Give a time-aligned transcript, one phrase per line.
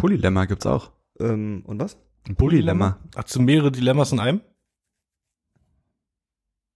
[0.00, 0.92] Polylemma gibt's auch.
[1.18, 1.98] Ähm, und was?
[2.26, 2.98] Ein Polylemma.
[3.14, 4.40] Hast du mehrere Dilemmas in einem?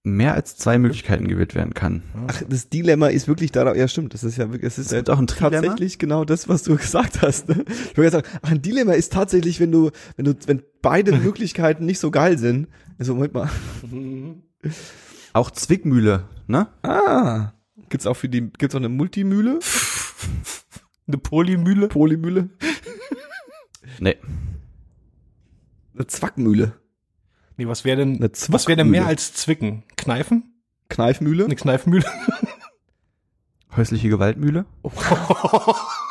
[0.07, 2.03] Mehr als zwei Möglichkeiten gewählt werden kann.
[2.27, 5.07] Ach, das Dilemma ist wirklich darauf, ja stimmt, das ist ja wirklich, es ist Es
[5.09, 5.63] ja auch ein Trilemma.
[5.63, 7.49] tatsächlich genau das, was du gesagt hast.
[7.49, 7.65] Ne?
[7.91, 11.87] Ich wollte sagen, ach, ein Dilemma ist tatsächlich, wenn du, wenn du, wenn beide Möglichkeiten
[11.87, 12.69] nicht so geil sind.
[12.99, 13.51] Also, Moment mal.
[15.33, 16.69] Auch Zwickmühle, ne?
[16.83, 17.55] Ah.
[17.89, 19.59] Gibt's auch für die, gibt's auch eine Multimühle?
[21.07, 21.89] Eine Polymühle?
[21.89, 22.51] Polymühle?
[23.99, 24.17] Nee.
[25.95, 26.73] Eine Zwackmühle?
[27.57, 29.85] Nee, was wäre denn, Eine was wäre denn mehr als Zwicken?
[29.97, 30.55] Kneifen?
[30.89, 31.45] Kneifmühle?
[31.45, 32.05] Eine Kneifmühle?
[33.77, 34.67] Häusliche Gewaltmühle?
[34.83, 34.95] Herzlich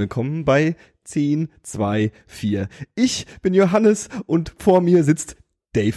[0.00, 2.68] willkommen bei 10, 2, 4.
[2.94, 5.36] Ich bin Johannes und vor mir sitzt
[5.74, 5.96] Dave.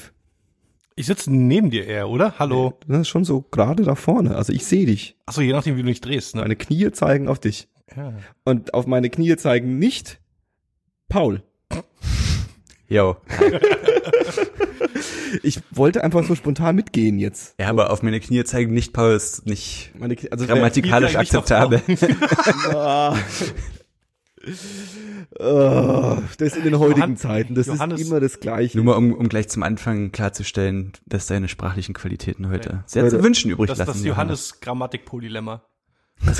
[0.96, 2.38] Ich sitze neben dir eher, oder?
[2.38, 2.78] Hallo.
[2.86, 4.36] Das ist schon so gerade da vorne.
[4.36, 5.16] Also ich sehe dich.
[5.26, 6.42] Achso, je nachdem, wie du dich drehst, ne?
[6.42, 7.70] Meine Knie zeigen auf dich.
[7.96, 8.14] Ja.
[8.44, 10.20] Und auf meine Knie zeigen nicht
[11.08, 11.42] Paul.
[12.88, 13.16] Jo.
[15.42, 17.56] Ich wollte einfach so spontan mitgehen jetzt.
[17.60, 21.82] Ja, aber auf meine Knie zeigen nicht, Paul, ist nicht Meine Knie, also grammatikalisch akzeptabel.
[25.40, 27.56] Oh, das ist in den heutigen Johann- Zeiten.
[27.56, 28.78] Das Johannes- ist immer das Gleiche.
[28.78, 33.18] Nur mal, um, um gleich zum Anfang klarzustellen, dass deine sprachlichen Qualitäten heute sehr Leute,
[33.18, 33.92] zu wünschen übrig Das, lassen.
[33.94, 35.64] das Johannes-Grammatik-Polylemma.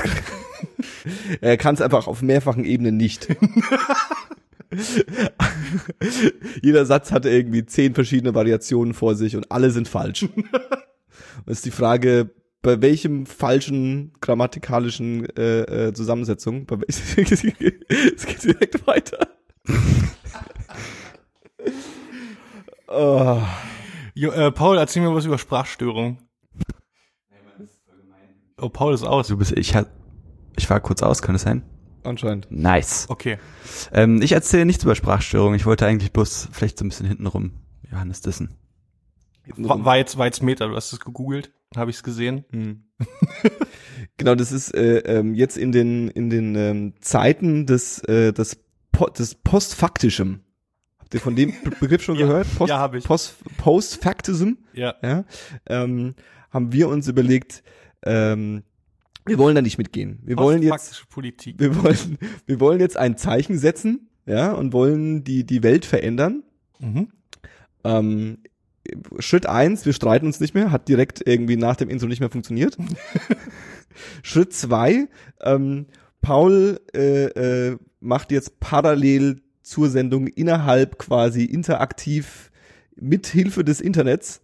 [1.42, 3.28] Er kann es einfach auf mehrfachen Ebenen nicht.
[6.62, 10.22] Jeder Satz hatte irgendwie zehn verschiedene Variationen vor sich und alle sind falsch.
[10.34, 10.44] und
[11.46, 12.30] es ist die Frage,
[12.64, 19.28] bei welchem falschen gramatikalischen äh, äh, Zusammensetzung, bei es geht direkt weiter.
[22.88, 23.40] oh,
[24.14, 26.18] Jo, äh, Paul, erzähl mir was über Sprachstörungen.
[28.60, 29.28] Oh, Paul ist aus.
[29.28, 29.74] Du bist, ich,
[30.56, 31.64] ich war kurz aus, kann es sein?
[32.04, 32.46] anscheinend.
[32.50, 33.06] Nice.
[33.08, 33.38] Okay.
[33.92, 35.56] Ähm, ich erzähle nichts über Sprachstörungen.
[35.56, 37.52] Ich wollte eigentlich bloß vielleicht so ein bisschen hintenrum
[37.90, 38.56] Johannes dissen.
[39.56, 42.44] War, war jetzt, war jetzt Meta, du hast es gegoogelt, habe ich es gesehen.
[42.50, 42.84] Hm.
[44.16, 48.58] genau, das ist äh, ähm, jetzt in den in den ähm, Zeiten des äh, des,
[48.92, 50.40] po des Postfaktischem.
[50.98, 52.26] Habt ihr von dem Be Begriff schon Ja.
[52.26, 52.46] gehört?
[52.56, 53.04] Post, Ja, hab ich.
[53.04, 54.94] Post, Postfaktism, Ja.
[55.02, 55.24] ja,
[55.66, 56.14] ähm,
[56.50, 57.62] haben wir uns überlegt,
[58.04, 58.62] ähm,
[59.26, 60.20] wir wollen da nicht mitgehen.
[60.24, 61.58] Wir wollen jetzt Politik.
[61.58, 66.42] wir wollen wir wollen jetzt ein Zeichen setzen, ja, und wollen die die Welt verändern.
[66.78, 67.08] Mhm.
[67.84, 68.38] Ähm,
[69.18, 72.30] Schritt eins, wir streiten uns nicht mehr, hat direkt irgendwie nach dem Intro nicht mehr
[72.30, 72.76] funktioniert.
[74.22, 75.08] Schritt zwei,
[75.42, 75.86] ähm,
[76.20, 82.50] Paul äh, äh, macht jetzt parallel zur Sendung innerhalb quasi interaktiv
[82.96, 84.42] mit Hilfe des Internets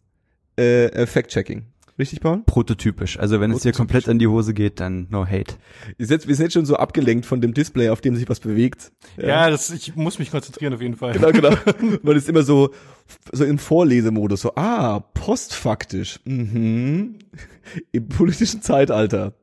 [0.59, 1.67] äh, äh, Fact-Checking.
[2.01, 2.43] Richtig, Paul?
[2.47, 3.19] Prototypisch.
[3.19, 5.57] Also wenn es dir komplett an die Hose geht, dann no hate.
[5.99, 8.41] Ihr seid, wir sind jetzt schon so abgelenkt von dem Display, auf dem sich was
[8.41, 8.91] bewegt.
[9.19, 11.13] Ja, das, ich muss mich konzentrieren auf jeden Fall.
[11.13, 11.55] Genau, genau.
[12.03, 12.71] Man ist immer so,
[13.33, 16.21] so im Vorlesemodus, so, ah, postfaktisch.
[16.25, 17.19] Mhm.
[17.93, 19.35] Im politischen Zeitalter.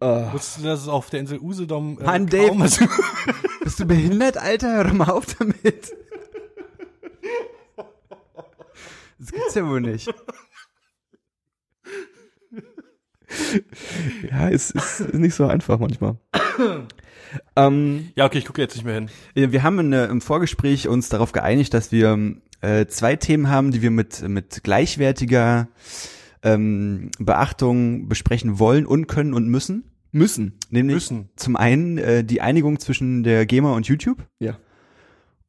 [0.00, 2.56] Ah, Wusstest du, dass es auf der Insel Usedom äh, Mann, Dave.
[3.62, 4.74] Bist du behindert, Alter?
[4.74, 5.92] Hör doch mal auf damit.
[9.18, 10.12] Das gibt's ja wohl nicht.
[14.30, 16.16] Ja, es ist nicht so einfach manchmal.
[17.56, 19.10] ähm, Ja, okay, ich gucke jetzt nicht mehr hin.
[19.34, 23.70] Wir haben in, äh, im Vorgespräch uns darauf geeinigt, dass wir äh, zwei Themen haben,
[23.72, 25.68] die wir mit, mit gleichwertiger
[26.42, 29.90] ähm, Beachtung besprechen wollen und können und müssen.
[30.12, 30.58] müssen.
[30.70, 31.28] Nämlich Müssen.
[31.36, 34.56] zum einen äh, die Einigung zwischen der GEMA und YouTube Ja.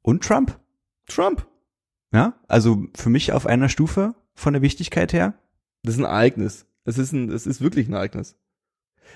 [0.01, 0.60] und Trump.
[1.07, 1.46] Trump.
[2.13, 5.34] Ja, also für mich auf einer Stufe von der Wichtigkeit her.
[5.84, 6.66] Das ist ein Ereignis.
[6.88, 8.36] Es ist ein, es ist wirklich ein Ereignis.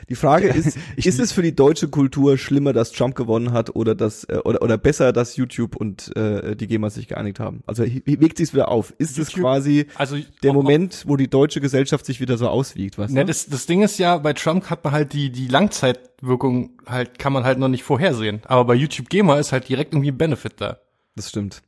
[0.09, 3.94] Die Frage ist, ist es für die deutsche Kultur schlimmer, dass Trump gewonnen hat oder
[3.94, 7.62] dass äh, oder oder besser, dass YouTube und äh, die GEMA sich geeinigt haben?
[7.68, 8.94] Also wie wiegt sich's wieder auf?
[9.00, 12.97] Ist es quasi Also der auch- Moment, wo die deutsche Gesellschaft sich wieder so auswiegt,
[12.97, 13.27] weißt Ne, du?
[13.27, 17.33] das, das Ding ist ja, bei Trump hat man halt die, die Langzeitwirkung halt, kann
[17.33, 18.41] man halt noch nicht vorhersehen.
[18.45, 20.77] Aber bei YouTube GEMA ist halt direkt irgendwie ein Benefit da.
[21.15, 21.62] Das stimmt.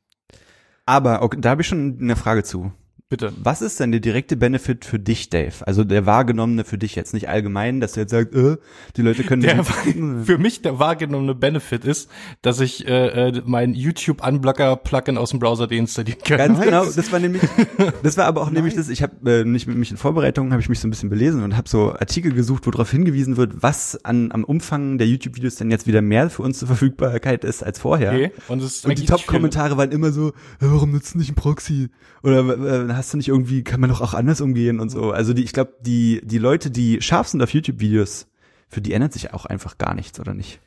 [0.85, 2.71] Aber okay, da habe ich schon eine Frage zu.
[3.13, 3.31] Bitte.
[3.43, 5.53] Was ist denn der direkte Benefit für dich, Dave?
[5.67, 8.57] Also der wahrgenommene für dich jetzt nicht allgemein, dass du jetzt sagst, äh,
[8.97, 9.71] die Leute können Der, nicht.
[10.25, 12.09] für mich der wahrgenommene Benefit ist,
[12.41, 16.37] dass ich äh, äh, mein YouTube Unblocker Plugin aus dem Browser deinstallieren kann.
[16.39, 17.43] Ganz genau, das war nämlich,
[18.01, 20.63] das war aber auch nämlich das, ich habe äh, nicht mit mich in Vorbereitung, habe
[20.63, 23.61] ich mich so ein bisschen belesen und habe so Artikel gesucht, wo darauf hingewiesen wird,
[23.61, 27.63] was an am Umfang der YouTube-Videos denn jetzt wieder mehr für uns zur Verfügbarkeit ist
[27.63, 28.11] als vorher.
[28.11, 28.31] Okay.
[28.47, 30.29] Und, Und die Top-Kommentare waren immer so,
[30.59, 31.89] "Ja, warum nutzt nicht ein Proxy?
[32.23, 35.11] Oder äh, hast du nicht irgendwie, kann man doch auch anders umgehen und so.
[35.11, 38.27] Also die, ich glaube, die, die Leute, die scharf sind auf YouTube-Videos,
[38.69, 40.61] für die ändert sich auch einfach gar nichts, oder nicht?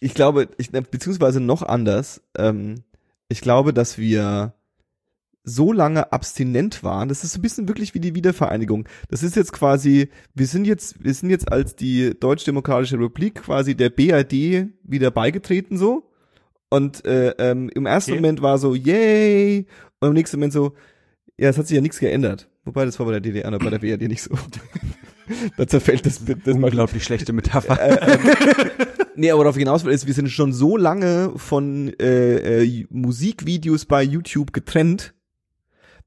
[0.00, 2.82] Ich glaube, ich, beziehungsweise noch anders, ähm,
[3.28, 4.54] ich glaube, dass wir
[5.44, 8.88] so lange abstinent waren, das ist so ein bisschen wirklich wie die Wiedervereinigung.
[9.08, 13.76] Das ist jetzt quasi, wir sind jetzt, wir sind jetzt als die Deutsch-Demokratische Republik quasi
[13.76, 16.10] der BRD wieder beigetreten so.
[16.70, 18.20] Und äh, ähm, im ersten Okay.
[18.20, 19.66] Moment war so, yay,
[20.00, 20.72] und im nächsten Moment so,
[21.38, 22.48] ja, es hat sich ja nichts geändert.
[22.64, 24.34] Wobei das war bei der DDR und bei der BRD nicht so.
[25.56, 27.78] da zerfällt das, das mal Unglaublich schlechte Metapher.
[29.16, 32.86] Nee, aber worauf ich hinaus will, ist, wir sind schon so lange von äh, äh,
[32.90, 35.14] Musikvideos bei YouTube getrennt,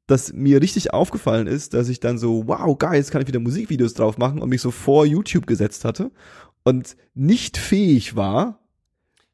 [0.05, 3.39] dass mir richtig aufgefallen ist, dass ich dann so, wow, geil, jetzt kann ich wieder
[3.39, 6.11] Musikvideos drauf machen und mich so vor YouTube gesetzt hatte
[6.63, 8.58] und nicht fähig war,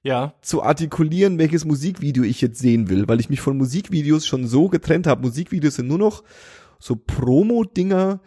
[0.05, 0.33] Ja.
[0.41, 4.69] zu artikulieren, welches Musikvideo ich jetzt sehen will, weil ich mich von Musikvideos schon so
[4.69, 5.23] getrennt habe.
[5.23, 6.23] Musikvideos sind nur noch
[6.79, 8.19] so Promo-Dinger,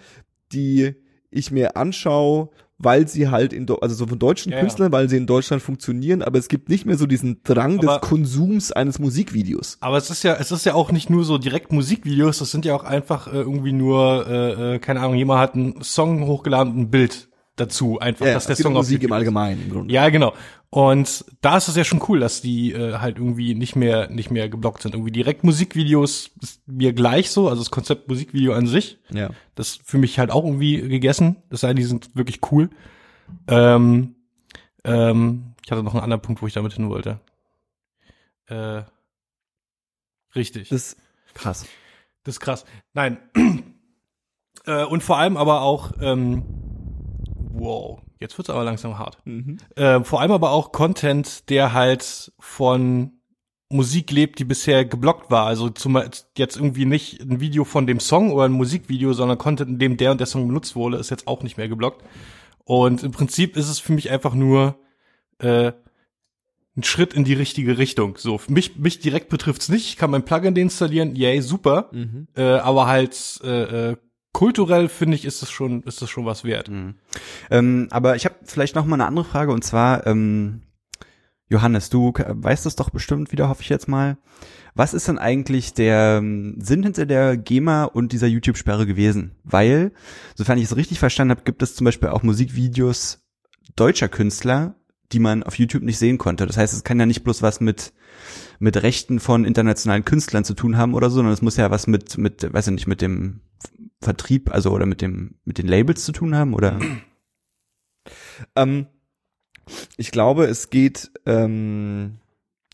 [0.52, 0.94] die
[1.30, 4.62] ich mir anschaue, weil sie halt in, also so von deutschen Ja, ja.
[4.62, 7.98] Künstlern, weil sie in Deutschland funktionieren, aber es gibt nicht mehr so diesen Drang Aber-
[8.00, 9.78] des Konsums eines Musikvideos.
[9.80, 12.64] Aber es ist ja, es ist ja auch nicht nur so direkt Musikvideos, das sind
[12.64, 16.78] ja auch einfach äh, irgendwie nur, äh, äh, keine Ahnung, jemand hat einen Song hochgeladen,
[16.78, 17.28] ein Bild
[17.60, 19.14] dazu, einfach, dass der Song auf Musik im ist.
[19.14, 19.94] Allgemeinen im Grunde.
[19.94, 20.34] Ja, genau.
[20.70, 24.30] Und da ist es ja schon cool, dass die äh, halt irgendwie nicht mehr nicht
[24.30, 24.94] mehr geblockt sind.
[24.94, 29.30] Irgendwie direkt Musikvideos ist mir gleich so, also das Konzept Musikvideo an sich, ja.
[29.54, 31.36] das ist für mich halt auch irgendwie gegessen.
[31.48, 32.70] Das sei, die sind wirklich cool.
[33.46, 34.16] Ähm,
[34.84, 37.20] ähm, ich hatte noch einen anderen Punkt, wo ich damit hin wollte.
[38.46, 38.82] Äh,
[40.34, 40.68] richtig.
[40.68, 40.96] Das,
[41.34, 41.66] Krass.
[42.24, 42.64] Das ist krass.
[42.94, 43.18] Nein.
[44.66, 46.44] äh, und vor allem aber auch, ähm,
[47.58, 49.18] wow, jetzt wird's aber langsam hart.
[49.24, 49.58] mhm.
[49.76, 53.12] Äh, vor allem aber auch Content, der halt von
[53.70, 55.46] Musik lebt, die bisher geblockt war.
[55.46, 56.00] Also zum,
[56.36, 59.96] jetzt irgendwie nicht ein Video von dem Song oder ein Musikvideo, sondern Content, in dem
[59.96, 62.02] der und der Song benutzt wurde, ist jetzt auch nicht mehr geblockt.
[62.64, 64.78] Und im Prinzip ist es für mich einfach nur
[65.38, 65.72] äh,
[66.76, 68.16] ein Schritt in die richtige Richtung.
[68.16, 69.86] So, für mich, mich direkt betrifft's nicht.
[69.86, 71.90] Ich kann mein Plugin deinstallieren, yay, super.
[71.92, 72.28] Mhm.
[72.36, 73.96] Äh, aber halt äh, äh,
[74.32, 76.68] kulturell finde ich, ist es schon, ist es schon was wert.
[76.68, 76.94] Mhm.
[77.50, 80.62] Ähm, aber ich habe vielleicht noch mal eine andere Frage und zwar, ähm,
[81.50, 84.18] Johannes, du k- weißt das doch bestimmt wieder, hoffe ich jetzt mal.
[84.74, 89.34] Was ist denn eigentlich der ähm, Sinn hinter der GEMA und dieser YouTube-Sperre gewesen?
[89.44, 89.92] Weil,
[90.36, 93.24] sofern ich es richtig verstanden habe, gibt es zum Beispiel auch Musikvideos
[93.76, 94.76] deutscher Künstler,
[95.10, 96.46] die man auf YouTube nicht sehen konnte.
[96.46, 97.92] Das heißt, es kann ja nicht bloß was mit
[98.60, 101.86] mit Rechten von internationalen Künstlern zu tun haben oder so, sondern es muss ja was
[101.86, 103.40] mit mit, weiß ich nicht, mit dem
[104.00, 106.78] Vertrieb, also oder mit dem mit den Labels zu tun haben oder
[108.56, 108.86] Ähm,
[109.96, 112.18] ich glaube, es geht, ähm,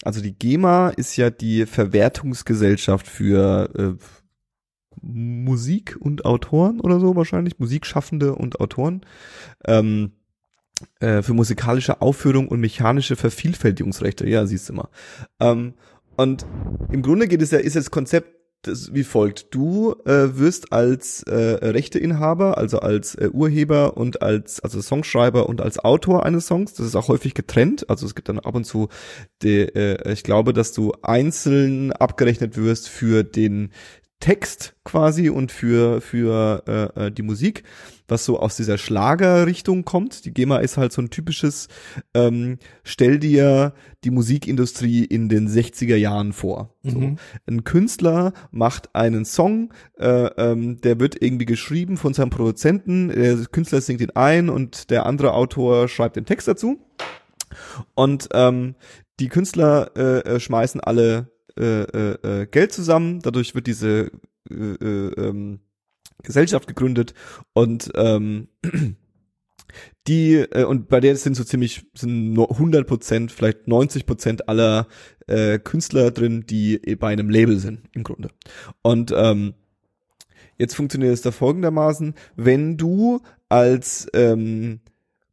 [0.02, 4.04] also die GEMA ist ja die Verwertungsgesellschaft für äh,
[5.00, 9.02] Musik und Autoren oder so wahrscheinlich, Musikschaffende und Autoren.
[9.64, 10.12] Ähm,
[10.98, 14.88] äh, für musikalische Aufführung und mechanische Vervielfältigungsrechte, ja, siehst du mal.
[15.40, 15.74] Ähm,
[16.16, 16.46] und
[16.90, 18.34] im Grunde geht es ja, ist das Konzept
[18.66, 19.54] das wie folgt.
[19.54, 25.60] Du äh, wirst als äh, Rechteinhaber, also als äh, Urheber und als also Songschreiber und
[25.60, 27.88] als Autor eines Songs, das ist auch häufig getrennt.
[27.88, 28.88] Also es gibt dann ab und zu,
[29.42, 33.70] die, äh, ich glaube, dass du einzeln abgerechnet wirst für den
[34.20, 37.62] Text quasi und für für äh, äh, die Musik,
[38.08, 40.24] was so aus dieser Schlagerrichtung kommt.
[40.24, 41.68] Die GEMA ist halt so ein typisches
[42.14, 43.72] ähm, Stell dir
[44.04, 46.74] die Musikindustrie in den 60er Jahren vor.
[46.82, 47.16] So Mhm.
[47.46, 53.36] ein Künstler macht einen Song, äh, ähm, der wird irgendwie geschrieben von seinem Produzenten, der
[53.46, 56.78] Künstler singt ihn ein und der andere Autor schreibt den Text dazu.
[57.94, 58.74] Und ähm,
[59.20, 64.10] die Künstler äh, äh, schmeißen alle äh, äh, äh, Geld zusammen, dadurch wird diese
[64.50, 65.60] äh, äh, ähm,
[66.22, 67.14] Gesellschaft gegründet
[67.52, 68.48] und ähm,
[70.06, 74.48] die äh, und bei der sind so ziemlich sind nur 100 Prozent, vielleicht 90 Prozent
[74.48, 74.86] aller
[75.26, 78.28] äh, Künstler drin, die bei einem Label sind im Grunde.
[78.82, 79.54] Und ähm,
[80.58, 84.80] jetzt funktioniert es da folgendermaßen: Wenn du als ähm,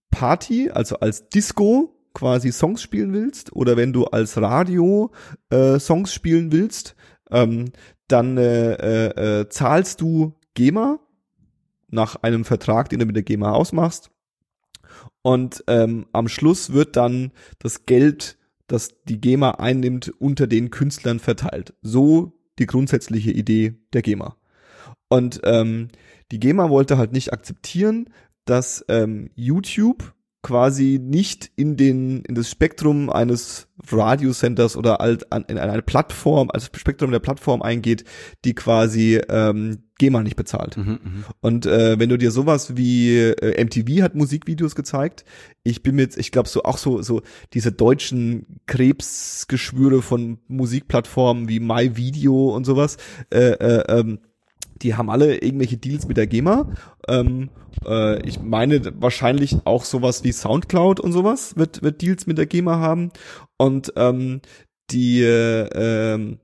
[0.10, 5.12] Party, also als Disco quasi Songs spielen willst oder wenn du als Radio
[5.50, 6.96] äh, Songs spielen willst,
[7.30, 7.72] ähm,
[8.08, 11.00] dann äh, äh, äh, zahlst du GEMA
[11.88, 14.12] nach einem Vertrag, den du mit der GEMA ausmachst.
[15.22, 21.20] Und ähm, am Schluss wird dann das Geld, das die GEMA einnimmt, unter den Künstlern
[21.20, 21.74] verteilt.
[21.82, 24.38] So die grundsätzliche Idee der GEMA.
[25.10, 25.90] Und ähm,
[26.32, 28.10] die GEMA wollte halt nicht akzeptieren,
[28.46, 35.46] dass ähm, YouTube quasi nicht in den in das Spektrum eines Radiocenters oder alt an,
[35.48, 38.06] in eine Plattform, als Spektrum der Plattform eingeht,
[38.46, 40.78] die quasi ähm, GEMA nicht bezahlt.
[40.78, 41.26] Mhm, mh.
[41.42, 45.26] Und äh, wenn du dir sowas wie äh, MTV hat Musikvideos gezeigt,
[45.64, 47.22] ich bin mit, ich glaube so auch so so
[47.54, 52.98] diese deutschen Krebsgeschwüre von Musikplattformen wie MyVideo und sowas,
[53.32, 54.20] äh, äh, ähm,
[54.82, 56.74] die haben alle irgendwelche Deals mit der GEMA.
[57.08, 57.50] Ähm,
[57.86, 62.46] äh, ich meine wahrscheinlich auch sowas wie Soundcloud und sowas wird wird Deals mit der
[62.46, 63.12] GEMA haben
[63.58, 64.42] und ähm,
[64.90, 66.40] die äh, ähm,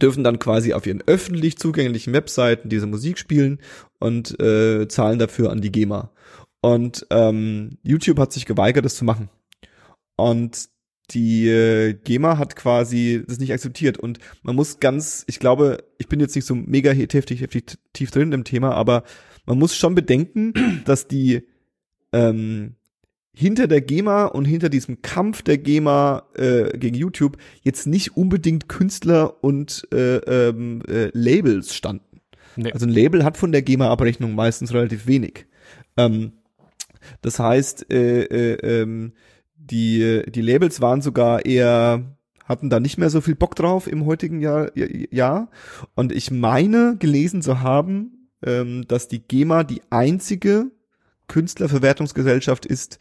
[0.00, 3.58] dürfen dann quasi auf ihren öffentlich zugänglichen Webseiten diese Musik spielen
[3.98, 6.10] und äh, zahlen dafür an die GEMA.
[6.62, 9.28] Und ähm, YouTube hat sich geweigert, das zu machen.
[10.16, 10.69] Und
[11.10, 13.98] die äh, GEMA hat quasi das nicht akzeptiert.
[13.98, 18.10] Und man muss ganz, ich glaube, ich bin jetzt nicht so mega heftig, heftig tief
[18.10, 19.04] drin im Thema, aber
[19.46, 21.46] man muss schon bedenken, dass die
[22.12, 22.76] ähm,
[23.32, 28.68] hinter der GEMA und hinter diesem Kampf der GEMA äh, gegen YouTube jetzt nicht unbedingt
[28.68, 32.20] Künstler und äh, ähm, äh, Labels standen.
[32.56, 32.72] Nee.
[32.72, 35.46] Also ein Label hat von der GEMA-Abrechnung meistens relativ wenig.
[35.96, 36.32] Ähm,
[37.22, 39.12] das heißt, äh, äh, ähm,
[39.70, 44.06] die, die Labels waren sogar eher, hatten da nicht mehr so viel Bock drauf im
[44.06, 44.70] heutigen Jahr.
[44.76, 45.50] Jahr.
[45.94, 50.70] Und ich meine, gelesen zu haben, ähm, dass die GEMA die einzige
[51.28, 52.98] Künstlerverwertungsgesellschaft ist,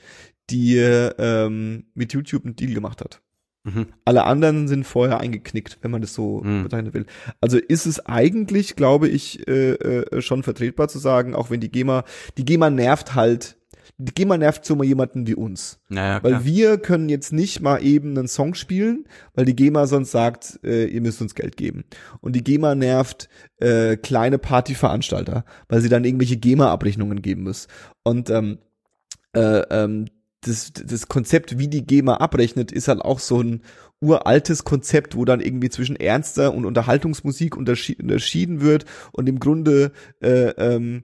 [0.50, 3.22] die ähm, mit YouTube einen Deal gemacht hat.
[3.64, 3.88] Mhm.
[4.06, 6.64] Alle anderen sind vorher eingeknickt, wenn man das so Mhm.
[6.64, 7.06] bezeichnen will.
[7.42, 11.72] Also ist es eigentlich, glaube ich, äh, äh, schon vertretbar zu sagen, auch wenn die
[11.72, 12.04] GEMA,
[12.38, 13.58] die GEMA nervt halt,
[14.00, 15.80] GEMA nervt so mal jemanden wie uns.
[15.90, 16.46] Naja, Weil klar.
[16.46, 20.86] wir können jetzt nicht mal eben einen Song spielen, weil die GEMA sonst sagt, äh,
[20.86, 21.84] ihr müsst uns Geld geben.
[22.22, 23.28] Und die GEMA nervt
[23.58, 27.68] äh, kleine Partyveranstalter, weil sie dann irgendwelche GEMA-Abrechnungen geben muss.
[28.04, 28.60] Und ähm,
[29.34, 30.06] äh, ähm,
[30.42, 33.62] das, das Konzept, wie die GEMA abrechnet, ist halt auch so ein
[34.02, 39.92] uraltes Konzept, wo dann irgendwie zwischen ernster und Unterhaltungsmusik unterschi unterschieden wird und im Grunde
[40.22, 41.04] äh, ähm,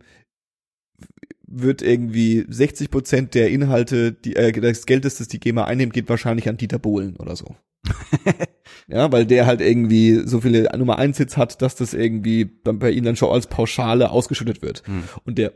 [1.47, 6.09] wird irgendwie 60 Prozent der Inhalte, die, äh, des Geldes, das die GEMA einnimmt, geht
[6.09, 7.55] wahrscheinlich an Dieter Bohlen oder so.
[8.87, 12.79] ja, weil der halt irgendwie so viele Nummer 1 Hits hat, dass das irgendwie dann
[12.79, 14.83] bei ihm dann schon als Pauschale ausgeschüttet wird.
[14.87, 15.03] Hm.
[15.23, 15.53] Und der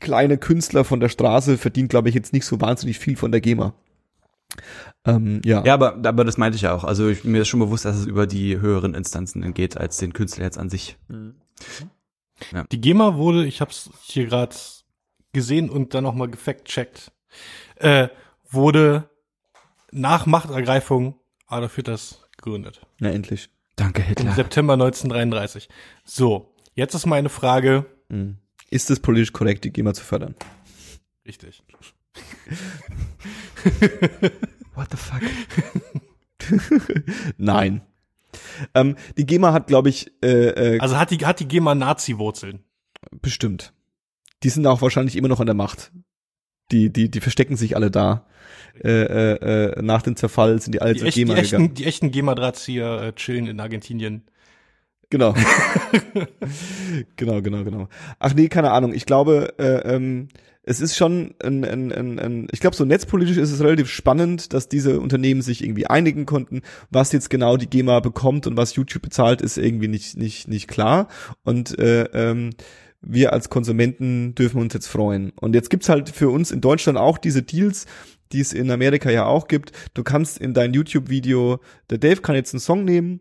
[0.00, 3.40] kleine Künstler von der Straße verdient, glaube ich, jetzt nicht so wahnsinnig viel von der
[3.40, 3.74] GEMA.
[5.04, 5.64] Ähm, ja.
[5.64, 6.84] Ja, aber, aber das meinte ich ja auch.
[6.84, 10.12] Also ich, mir ist schon bewusst, dass es über die höheren Instanzen geht, als den
[10.12, 10.96] Künstler jetzt an sich.
[12.72, 14.54] Die GEMA wurde, ich habe es hier gerade
[15.34, 17.12] gesehen und dann nochmal gefact-checkt,
[17.76, 18.08] äh,
[18.48, 19.10] wurde
[19.92, 21.14] nach Machtergreifung
[21.46, 22.80] Adolf Hitlers gegründet.
[22.98, 23.48] Na, endlich.
[23.76, 24.32] Danke, Im Hitler.
[24.32, 25.68] September 1933.
[26.04, 27.86] So, jetzt ist meine Frage.
[28.08, 28.38] Mhm.
[28.70, 30.34] Ist es politisch korrekt, die GEMA zu fördern?
[31.26, 31.62] Richtig.
[34.74, 35.20] What the fuck?
[37.36, 37.82] Nein.
[38.74, 42.64] Ähm, die GEMA hat, glaube ich, äh, äh, Also hat die, hat die GEMA Nazi-Wurzeln?
[43.20, 43.73] bestimmt.
[44.44, 45.90] Die sind auch wahrscheinlich immer noch an der Macht.
[46.70, 48.26] Die, die, die verstecken sich alle da.
[48.82, 51.64] Äh, äh, äh, nach dem Zerfall sind die alle Die, zur echt, die, GEMA gegangen.
[51.64, 54.22] echten, die echten GEMA-Drahtzieher äh, chillen in Argentinien.
[55.10, 55.34] Genau.
[57.16, 57.88] genau, genau, genau.
[58.18, 58.94] Ach nee, keine Ahnung.
[58.94, 60.28] Ich glaube, äh, ähm,
[60.66, 64.54] es ist schon ein, ein, ein, ein ich glaube, so netzpolitisch ist es relativ spannend,
[64.54, 66.62] dass diese Unternehmen sich irgendwie einigen konnten.
[66.90, 70.68] Was jetzt genau die GEMA bekommt und was YouTube bezahlt, ist irgendwie nicht, nicht, nicht
[70.68, 71.08] klar.
[71.44, 72.50] Und äh, ähm,
[73.06, 75.32] wir als Konsumenten dürfen uns jetzt freuen.
[75.36, 77.86] Und jetzt gibt's halt für uns in Deutschland auch diese Deals,
[78.32, 79.72] die es in Amerika ja auch gibt.
[79.94, 83.20] Du kannst in dein YouTube-Video, der Dave kann jetzt einen Song nehmen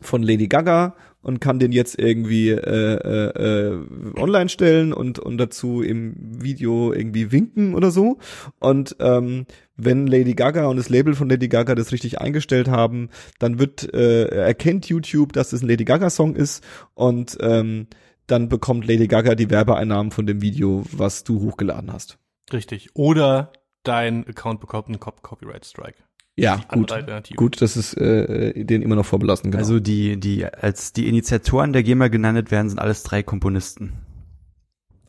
[0.00, 3.78] von Lady Gaga und kann den jetzt irgendwie äh, äh, äh,
[4.16, 8.18] online stellen und und dazu im Video irgendwie winken oder so
[8.60, 9.46] und ähm,
[9.76, 13.92] wenn Lady Gaga und das Label von Lady Gaga das richtig eingestellt haben, dann wird
[13.94, 17.86] äh, erkennt YouTube, dass das ein Lady Gaga Song ist und ähm,
[18.28, 22.18] dann bekommt Lady Gaga die Werbeeinnahmen von dem Video, was du hochgeladen hast.
[22.52, 22.90] Richtig.
[22.94, 25.98] Oder dein Account bekommt einen Cop Copyright Strike.
[26.36, 26.94] Ja, gut.
[27.34, 29.50] Gut, das ist äh, denen immer noch vorbelassen.
[29.50, 29.60] Genau.
[29.60, 33.94] Also die, die, als die Initiatoren der GEMA genannt werden, sind alles drei Komponisten.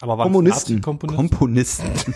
[0.02, 0.82] Aber waren Kommunisten.
[0.82, 1.30] Komponisten?
[1.30, 2.16] Komponisten.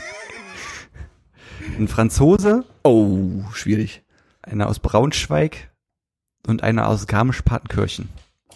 [1.77, 4.03] Ein Franzose, oh, schwierig.
[4.41, 5.71] einer aus Braunschweig
[6.47, 8.09] und einer aus Garmisch-Partenkirchen.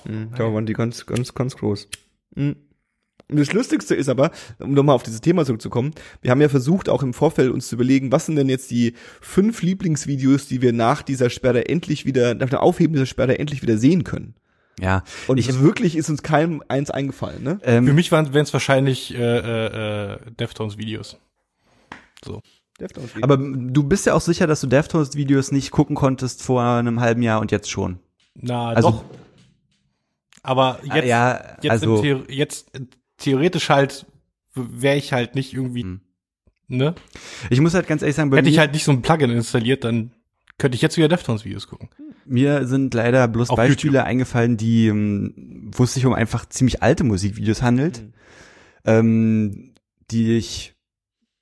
[0.06, 0.32] Mhm.
[0.36, 1.88] Da waren die ganz, ganz, ganz groß.
[2.38, 5.92] Und das Lustigste ist aber, um nochmal auf dieses Thema zurückzukommen,
[6.22, 8.94] wir haben ja versucht, auch im Vorfeld uns zu überlegen, was sind denn jetzt die
[9.20, 13.62] fünf Lieblingsvideos, die wir nach dieser Sperre endlich wieder, nach der Aufhebung dieser Sperre endlich
[13.62, 14.36] wieder sehen können.
[14.80, 17.60] Ja, Und ich, wirklich ist uns keinem eins eingefallen, ne?
[17.64, 21.18] Für ähm, mich wären es wahrscheinlich äh, äh, äh, Deftones-Videos.
[22.24, 22.42] So.
[22.80, 27.00] Deftones aber du bist ja auch sicher, dass du Deftones-Videos nicht gucken konntest vor einem
[27.00, 28.00] halben Jahr und jetzt schon.
[28.36, 29.04] Na, Also- doch.
[30.48, 32.80] Aber jetzt, Ah, ja, jetzt, also, im Theo jetzt äh,
[33.18, 34.06] theoretisch halt
[34.56, 36.02] wäre ich halt nicht irgendwie, Hm.
[36.70, 36.96] ne?
[37.50, 40.12] ich muss halt ganz ehrlich sagen, Hätte ich halt nicht so ein Plugin installiert, dann
[40.58, 41.90] könnte ich jetzt wieder Deftones-Videos gucken.
[42.26, 46.82] mir sind leider bloß Auf Beispiele eingefallen, die, ähm, wo es sich um einfach ziemlich
[46.82, 48.14] alte Musikvideos handelt, Mhm.
[48.86, 49.74] ähm,
[50.12, 50.74] die ich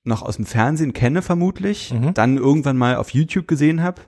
[0.04, 2.14] noch aus dem Fernsehen kenne vermutlich, Mhm.
[2.16, 4.02] dann irgendwann mal auf YouTube gesehen habe,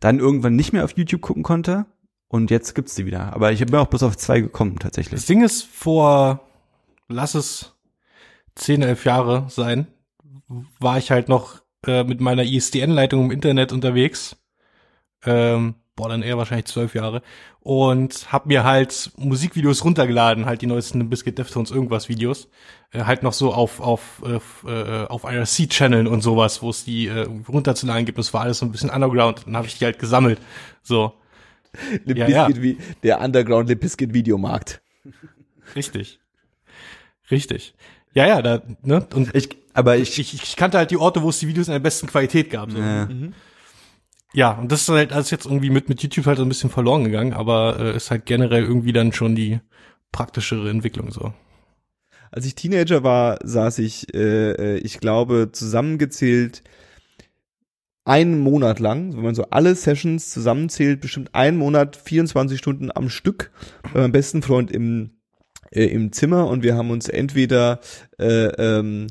[0.00, 1.86] dann irgendwann nicht mehr auf YouTube gucken konnte
[2.32, 3.34] und jetzt gibt's die wieder.
[3.34, 5.26] Aber ich bin auch bloß auf zwei gekommen Das tatsächlich.
[5.26, 6.40] Ding ist, vor,
[7.06, 7.74] lass es
[8.54, 9.86] 10, 11 Jahre sein,
[10.80, 14.36] war ich halt noch äh, mit meiner ISDN-Leitung im Internet unterwegs.
[15.26, 17.20] Ähm, boah, dann eher wahrscheinlich zwölf Jahre.
[17.60, 22.48] Und hab mir halt Musikvideos runtergeladen, halt die neuesten Biscuit Deftones irgendwas Videos.
[22.92, 24.22] Äh, halt noch so auf, auf,
[24.66, 28.16] äh, auf IRC-Channeln und sowas, wo es die äh, runterzuladen gibt.
[28.16, 29.42] Das war alles so ein bisschen underground.
[29.44, 30.40] Dann habe ich die halt gesammelt.
[30.82, 31.12] So,
[32.04, 32.48] Limp Ja, ja.
[32.62, 34.82] Wie der Underground Limp Bizkit Videomarkt.
[35.76, 36.20] richtig.
[37.30, 37.74] Richtig.
[38.14, 39.06] Ja, ja, da, ne?
[39.14, 41.72] Und Ich, aber ich, ich, ich kannte halt die Orte, wo es die Videos in
[41.72, 42.70] der besten Qualität gab.
[42.70, 42.78] So.
[42.78, 43.06] äh,
[44.34, 46.70] Ja, und das ist halt alles jetzt irgendwie mit, mit YouTube halt so ein bisschen
[46.70, 49.60] verloren gegangen, aber äh, ist halt generell irgendwie dann schon die
[50.10, 51.32] praktischere Entwicklung so.
[52.30, 56.62] Als ich Teenager war, saß ich, äh, äh, ich glaube, zusammengezählt
[58.04, 63.08] einen Monat lang, wenn man so alle Sessions zusammenzählt, bestimmt einen Monat, 24 Stunden am
[63.08, 63.50] Stück
[63.94, 65.10] bei meinem besten Freund im,
[65.70, 67.80] äh, im Zimmer und wir haben uns entweder
[68.18, 69.06] äh, ähm,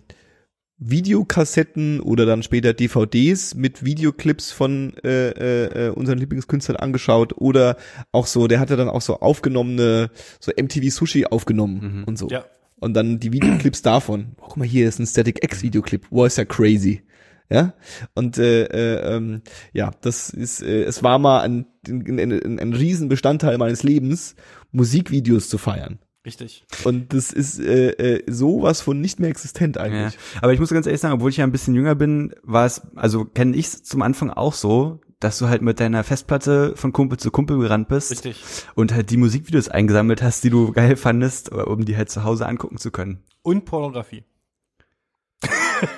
[0.84, 7.78] Videokassetten oder dann später DVDs mit Videoclips von äh, äh, äh, unseren Lieblingskünstlern angeschaut oder
[8.12, 12.04] auch so, der hatte dann auch so aufgenommene, so MTV Sushi aufgenommen Mhm.
[12.06, 12.28] und so.
[12.30, 12.46] Ja.
[12.80, 14.32] Und dann die Videoclips davon.
[14.42, 16.08] Oh, guck mal, hier ist ein Static X Videoclip.
[16.10, 17.04] Wow, ist ja crazy.
[17.52, 17.74] Ja.
[18.16, 19.42] Und äh, äh, ähm,
[19.74, 24.36] ja, das ist, äh, es war mal ein, ein, ein, ein Riesenbestandteil meines Lebens,
[24.72, 26.00] Musikvideos zu feiern.
[26.26, 26.64] Richtig.
[26.86, 29.82] Und das ist äh, äh, sowas von nicht mehr existent ja.
[29.82, 30.18] eigentlich.
[30.42, 32.82] Aber ich muss ganz ehrlich sagen, obwohl ich ja ein bisschen jünger bin, war es,
[32.96, 37.20] also kenne ich zum Anfang auch so, dass du halt mit deiner Festplatte von Kumpel
[37.20, 38.44] zu Kumpel gerannt bist Richtig.
[38.76, 42.48] und halt die Musikvideos eingesammelt hast, die du geil fandest, um die halt zu Hause
[42.48, 43.24] angucken zu können.
[43.44, 44.24] Und Pornografie.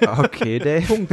[0.02, 0.94] Okay, Dave.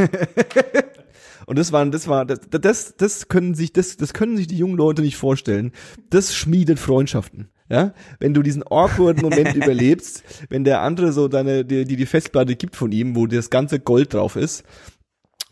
[1.46, 4.56] Und das waren, das war, das, das, das können sich, das, das können sich die
[4.56, 5.72] jungen Leute nicht vorstellen.
[6.08, 7.48] Das schmiedet Freundschaften.
[7.68, 12.06] Ja, wenn du diesen awkwarden Moment überlebst, wenn der andere so deine, die, die die
[12.06, 14.64] Festplatte gibt von ihm, wo das ganze Gold drauf ist,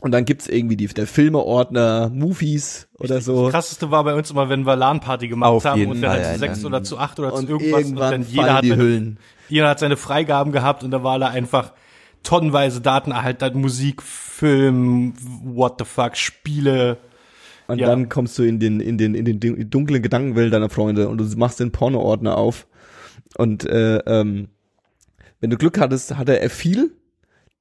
[0.01, 3.45] und dann gibt's irgendwie die, der Filmeordner, Movies oder so.
[3.47, 6.25] Das krasseste war bei uns immer, wenn wir LAN-Party gemacht Auf haben und wir halt
[6.25, 8.83] zu sechs oder zu acht oder Und zu irgendwas und dann jeder hat, die seine,
[8.83, 9.19] Hüllen.
[9.49, 11.73] jeder hat seine Freigaben gehabt und da war da einfach
[12.29, 15.15] tonnenweise Daten halt dann Musik, Film,
[15.45, 16.99] what the fuck, Spiele.
[17.69, 17.87] Und Ja.
[17.89, 21.25] dann kommst du in den, in den, in den dunklen Gedankenwelt deiner Freunde und du
[21.39, 22.67] machst den Pornoordner auf.
[23.37, 24.49] Und äh, ähm,
[25.41, 26.93] wenn du Glück hattest, hatte er viel.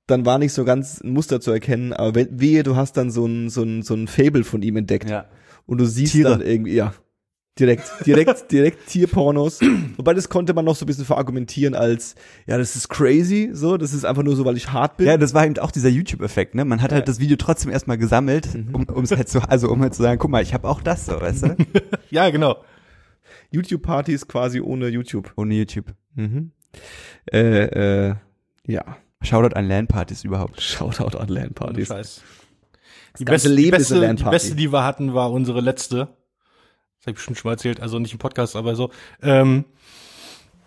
[0.05, 3.09] Dann war nicht so ganz ein Muster zu erkennen, aber we- wehe, du hast dann
[3.11, 5.09] so ein, so ein, so ein Fable von ihm entdeckt.
[5.09, 5.25] Ja.
[5.65, 6.29] Und du siehst Tiere.
[6.31, 6.93] dann irgendwie, ja,
[7.59, 9.59] direkt, direkt, direkt Tierpornos.
[9.97, 12.15] Wobei das konnte man noch so ein bisschen verargumentieren als,
[12.45, 15.07] ja, das ist crazy, so, das ist einfach nur so, weil ich hart bin.
[15.07, 16.65] Ja, das war eben auch dieser YouTube-Effekt, ne?
[16.65, 19.81] Man hat halt das Video trotzdem erstmal gesammelt, um um es halt so, also um
[19.81, 21.55] halt zu sagen, guck mal, ich habe auch das so, weißt du?
[22.09, 22.63] Ja, genau.
[23.51, 25.33] YouTube-Partys quasi ohne YouTube.
[25.35, 25.93] Ohne YouTube.
[26.15, 26.51] Mhm.
[27.31, 28.15] Äh, äh,
[28.65, 28.97] ja.
[29.21, 30.61] Shoutout an LAN-Partys überhaupt.
[30.61, 31.87] Shoutout an LAN-Partys.
[31.87, 32.21] Scheiß.
[33.19, 36.09] Die beste, die, beste, die beste, die wir hatten, war unsere letzte.
[37.07, 38.91] Das habe ich bestimmt schon mal erzählt, also nicht im Podcast, aber so.
[39.21, 39.63] Ähm,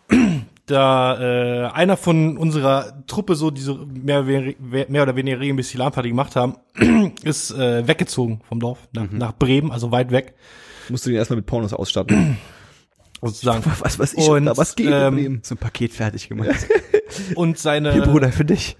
[0.66, 6.36] da äh, einer von unserer Truppe, so diese mehr, mehr oder weniger regelmäßig LAN-Party gemacht
[6.36, 6.56] haben,
[7.22, 10.34] ist äh, weggezogen vom Dorf nach, nach Bremen, also weit weg,
[10.88, 12.38] Musst du den erstmal mit Pornos ausstatten.
[13.22, 13.62] sozusagen.
[13.80, 16.66] was, was ich, Und, was geht ähm, ähm, So ein Paket fertig gemacht.
[17.34, 18.78] Und seine Hier, Bruder, für dich.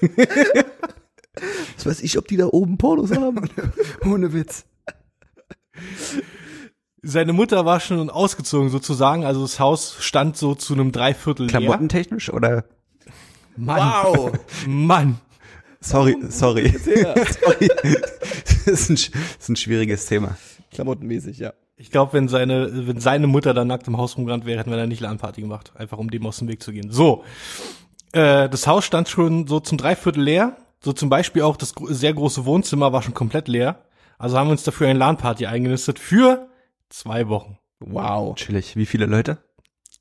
[1.76, 3.48] Was weiß ich, ob die da oben Pornos haben?
[4.04, 4.64] Ohne Witz.
[7.02, 11.60] Seine Mutter war schon ausgezogen sozusagen, also das Haus stand so zu einem Dreiviertel leer.
[11.60, 12.64] Klamottentechnisch oder?
[13.56, 13.78] Mann.
[13.78, 14.32] Wow.
[14.66, 15.20] Mann.
[15.80, 16.70] Sorry, sorry.
[16.70, 17.68] sorry.
[18.66, 20.36] Das ist, ein, das ist ein schwieriges Thema.
[20.72, 21.52] Klamottenmäßig, ja.
[21.76, 24.76] Ich glaube, wenn seine, wenn seine Mutter da nackt im Haus rumgerannt wäre, hätten wir
[24.76, 25.72] da nicht LAN-Party gemacht.
[25.76, 26.90] Einfach um dem aus dem Weg zu gehen.
[26.90, 27.22] So.
[28.12, 30.56] Äh, das Haus stand schon so zum Dreiviertel leer.
[30.80, 33.84] So zum Beispiel auch das sehr große Wohnzimmer war schon komplett leer.
[34.18, 36.48] Also haben wir uns dafür eine LAN-Party eingenistet für
[36.88, 37.58] zwei Wochen.
[37.80, 38.34] Wow.
[38.36, 38.76] Chillig.
[38.76, 39.38] Wie viele Leute?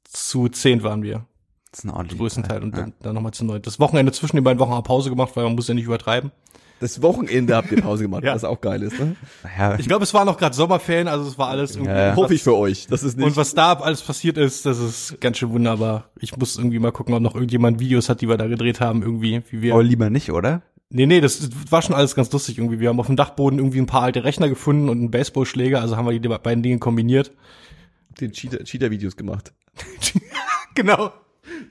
[0.03, 1.25] Zu zehn waren wir.
[1.71, 2.63] Das ist ein ordentlicher Größten Teil.
[2.63, 2.81] Und ja.
[2.83, 3.61] dann, dann nochmal zu neun.
[3.61, 5.85] Das Wochenende zwischen den beiden Wochen haben wir Pause gemacht, weil man muss ja nicht
[5.85, 6.31] übertreiben.
[6.79, 8.35] Das Wochenende habt ihr Pause gemacht, Ja.
[8.35, 9.15] was auch geil ist, ne?
[9.57, 11.89] Ja, Ich glaube, es war noch gerade Sommerferien, also es war alles irgendwie.
[11.91, 12.15] Ja, ja.
[12.15, 12.85] Hoffe ich für euch.
[12.87, 13.25] Das ist nicht.
[13.25, 16.09] Und was da alles passiert ist, das ist ganz schön wunderbar.
[16.19, 19.01] Ich muss irgendwie mal gucken, ob noch irgendjemand Videos hat, die wir da gedreht haben,
[19.01, 19.73] irgendwie, wie wir.
[19.73, 20.61] aber lieber nicht, oder?
[20.89, 22.79] Nee, nee, das war schon alles ganz lustig irgendwie.
[22.79, 25.97] Wir haben auf dem Dachboden irgendwie ein paar alte Rechner gefunden und einen Baseballschläger, also
[25.97, 27.31] haben wir die beiden Dinge kombiniert.
[28.21, 29.53] den Cheater- Cheater-Videos gemacht.
[30.75, 31.11] genau.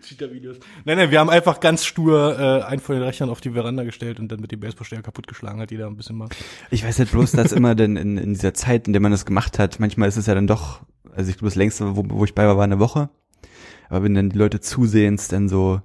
[0.03, 0.59] Cheater-Videos.
[0.85, 3.85] Nein, nein, wir haben einfach ganz stur äh, einen von den Rechnern auf die Veranda
[3.85, 6.29] gestellt und dann mit dem Baseballschläger kaputtgeschlagen, hat jeder ein bisschen mal.
[6.71, 9.25] Ich weiß halt bloß, dass immer denn in, in dieser Zeit, in der man das
[9.27, 10.81] gemacht hat, manchmal ist es ja dann doch,
[11.15, 13.09] also ich glaube, das längste, wo, wo ich bei war, war eine Woche.
[13.89, 15.81] Aber wenn dann die Leute zusehends dann so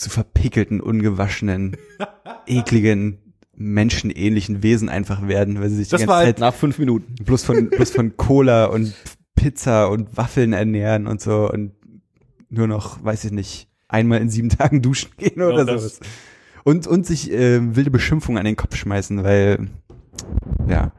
[0.00, 1.76] zu verpickelten, ungewaschenen,
[2.46, 3.18] ekligen,
[3.54, 6.78] menschenähnlichen Wesen einfach werden, weil sie sich Das die war ganze halt- Zeit Nach fünf
[6.78, 7.14] Minuten.
[7.22, 8.94] bloß von, bloß von Cola und
[9.34, 11.72] Pizza und Waffeln ernähren und so und
[12.48, 16.00] nur noch, weiß ich nicht, einmal in sieben Tagen duschen gehen oder Genau sowas.
[16.64, 19.68] Und, und sich äh, wilde Beschimpfungen an den Kopf schmeißen, weil,
[20.68, 20.92] ja,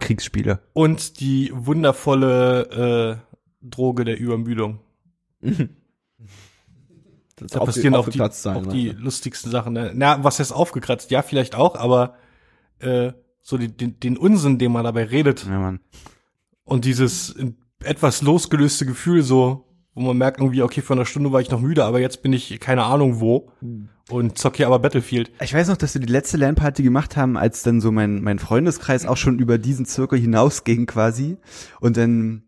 [0.00, 0.60] Kriegsspiele.
[0.74, 3.20] Und die wundervolle
[3.62, 4.80] äh, Droge der Übermüdung.
[7.40, 8.72] Das Da passieren auch die, sein, auch ne?
[8.72, 9.72] die lustigsten Sachen.
[9.72, 9.92] Ne?
[9.94, 11.10] Na, was heißt aufgekratzt?
[11.10, 12.14] Ja, vielleicht auch, aber
[12.80, 15.80] äh, so die, den, den Unsinn, den man dabei redet Ja, Mann.
[16.64, 17.34] und dieses
[17.82, 21.60] etwas losgelöste Gefühl so, wo man merkt irgendwie, okay, vor einer Stunde war ich noch
[21.60, 23.50] müde, aber jetzt bin ich keine Ahnung wo
[24.10, 25.30] und zock hier aber Battlefield.
[25.42, 28.38] Ich weiß noch, dass wir die letzte Lernparty gemacht haben, als dann so mein, mein
[28.38, 31.36] Freundeskreis auch schon über diesen Zirkel hinausging quasi.
[31.80, 32.42] Und dann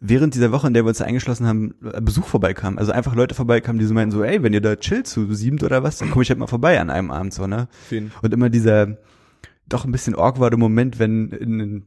[0.00, 2.78] während dieser Woche, in der wir uns eingeschlossen haben, äh, Besuch vorbeikam.
[2.78, 5.62] Also einfach Leute vorbeikamen, die so meinten so, ey, wenn ihr da chillt zu siebt
[5.62, 7.68] oder was, dann komme ich halt mal vorbei an einem Abend so, ne?
[7.88, 8.10] Finn.
[8.22, 8.98] Und immer dieser
[9.68, 11.82] doch ein bisschen awkwarde Moment, wenn in,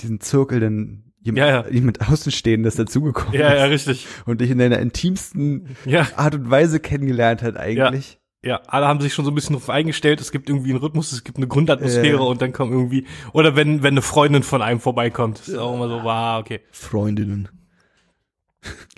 [0.00, 1.68] diesen Zirkel dann jemand, Ja, ja.
[1.68, 4.06] jemand Außenstehendes dazugekommen Ja, ja, ist richtig.
[4.26, 8.12] und dich in deiner intimsten Ja, Art und Weise kennengelernt hat eigentlich.
[8.14, 10.20] ja, alle haben sich schon so ein bisschen drauf eingestellt.
[10.20, 12.22] Es gibt irgendwie einen Rhythmus, es gibt eine Grundatmosphäre Ja.
[12.22, 15.88] und dann kommt irgendwie oder wenn wenn eine Freundin von einem vorbeikommt, ist auch immer
[15.88, 16.60] so, wow, okay.
[16.70, 17.48] Freundinnen.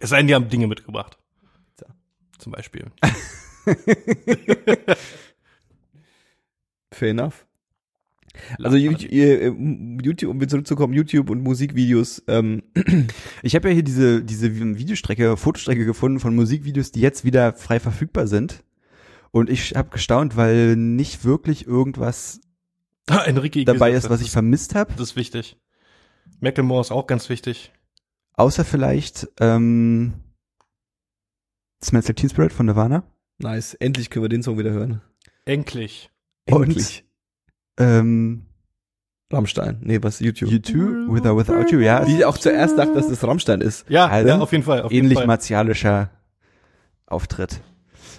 [0.01, 1.19] Es sei denn, die haben Dinge mitgebracht.
[1.79, 1.87] So.
[2.39, 2.87] Zum Beispiel.
[6.93, 7.47] Fair enough.
[8.63, 9.49] Also YouTube, äh,
[10.03, 12.63] YouTube, um wieder zurückzukommen, YouTube und Musikvideos, ähm,
[13.43, 17.81] Ich habe ja hier diese, diese Videostrecke, Fotostrecke gefunden von Musikvideos, die jetzt wieder frei
[17.81, 18.63] verfügbar sind.
[19.31, 22.41] Und ich habe gestaunt, weil nicht wirklich irgendwas
[23.27, 24.93] Enrique dabei ist, was ich vermisst habe.
[24.95, 25.57] Das ist wichtig.
[26.41, 27.73] Macklemore ist auch ganz wichtig.
[28.35, 30.15] Außer vielleicht ähm,
[31.83, 33.03] Smells Like Teen Spirit von Nirvana.
[33.39, 33.75] nice.
[33.75, 35.01] Endlich können wir den Song wieder hören.
[35.45, 36.11] Endlich.
[36.47, 37.05] Endlich.
[37.79, 38.47] Ähm,
[39.33, 39.79] Rammstein.
[39.83, 40.21] Nee, was?
[40.21, 40.51] YouTube.
[40.51, 42.07] You Too, With or Without You, ja.
[42.07, 43.89] Wie ich auch zuerst dachte, dass das Rammstein ist.
[43.89, 44.83] Ja, Also, ja auf jeden Fall.
[44.83, 45.27] Auf jeden ähnlich Fall.
[45.27, 46.11] martialischer
[47.07, 47.61] Auftritt.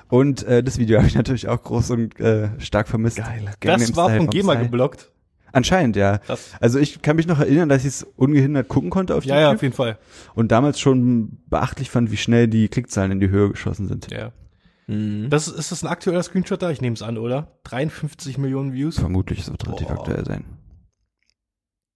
[0.10, 3.18] Und äh, das Video habe ich natürlich auch groß und äh, stark vermisst.
[3.18, 3.46] Geil.
[3.62, 5.12] Das war von GEMA geblockt.
[5.52, 6.20] Anscheinend, ja.
[6.28, 9.40] Das, Also ich kann mich noch erinnern, dass ich es ungehindert gucken konnte auf ja,
[9.40, 9.98] ja, auf YouTube jeden Fall.
[10.36, 14.12] und damals schon beachtlich fand, wie schnell die Klickzahlen in die Höhe geschossen sind.
[14.12, 14.32] Ja.
[14.88, 15.30] Mhm.
[15.30, 16.72] Das ist das ein aktueller Screenshot da?
[16.72, 17.60] Ich nehme es an, oder?
[17.64, 19.00] 53 Millionen Views.
[19.00, 20.00] Vermutlich, es wird relativ Boah.
[20.00, 20.46] aktuell sein.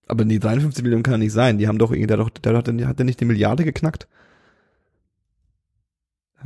[0.07, 1.57] Aber nee, 53 Millionen kann nicht sein.
[1.57, 4.07] Die haben doch, der, doch, der hat, der hat der nicht die Milliarde geknackt?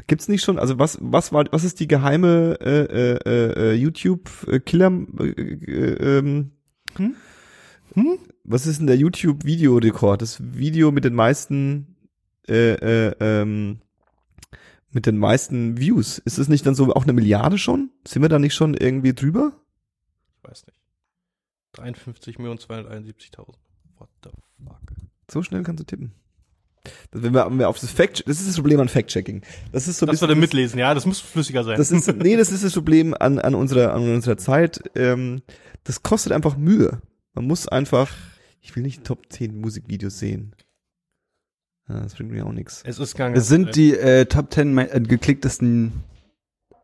[0.05, 4.91] Gibt's nicht schon, also was, was war, was ist die geheime äh, äh, äh, YouTube-Killer,
[5.19, 6.51] äh, äh, ähm,
[6.97, 7.15] Hm?
[7.93, 8.19] Hm?
[8.43, 10.21] was ist denn der YouTube-Videorekord?
[10.21, 11.95] Das Video mit den meisten,
[12.47, 13.81] äh, äh, ähm,
[14.91, 16.17] mit den meisten Views.
[16.19, 17.91] Ist es nicht dann so auch eine Milliarde schon?
[18.07, 19.51] Sind wir da nicht schon irgendwie drüber?
[20.37, 20.79] Ich weiß nicht.
[21.73, 23.55] 53 Millionen 271.000.
[23.97, 24.29] What the
[24.63, 24.81] fuck?
[25.29, 26.13] So schnell kannst du tippen.
[27.11, 29.41] Das, wenn wir, wenn wir auf das Fact, das ist das Problem an Fact-Checking.
[29.71, 31.77] Das ist so ein Das bisschen mitlesen, ja, das muss flüssiger sein.
[31.77, 34.81] Das ist, nee, das ist das Problem an, an unserer, an unserer Zeit.
[34.95, 35.41] Ähm,
[35.83, 37.01] das kostet einfach Mühe.
[37.33, 38.11] Man muss einfach,
[38.61, 40.55] ich will nicht Top 10 Musikvideos sehen.
[41.89, 42.83] Ja, das bringt mir auch nichts.
[42.85, 43.35] es ist gegangen.
[43.35, 45.93] Es sind die äh, Top 10 mei- äh, geklicktesten,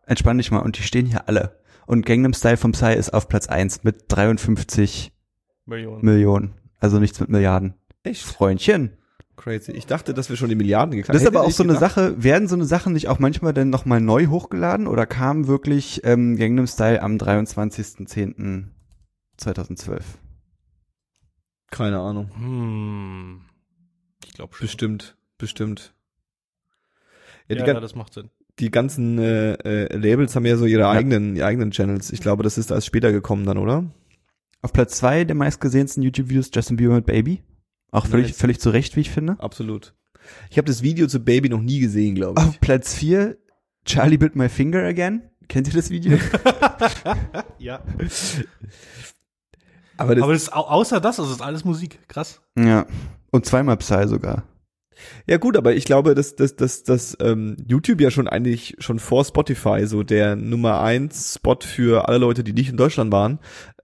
[0.06, 1.60] entspann dich mal, und die stehen hier alle.
[1.86, 5.12] und Gangnam Style vom Psy ist auf Platz 1 mit 53
[5.66, 6.06] Millionen.
[6.06, 6.54] Millionen.
[6.80, 7.74] Also nichts mit Milliarden.
[8.04, 8.22] Echt?
[8.24, 8.92] Freundchen.
[9.36, 9.72] Crazy.
[9.72, 11.74] Ich dachte, dass wir schon die Milliarden geknackt Das ist Hätte aber auch so eine
[11.74, 11.96] gedacht.
[11.96, 16.02] Sache, werden so eine Sachen nicht auch manchmal dann nochmal neu hochgeladen oder kam wirklich
[16.04, 20.02] ähm, Gangnam Style am 23.10.2012?
[21.72, 22.30] Keine Ahnung.
[22.36, 23.42] Hm.
[24.26, 24.66] Ich glaube schon.
[24.66, 25.18] Bestimmt.
[25.38, 25.94] Bestimmt.
[27.48, 28.30] Ja, Ja, die, ja, das macht Sinn.
[28.60, 32.12] die ganzen äh, äh, Labels haben ja so ihre eigenen, ihre eigenen Channels.
[32.12, 33.86] Ich glaube, das ist erst später gekommen dann, oder?
[34.62, 37.42] Auf Platz zwei der meistgesehensten YouTube-Videos Justin Bieber mit Baby.
[37.94, 38.38] Auch völlig, Nice.
[38.38, 39.38] völlig zu Recht, wie ich finde.
[39.40, 39.94] Absolut.
[40.50, 42.48] Ich habe das Video zu Baby noch nie gesehen, glaube ich.
[42.48, 43.38] Auf Platz vier
[43.86, 45.22] Charlie Bit My Finger Again.
[45.48, 46.18] Kennt ihr das Video?
[47.60, 47.82] Ja.
[49.98, 52.00] Aber das, Aber das außer das, also das ist alles Musik.
[52.08, 52.42] Krass.
[52.58, 52.86] ja.
[53.32, 54.44] Und zweimal Psy sogar.
[55.28, 59.00] ja gut, aber ich glaube, dass, dass, dass, dass ähm, YouTube ja schon eigentlich schon
[59.00, 63.40] vor Spotify so der Nummer eins Spot für alle Leute, die nicht in Deutschland waren,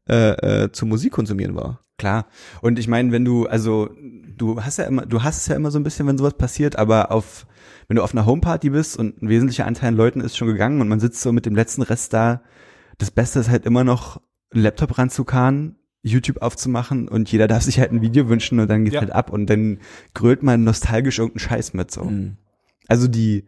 [0.07, 1.79] äh, äh, zu Musik konsumieren war.
[1.99, 2.25] Klar.
[2.61, 3.89] Und ich meine, wenn du, also,
[4.35, 6.77] du hast ja immer, du hast es ja immer so ein bisschen, wenn sowas passiert,
[6.77, 7.45] aber auf,
[7.87, 10.81] wenn du auf einer Homeparty bist und ein wesentlicher Anteil an Leuten ist schon gegangen
[10.81, 12.41] und man sitzt so mit dem letzten Rest da,
[12.97, 17.79] das Beste ist halt immer noch, einen Laptop ranzukarren, YouTube aufzumachen und jeder darf sich
[17.79, 19.01] halt ein Video wünschen und dann geht's Ja.
[19.01, 19.79] halt ab und dann
[20.13, 22.09] grölt man nostalgisch irgendeinen Scheiß mit so.
[22.87, 23.45] Also die,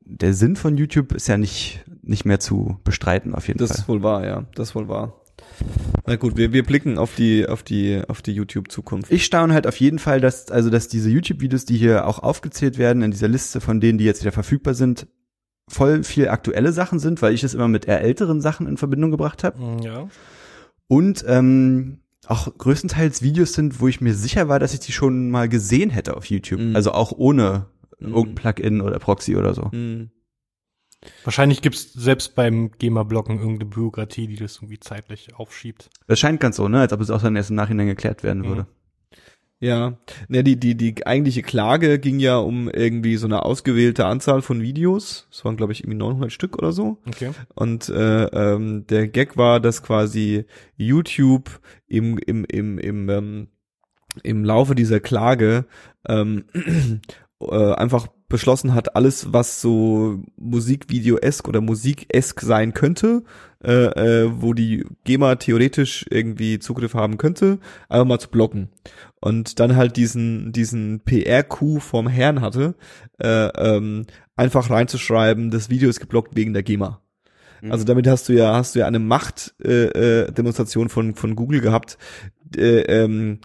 [0.00, 3.78] der Sinn von YouTube ist ja nicht, nicht mehr zu bestreiten auf jeden Das Fall.
[3.78, 4.44] ist wohl wahr, ja.
[4.56, 5.14] Das ist wohl wahr.
[6.06, 9.10] Na gut, wir, wir blicken auf die, auf die, auf die YouTube-Zukunft.
[9.10, 12.78] Ich staune halt auf jeden Fall, dass, also, dass diese YouTube-Videos, die hier auch aufgezählt
[12.78, 15.06] werden, in dieser Liste von denen, die jetzt wieder verfügbar sind,
[15.68, 19.10] voll viel aktuelle Sachen sind, weil ich es immer mit eher älteren Sachen in Verbindung
[19.10, 19.58] gebracht habe.
[19.58, 20.08] Hm, Ja.
[20.88, 25.30] Und ähm, auch größtenteils Videos sind, wo ich mir sicher war, dass ich die schon
[25.30, 26.60] mal gesehen hätte auf YouTube.
[26.60, 26.76] Mhm.
[26.76, 27.66] Also auch ohne
[27.98, 28.08] Mhm.
[28.14, 29.72] irgendein Plugin oder Proxy oder so.
[29.72, 30.10] Hm.
[31.24, 35.90] Wahrscheinlich gibt's selbst beim GEMA-Blocken irgendeine Bürokratie, die das irgendwie zeitlich aufschiebt.
[36.06, 36.80] Das scheint ganz so, ne?
[36.80, 38.46] Als ob es auch dann erst im Nachhinein geklärt werden Mhm.
[38.48, 38.66] würde.
[39.58, 39.96] Ja,
[40.28, 44.60] ne, die, die, die eigentliche Klage ging ja um irgendwie so eine ausgewählte Anzahl von
[44.60, 45.28] Videos.
[45.32, 46.98] Es waren, glaube ich, irgendwie 900 Stück oder so.
[47.08, 47.30] Okay.
[47.54, 50.44] Und äh, ähm, der Gag war, dass quasi
[50.76, 53.48] YouTube im, im, im, im, ähm,
[54.22, 55.64] im Laufe dieser Klage
[56.06, 56.44] ähm,
[57.40, 63.22] äh, einfach beschlossen hat, alles, was so Musikvideo-esk oder Musik-esk sein könnte,
[63.64, 67.58] äh, äh, wo die GEMA theoretisch irgendwie Zugriff haben könnte,
[67.88, 68.68] einfach mal zu blocken.
[69.20, 72.74] Und dann halt diesen, diesen PR-Coup vom Herrn hatte,
[73.18, 77.00] äh, ähm, einfach reinzuschreiben, das Video ist geblockt wegen der GEMA.
[77.70, 81.60] Also damit hast du ja hast du ja eine Machtdemonstration äh, Demonstration von von Google
[81.60, 81.98] gehabt,
[82.56, 83.40] äh, ähm,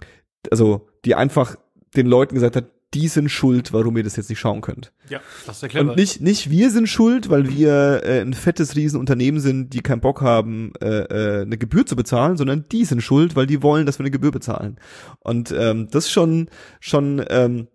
[0.50, 1.56] also die einfach
[1.96, 4.92] den Leuten gesagt hat, die sind schuld, warum ihr das jetzt nicht schauen könnt.
[5.08, 5.90] Ja, das clever.
[5.90, 10.00] Und nicht nicht wir sind schuld, weil wir äh, ein fettes Riesenunternehmen sind, die keinen
[10.00, 13.86] Bock haben, äh, äh, eine Gebühr zu bezahlen, sondern die sind schuld, weil die wollen,
[13.86, 14.78] dass wir eine Gebühr bezahlen.
[15.20, 16.48] Und ähm, das ist schon
[16.80, 17.68] schon ähm,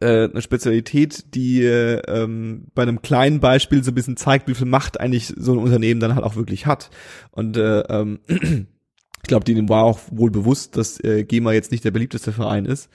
[0.00, 4.54] äh, eine Spezialität, die äh, ähm, bei einem kleinen Beispiel so ein bisschen zeigt, wie
[4.54, 6.90] viel Macht eigentlich so ein Unternehmen dann halt auch wirklich hat.
[7.30, 11.84] Und äh, ähm, ich glaube, denen war auch wohl bewusst, dass äh, GEMA jetzt nicht
[11.84, 12.88] der beliebteste Verein ist.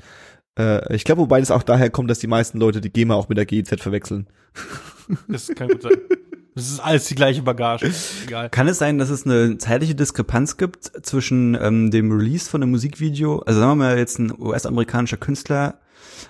[0.58, 3.30] Äh, ich glaube, wobei das auch daher kommt, dass die meisten Leute die GEMA auch
[3.30, 4.28] mit der GEZ verwechseln.
[5.28, 5.94] Das kann gut sein.
[6.56, 7.92] Das ist alles die gleiche Bagage.
[8.26, 8.50] Egal.
[8.50, 12.72] Kann es sein, dass es eine zeitliche Diskrepanz gibt zwischen ähm, dem Release von einem
[12.72, 13.40] Musikvideo?
[13.40, 15.80] Also sagen wir mal jetzt ein US-amerikanischer Künstler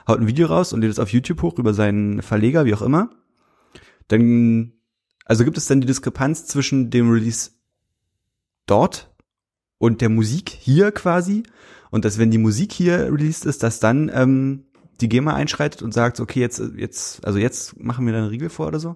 [0.08, 2.82] haut ein Video raus und lädt es auf YouTube hoch über seinen Verleger, wie auch
[2.82, 3.10] immer.
[4.08, 4.74] Dann,
[5.26, 7.52] also gibt es dann die Diskrepanz zwischen dem Release
[8.66, 9.13] dort
[9.84, 11.44] und der Musik hier quasi
[11.92, 14.64] und dass wenn die Musik hier released ist, dass dann ähm,
[15.02, 18.48] die GEMA einschreitet und sagt, okay, jetzt, jetzt, also jetzt machen wir da einen Riegel
[18.48, 18.96] vor oder so?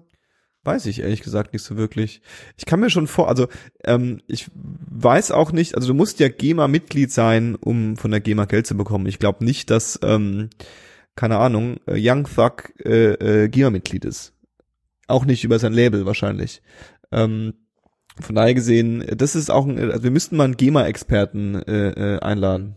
[0.64, 2.22] Weiß ich ehrlich gesagt nicht so wirklich.
[2.56, 3.48] Ich kann mir schon vor, also
[3.84, 8.46] ähm, ich weiß auch nicht, also du musst ja GEMA-Mitglied sein, um von der GEMA
[8.46, 9.04] Geld zu bekommen.
[9.04, 10.48] Ich glaube nicht, dass, ähm,
[11.16, 14.32] keine Ahnung, äh, Young Thug äh, äh, GEMA-Mitglied ist.
[15.06, 16.62] Auch nicht über sein Label wahrscheinlich.
[17.12, 17.52] Ähm,
[18.20, 22.18] von daher gesehen, das ist auch ein, also wir müssten mal einen GEMA-Experten äh, äh,
[22.20, 22.76] einladen,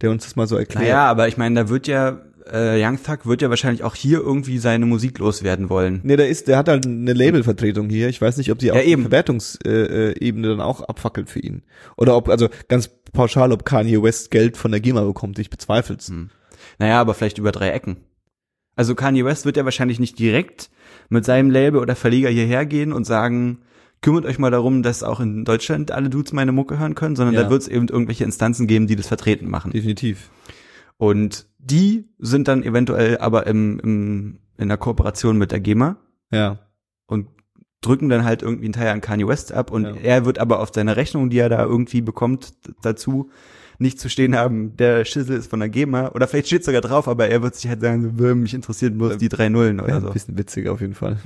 [0.00, 0.84] der uns das mal so erklärt.
[0.84, 4.20] Naja, aber ich meine, da wird ja, äh, Young Thug wird ja wahrscheinlich auch hier
[4.20, 6.00] irgendwie seine Musik loswerden wollen.
[6.02, 8.08] Nee, der ist, der hat halt eine Labelvertretung hier.
[8.08, 9.02] Ich weiß nicht, ob die auch Ja, die eben.
[9.02, 11.62] Verwertungsebene äh, Ebene dann auch abfackelt für ihn.
[11.96, 15.38] Oder ob, also ganz pauschal, ob Kanye West Geld von der GEMA bekommt.
[15.38, 16.08] Ich bezweifel's.
[16.08, 16.30] Hm.
[16.78, 17.98] Naja, aber vielleicht über drei Ecken.
[18.76, 20.70] Also Kanye West wird ja wahrscheinlich nicht direkt
[21.08, 23.62] mit seinem Label oder Verleger hierher gehen und sagen,
[24.00, 27.34] kümmert euch mal darum, dass auch in Deutschland alle Dudes meine Mucke hören können, sondern
[27.34, 27.44] Ja.
[27.44, 29.72] da wird es eben irgendwelche Instanzen geben, die das vertreten machen.
[29.72, 30.30] Definitiv.
[30.96, 35.96] Und die sind dann eventuell aber im, im, in der Kooperation mit der GEMA
[36.32, 36.58] Ja.
[37.06, 37.28] und
[37.80, 39.94] drücken dann halt irgendwie einen Teil an Kanye West ab und Ja.
[39.94, 43.30] er wird aber auf seine Rechnung, die er da irgendwie bekommt, dazu
[43.80, 47.06] nicht zu stehen haben, der Schissel ist von der GEMA oder vielleicht steht sogar drauf,
[47.06, 49.84] aber er wird sich halt sagen, so, "Wö, mich interessiert bloß die drei Nullen Ja,
[49.84, 50.10] oder ein so.
[50.10, 51.18] bisschen witzig auf jeden Fall.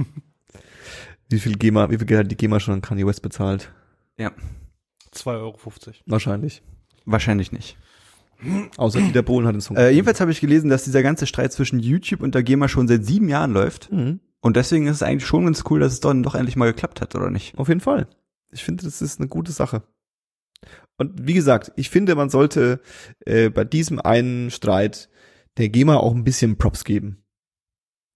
[1.33, 3.73] Wie viel GEMA, wie viel Geld hat die GEMA schon an Kanye West bezahlt?
[4.17, 4.33] Ja,
[5.15, 5.59] 2,50 Euro.
[6.07, 6.63] Wahrscheinlich.
[7.05, 7.77] wahrscheinlich nicht.
[8.77, 9.77] Außer Dieter Bohlen hat den Song.
[9.77, 12.89] Äh, jedenfalls habe ich gelesen, dass dieser ganze Streit zwischen YouTube und der GEMA schon
[12.89, 13.93] seit sieben Jahren läuft.
[13.93, 14.21] Mhm.
[14.41, 17.01] Und deswegen ist es eigentlich schon ganz cool, dass es dann doch endlich mal geklappt
[17.01, 17.57] hat, oder nicht?
[17.57, 18.09] Auf jeden Fall.
[18.51, 19.85] Ich finde, das ist eine gute Sache.
[20.99, 22.81] Und wie gesagt, ich finde, man sollte
[23.25, 25.09] äh, bei diesem einen Streit
[25.57, 27.22] der GEMA auch ein bisschen Props geben.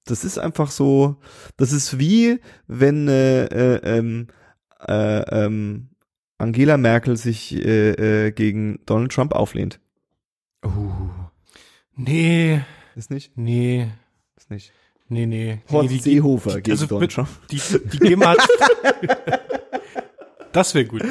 [0.07, 1.17] Das ist einfach so,
[1.57, 4.29] das ist wie, wenn äh, äh, ähm,
[4.87, 5.89] äh, ähm,
[6.39, 9.81] Angela Merkel sich äh, äh, gegen Donald Trump auflehnt.
[10.65, 11.09] Uh.
[11.97, 12.61] Nee,
[12.95, 13.33] Ist nicht?
[13.37, 13.89] nee,
[14.37, 14.73] Ist nicht.
[15.09, 15.61] nee, nee.
[15.71, 17.29] Horst nee, die, Seehofer die- gegen also Donald mit- Trump.
[17.51, 17.61] die,
[17.93, 18.39] die GEMA hat,
[20.53, 21.03] Das wäre gut.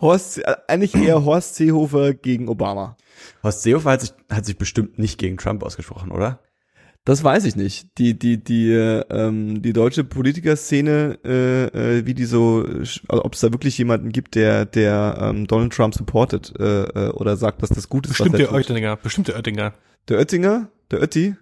[0.00, 2.96] Horst, äh, eigentlich eher Horst Seehofer gegen Obama.
[3.42, 6.40] Horst Seehofer hat sich, hat sich bestimmt nicht gegen Trump ausgesprochen, oder?
[7.06, 7.96] Das weiß ich nicht.
[7.98, 12.66] Die die die äh, ähm, die deutsche Politikerszene, äh, äh, wie die so,
[13.08, 17.10] also ob es da wirklich jemanden gibt, der der ähm, Donald Trump supportet äh, äh,
[17.10, 18.56] oder sagt, dass das gut ist, Bestimmt der er tut.
[18.56, 19.72] Oettinger, bestimmt der Oettinger.
[20.08, 21.34] Der Oettinger, der Ötti,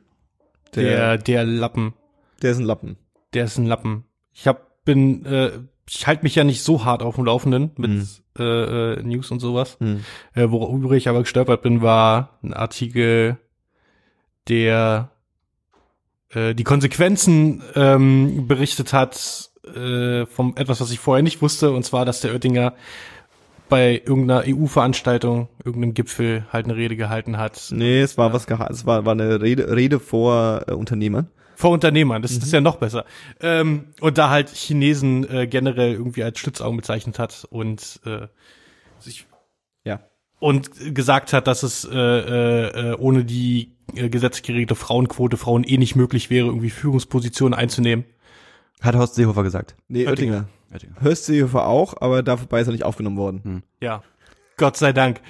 [0.74, 1.94] Der, der Lappen.
[2.42, 2.96] der ist ein Lappen.
[3.33, 4.05] Der ist ein Lappen.
[4.35, 5.50] Ich hab, bin, äh,
[5.88, 8.07] ich halte mich ja nicht so hart auf dem Laufenden mit Hm.
[8.38, 9.77] äh, News und sowas.
[9.81, 10.00] Hm.
[10.35, 13.38] Äh, worüber ich aber gestolpert bin, war ein Artikel,
[14.48, 15.11] der
[16.30, 21.84] äh, die Konsequenzen ähm, berichtet hat äh, vom etwas, was ich vorher nicht wusste, und
[21.84, 22.74] zwar, dass der Oettinger
[23.70, 27.68] bei irgendeiner EU-Veranstaltung, irgendeinem Gipfel halt eine Rede gehalten hat.
[27.70, 31.28] Nee, es war was geha es war war eine Rede Rede vor äh, Unternehmern.
[31.56, 32.37] Vor Unternehmern, das, Mhm.
[32.37, 33.04] das ist ja noch besser.
[33.40, 38.26] Ähm, und da halt Chinesen äh, generell irgendwie als Schlitzaugen bezeichnet hat und äh,
[38.98, 39.33] sich Ja.
[40.38, 45.64] Und gesagt hat, dass es äh, äh, äh, ohne die äh, gesetzlich geregelte Frauenquote Frauen
[45.64, 48.04] eh nicht möglich wäre, irgendwie Führungspositionen einzunehmen.
[48.80, 49.76] Hat Horst Seehofer gesagt.
[49.88, 50.48] Nee, Oettinger.
[50.72, 50.94] Oettinger.
[51.02, 53.62] Horst Seehofer auch, aber dabei ist er nicht aufgenommen worden.
[53.80, 54.02] Ja,
[54.56, 55.20] Gott sei Dank.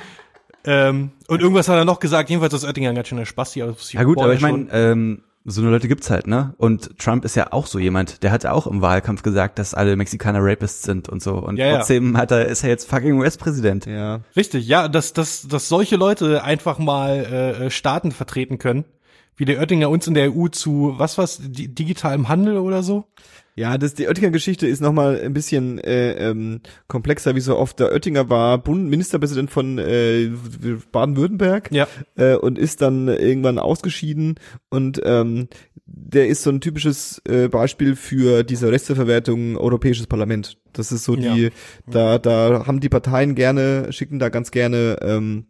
[0.67, 3.63] Ähm, und irgendwas hat er noch gesagt, jedenfalls ist Oettinger ein ganz schöner Spasti.
[3.63, 6.55] Aber das Ja gut, aber ich meine, ähm, so eine Leute gibt's halt, ne?
[6.57, 9.75] Und Trump ist ja auch so jemand, der hat ja auch im Wahlkampf gesagt, dass
[9.75, 11.35] alle Mexikaner Rapists sind und so.
[11.35, 11.77] Und Ja, ja.
[11.77, 13.85] trotzdem hat er, ist er jetzt fucking US-Präsident.
[13.85, 14.21] Ja.
[14.37, 17.19] Richtig, ja, dass, dass, dass solche Leute einfach mal
[17.67, 18.87] äh, Staaten vertreten können,
[19.37, 23.05] wie der Oettinger uns in der EU zu, was was, di digitalem Handel oder so?
[23.57, 27.79] Ja, das, die Oettinger Geschichte ist nochmal ein bisschen äh, ähm, komplexer, wie so oft.
[27.79, 30.31] Der Oettinger war Bund Ministerpräsident von äh,
[30.91, 31.87] Baden-Württemberg Ja.
[32.17, 34.35] äh, und ist dann irgendwann ausgeschieden
[34.71, 35.49] und ähm,
[35.87, 40.57] der ist so ein typisches äh, Beispiel für diese Resteverwertung Europäisches Parlament.
[40.73, 41.51] Das ist so die, Ja.
[41.89, 45.47] da, da haben die Parteien gerne, schicken da ganz gerne ähm,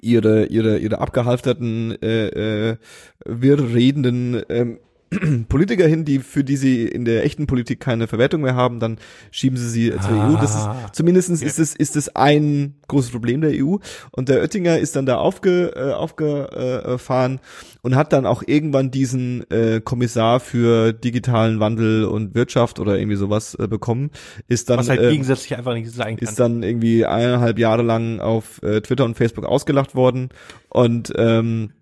[0.00, 2.76] ihre, ihre, ihre abgehalfterten, äh, äh,
[3.24, 4.78] wirr redenden ähm,
[5.48, 8.98] Politiker hin, die für die sie in der echten Politik keine Verwertung mehr haben, dann
[9.32, 10.30] schieben sie sie zur Ah.
[10.32, 10.36] EU.
[10.36, 13.76] Das ist zumindestens ist es ist es ein großes Problem der EU.
[14.12, 17.40] Und der Oettinger ist dann da aufge, äh, aufgefahren
[17.82, 23.16] und hat dann auch irgendwann diesen äh, Kommissar für digitalen Wandel und Wirtschaft oder irgendwie
[23.16, 24.10] sowas äh, bekommen.
[24.48, 26.28] Ist dann Was halt äh, gegensätzlich einfach nicht sein kann.
[26.28, 30.28] ist dann irgendwie eineinhalb Jahre lang auf äh, Twitter und Facebook ausgelacht worden
[30.68, 31.72] und ähm,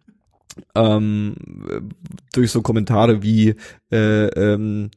[0.75, 1.35] ähm,
[1.68, 1.81] äh,
[2.33, 3.55] durch so Kommentare wie
[3.90, 4.90] äh, ähm,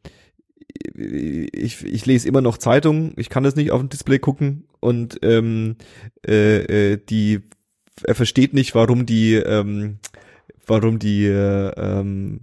[0.96, 5.20] ich, ich lese immer noch Zeitungen, ich kann das nicht auf dem Display gucken und
[5.22, 5.76] ähm,
[6.26, 7.42] äh, äh, die
[8.04, 10.00] er versteht nicht, warum die ähm,
[10.66, 12.42] warum die äh, ähm,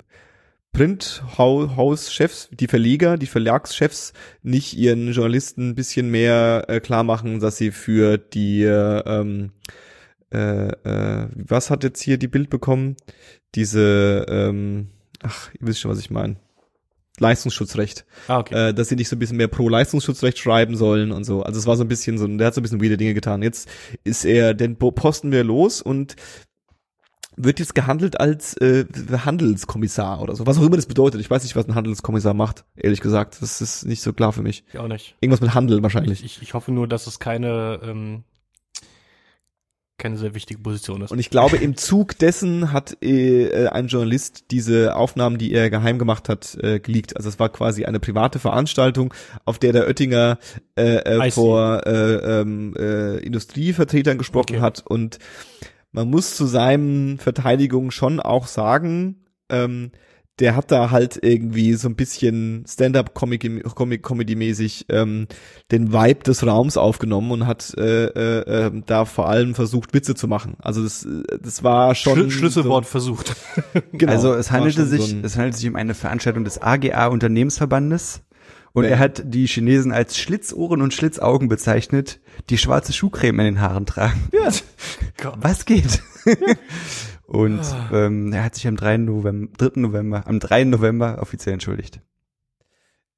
[0.73, 7.57] Printhouse-Chefs, die Verleger, die Verlagschefs nicht ihren Journalisten ein bisschen mehr äh, klar machen, dass
[7.57, 9.51] sie für die äh, ähm,
[10.33, 12.97] äh, äh, was hat jetzt hier die Bild bekommen?
[13.55, 14.89] Diese ähm,
[15.23, 16.37] ach, ihr wisst schon, was ich meine.
[17.21, 18.69] Leistungsschutzrecht, ah, okay.
[18.69, 21.43] äh, dass sie nicht so ein bisschen mehr pro Leistungsschutzrecht schreiben sollen und so.
[21.43, 23.43] Also es war so ein bisschen so, der hat so ein bisschen weirde Dinge getan.
[23.43, 23.69] Jetzt
[24.05, 26.15] ist er den Po- Posten wir los und
[27.37, 28.85] wird jetzt gehandelt als äh,
[29.25, 30.47] Handelskommissar oder so.
[30.47, 31.21] Was auch immer das bedeutet.
[31.21, 33.41] Ich weiß nicht, was ein Handelskommissar macht, ehrlich gesagt.
[33.41, 34.65] Das ist nicht so klar für mich.
[34.73, 35.17] ich auch nicht.
[35.21, 36.25] Irgendwas mit Handel wahrscheinlich.
[36.25, 38.23] Ich, ich hoffe nur, dass es keine, ähm,
[39.99, 41.11] keine sehr wichtige Position ist.
[41.11, 45.71] Und ich glaube, im Zug dessen hat äh, äh, ein Journalist diese Aufnahmen, die er
[45.71, 47.17] geheim gemacht hat, äh, geleakt.
[47.17, 49.13] Also es war quasi eine private Veranstaltung,
[49.45, 50.39] auf der der Oettinger
[50.77, 54.61] äh, äh, vor äh, ähm, äh, Industrievertretern gesprochen Okay.
[54.61, 54.85] hat.
[54.87, 55.19] Und
[55.91, 59.91] man muss zu seinem Verteidigung schon auch sagen, ähm,
[60.39, 65.27] der hat da halt irgendwie so ein bisschen Stand-up-Comedy-mäßig ähm,
[65.73, 70.15] den Vibe des Raums aufgenommen und hat äh, äh, äh, da vor allem versucht, Witze
[70.15, 70.57] zu machen.
[70.61, 71.07] Also das,
[71.43, 73.35] das war schon Schl Schlüsselwort versucht.
[73.93, 78.23] Genau, also es handelte sich, so es handelte sich um eine Veranstaltung des AGA Unternehmensverbandes
[78.73, 82.21] und er hat die Chinesen als Schlitzohren und Schlitzaugen bezeichnet,
[82.51, 84.29] die schwarze Schuhcreme in den Haaren tragen.
[84.33, 84.51] ja,
[85.39, 86.03] Was geht?
[87.29, 87.61] und
[87.93, 88.97] ähm, er hat sich am 3.
[88.97, 89.81] November, 3.
[89.81, 90.65] November, am 3.
[90.65, 92.01] November offiziell entschuldigt.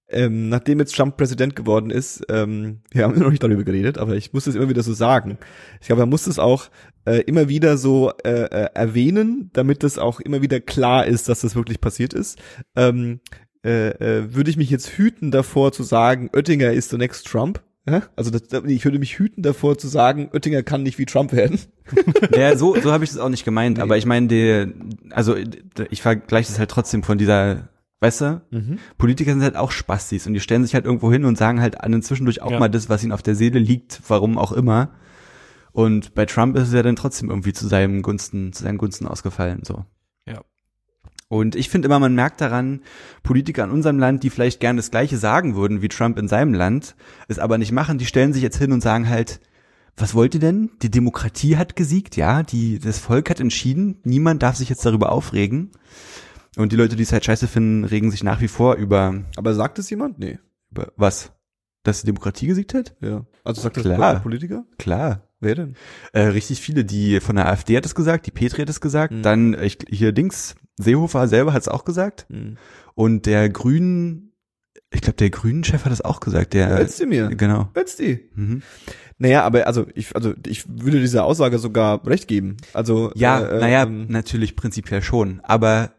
[0.08, 4.16] ähm, nachdem jetzt Trump Präsident geworden ist, ähm, wir haben noch nicht darüber geredet, aber
[4.16, 5.38] ich muss es immer wieder so sagen.
[5.80, 6.70] Ich glaube, er muss es auch
[7.04, 11.42] äh, immer wieder so äh, äh, erwähnen, damit es auch immer wieder klar ist, dass
[11.42, 12.36] das wirklich passiert ist.
[12.74, 13.20] Ähm,
[13.64, 17.62] äh, äh, würde ich mich jetzt hüten davor zu sagen, Oettinger ist the next Trump.
[18.14, 21.58] Also das, ich würde mich hüten davor zu sagen, Oettinger kann nicht wie Trump werden.
[22.36, 24.68] Ja, so, so habe ich es auch nicht gemeint, aber ich meine, der,
[25.10, 25.34] also
[25.90, 27.68] ich vergleiche das halt trotzdem von dieser,
[28.00, 28.42] weißt du,
[28.96, 31.80] Politiker sind halt auch Spastis und die stellen sich halt irgendwo hin und sagen halt
[31.80, 32.60] an zwischendurch auch Ja.
[32.60, 34.90] mal das, was ihnen auf der Seele liegt, warum auch immer.
[35.72, 39.06] Und bei Trump ist es ja dann trotzdem irgendwie zu seinem Gunsten, zu seinen Gunsten
[39.08, 39.84] ausgefallen, so.
[41.30, 42.80] Und ich finde immer, man merkt daran,
[43.22, 46.52] Politiker in unserem Land, die vielleicht gerne das Gleiche sagen würden wie Trump in seinem
[46.54, 46.96] Land,
[47.28, 49.40] es aber nicht machen, die stellen sich jetzt hin und sagen halt,
[49.96, 50.70] was wollt ihr denn?
[50.82, 55.12] Die Demokratie hat gesiegt, ja, die, das Volk hat entschieden, niemand darf sich jetzt darüber
[55.12, 55.70] aufregen.
[56.56, 59.54] Und die Leute, die es halt scheiße finden, regen sich nach wie vor über, Aber
[59.54, 60.18] sagt es jemand?
[60.18, 60.40] Nee.
[60.72, 61.30] über was?
[61.84, 62.96] Dass die Demokratie gesiegt hat?
[63.00, 63.24] Ja.
[63.44, 63.96] Also sagt Klar.
[63.98, 64.64] das ein Politiker?
[64.78, 65.28] Klar.
[65.38, 65.76] Wer denn?
[66.12, 69.12] Äh, richtig viele, die von der AfD hat es gesagt, die Petri hat es gesagt,
[69.14, 69.22] Mhm.
[69.22, 72.26] dann ich, hier Dings, Seehofer selber hat es auch gesagt.
[72.30, 72.56] Hm.
[72.94, 74.32] Und der Grünen,
[74.90, 77.28] ich glaube, der Grünen-Chef hat es auch gesagt, der, Erzähl mir.
[77.28, 77.68] genau.
[77.72, 78.30] Betsy.
[78.34, 78.62] Mhm.
[79.18, 82.56] Naja, aber also ich, also ich würde dieser Aussage sogar recht geben.
[82.72, 85.40] Also Ja, äh, naja, ähm, natürlich prinzipiell schon.
[85.42, 85.92] Aber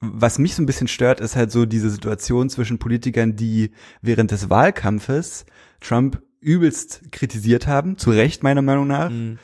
[0.00, 3.72] was mich so ein bisschen stört, ist halt so diese Situation zwischen Politikern, die
[4.02, 5.46] während des Wahlkampfes
[5.80, 9.36] Trump übelst kritisiert haben, zu Recht meiner Meinung nach, mh.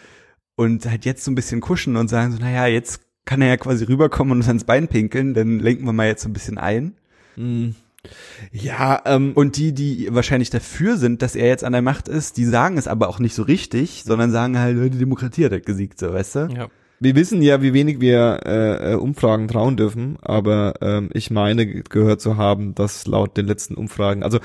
[0.57, 3.56] und halt jetzt so ein bisschen kuschen und sagen so, naja, jetzt kann er ja
[3.58, 6.56] quasi rüberkommen und uns ans Bein pinkeln, dann lenken wir mal jetzt so ein bisschen
[6.58, 6.94] ein.
[7.36, 7.72] mh.
[8.52, 12.36] ja, ähm, Und die, die wahrscheinlich dafür sind, dass er jetzt an der Macht ist,
[12.36, 15.66] die sagen es aber auch nicht so richtig, sondern sagen halt, die Demokratie hat halt
[15.66, 16.48] gesiegt, so, weißt du?
[16.56, 16.68] Ja.
[17.00, 21.66] wir wissen ja, wie wenig wir äh, äh, Umfragen trauen dürfen, aber ähm, ich meine
[21.66, 24.38] ge- gehört zu haben, dass laut den letzten Umfragen, also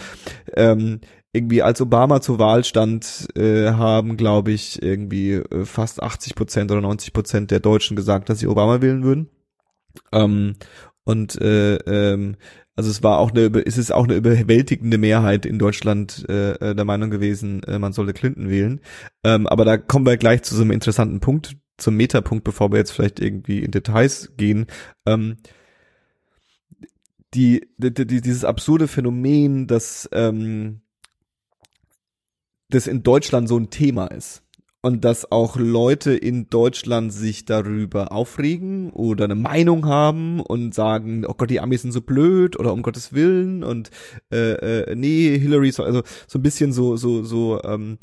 [0.56, 1.00] ähm,
[1.34, 6.72] irgendwie als Obama zur Wahl stand, äh, haben, glaube ich, irgendwie äh, fast 80 Prozent
[6.72, 9.30] oder 90 Prozent der Deutschen gesagt, dass sie Obama wählen würden.
[10.12, 10.56] Ähm,
[11.04, 12.38] und äh, ähm,
[12.76, 16.76] also es war auch eine, es ist auch eine überwältigende Mehrheit in Deutschland äh, äh,
[16.76, 18.80] der Meinung gewesen, äh, man sollte Clinton wählen.
[19.24, 22.78] Ähm, aber da kommen wir gleich zu so einem interessanten Punkt, zum Metapunkt, bevor wir
[22.78, 24.68] jetzt vielleicht irgendwie in Details gehen.
[25.08, 25.38] Ähm,
[27.34, 30.83] die, die, die, dieses absurde Phänomen, dass ähm,
[32.74, 34.42] das in Deutschland so ein Thema ist.
[34.86, 41.26] Und dass auch Leute in Deutschland sich darüber aufregen oder eine Meinung haben und sagen,
[41.26, 43.92] oh Gott, die Amis sind so blöd oder um Gottes Willen und
[44.30, 47.98] äh, äh, nee, Hillary, so, also so ein bisschen so so so ähm,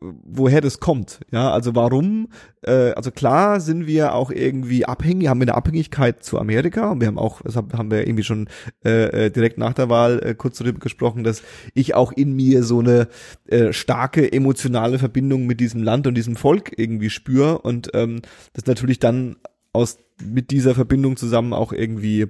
[0.00, 2.28] woher das kommt, ja, also warum,
[2.62, 7.00] äh, also klar sind wir auch irgendwie abhängig, haben wir eine Abhängigkeit zu Amerika und
[7.00, 8.48] wir haben auch, das haben wir irgendwie schon
[8.84, 11.42] äh, äh, direkt nach der Wahl äh, kurz darüber gesprochen, dass
[11.74, 13.08] ich auch in mir so eine
[13.46, 18.22] äh, starke emotionale Verbindung mit diesem Land und diesem Volk irgendwie spüre und ähm,
[18.54, 19.36] das natürlich dann
[19.72, 22.26] aus mit dieser Verbindung zusammen auch irgendwie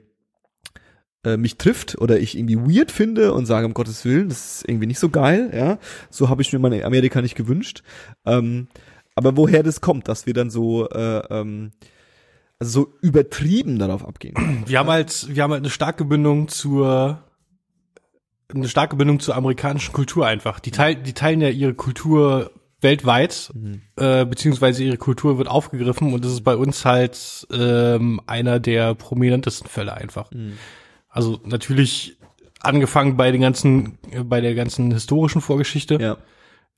[1.25, 4.69] äh, mich trifft oder ich irgendwie weird finde und sage, um Gottes Willen, das ist
[4.69, 5.79] irgendwie nicht so geil, ja.
[6.09, 7.83] So habe ich mir meine Amerika nicht gewünscht.
[8.25, 8.69] Ähm,
[9.15, 11.73] aber woher das kommt, dass wir dann so, äh, ähm,
[12.59, 14.65] also so übertrieben darauf abgehen.
[14.67, 17.23] Wir haben halt, wir haben halt eine starke Bindung zur,
[18.55, 20.61] eine starke Bindung zur amerikanischen Kultur einfach.
[20.61, 22.51] Die teilen, die teilen ja ihre Kultur
[22.81, 23.53] weltweit,
[23.97, 28.95] äh, beziehungsweise ihre Kultur wird aufgegriffen und das ist bei uns halt ähm, einer der
[28.95, 30.31] prominentesten Fälle einfach.
[31.11, 32.17] Also natürlich
[32.61, 35.99] angefangen bei den ganzen, bei der ganzen historischen Vorgeschichte.
[36.01, 36.17] Ja.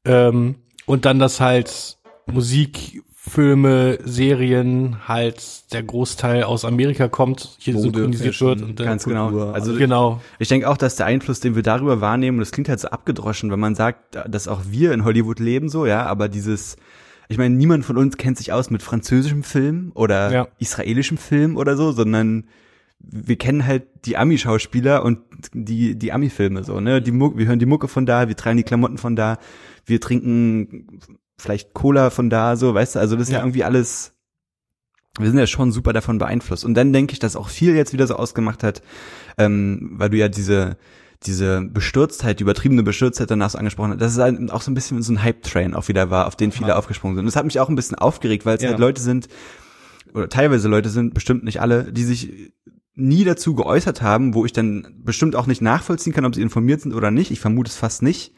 [0.04, 0.56] Ähm,
[0.86, 7.84] und dann, dass halt Musik, Filme, Serien halt der Großteil aus Amerika kommt, hier Mode,
[7.84, 9.28] synchronisiert Fashion, wird und dann, Ganz genau.
[9.28, 10.20] Kultur, Also genau.
[10.40, 13.52] Ich denke auch, dass der Einfluss, den wir darüber wahrnehmen, das klingt halt so abgedroschen,
[13.52, 16.76] wenn man sagt, dass auch wir in Hollywood leben so, ja, aber dieses,
[17.28, 20.48] ich meine, niemand von uns kennt sich aus mit französischem Film oder Ja.
[20.58, 22.48] israelischem Film oder so, sondern
[23.04, 25.18] wir kennen halt die Ami-Schauspieler und
[25.52, 27.02] die, die Ami-Filme so, ne?
[27.02, 29.38] Die Muck, wir hören die Mucke von da, wir tragen die Klamotten von da,
[29.84, 31.00] wir trinken
[31.38, 33.44] vielleicht Cola von da, so, weißt du, also das ist ja, Ja.
[33.44, 34.12] irgendwie alles
[35.18, 36.64] wir sind ja schon super davon beeinflusst.
[36.64, 38.80] Und dann denke ich, dass auch viel jetzt wieder so ausgemacht hat,
[39.36, 40.78] ähm, weil du ja diese
[41.26, 44.74] diese Bestürztheit, die übertriebene Bestürztheit danach so angesprochen hast, dass es halt auch so ein
[44.74, 46.76] bisschen so ein Hype-Train auch wieder war, auf den viele Ja.
[46.76, 47.24] aufgesprungen sind.
[47.24, 48.70] Und das hat mich auch ein bisschen aufgeregt, weil es Ja.
[48.70, 49.28] halt Leute sind,
[50.14, 52.52] oder teilweise Leute sind, bestimmt nicht alle, die sich
[52.94, 56.82] nie dazu geäußert haben, wo ich dann bestimmt auch nicht nachvollziehen kann, ob sie informiert
[56.82, 57.30] sind oder nicht.
[57.30, 58.34] Ich vermute es fast nicht.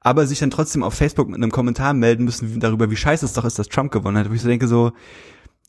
[0.00, 3.32] Aber sich dann trotzdem auf Facebook mit einem Kommentar melden müssen darüber, wie scheiße es
[3.32, 4.30] doch ist, dass Trump gewonnen hat.
[4.30, 4.92] Wo ich so denke so,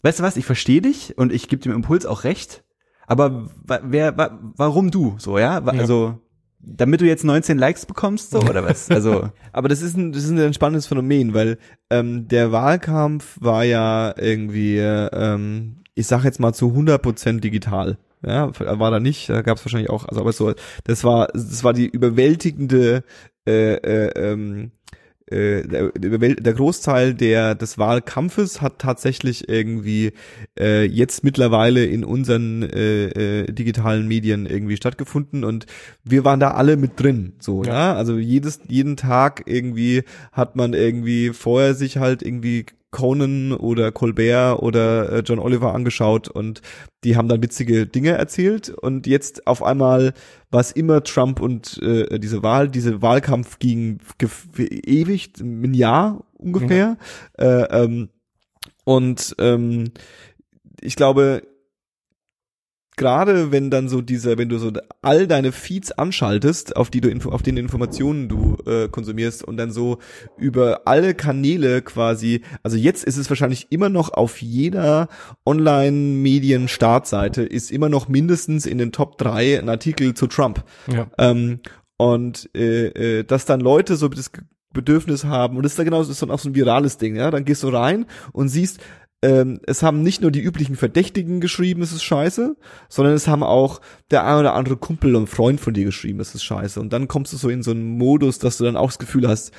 [0.04, 2.64] weißt du was, ich verstehe dich und ich gebe dem Impuls auch recht.
[3.08, 5.16] Aber wer, wa, warum du?
[5.18, 5.64] So, ja?
[5.64, 6.20] Also,
[6.60, 8.90] damit du jetzt 19 Likes bekommst, so, oder was?
[8.92, 11.58] Also, Aber das ist ein, das ist ein spannendes Phänomen, weil
[11.90, 17.98] ähm, der Wahlkampf war ja irgendwie, ähm, ich sag jetzt mal zu 100% digital.
[18.26, 20.54] Ja, war da nicht, da gab es wahrscheinlich auch, also aber so,
[20.84, 23.04] das war, das war die überwältigende,
[23.48, 24.72] äh, äh, ähm,
[25.32, 30.14] äh, der, der Großteil der des Wahlkampfes hat tatsächlich irgendwie
[30.60, 35.68] äh, jetzt mittlerweile in unseren äh, äh, digitalen Medien irgendwie stattgefunden und
[36.04, 37.96] wir waren da alle mit drin so ja, Ja.
[37.96, 44.60] also jedes jeden Tag irgendwie hat man irgendwie vorher sich halt irgendwie Conan oder Colbert
[44.62, 46.62] oder äh, John Oliver angeschaut und
[47.04, 50.14] die haben dann witzige Dinge erzählt und jetzt auf einmal
[50.52, 54.00] war es immer Trump und äh, diese Wahl, diese Wahlkampf ging
[54.58, 56.98] ewig, ein Jahr ungefähr.
[57.38, 58.10] Äh, ähm,
[58.86, 59.92] und ähm,
[60.82, 61.44] ich glaube,
[63.00, 64.72] gerade wenn dann so dieser, wenn du so
[65.02, 69.72] all deine Feeds anschaltest, auf die du auf den Informationen du äh, konsumierst und dann
[69.72, 70.00] so
[70.38, 75.08] über alle Kanäle quasi, also jetzt ist es wahrscheinlich immer noch auf jeder
[75.46, 80.66] Online-Medien-Startseite ist immer noch mindestens in den Top 3 ein Artikel zu Trump.
[80.92, 81.08] Ja.
[81.18, 81.62] Ähm,
[81.98, 84.30] und äh, äh, dass dann Leute so das
[84.74, 87.16] Bedürfnis haben, und das ist dann genau, das ist dann auch so ein virales Ding,
[87.16, 88.82] ja, dann gehst du rein und siehst,
[89.22, 92.56] ähm, es haben nicht nur die üblichen Verdächtigen geschrieben, es ist scheiße,
[92.88, 96.36] sondern es haben auch der ein oder andere Kumpel und Freund von dir geschrieben, es
[96.36, 96.80] ist scheiße.
[96.80, 99.28] Und dann kommst du so in so einen Modus, dass du dann auch das Gefühl
[99.28, 99.52] hast,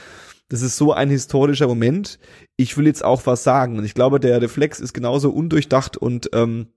[0.48, 2.18] das ist so ein historischer Moment,
[2.56, 3.78] ich will jetzt auch was sagen.
[3.78, 6.68] Und ich glaube, der Reflex ist genauso undurchdacht und ähm,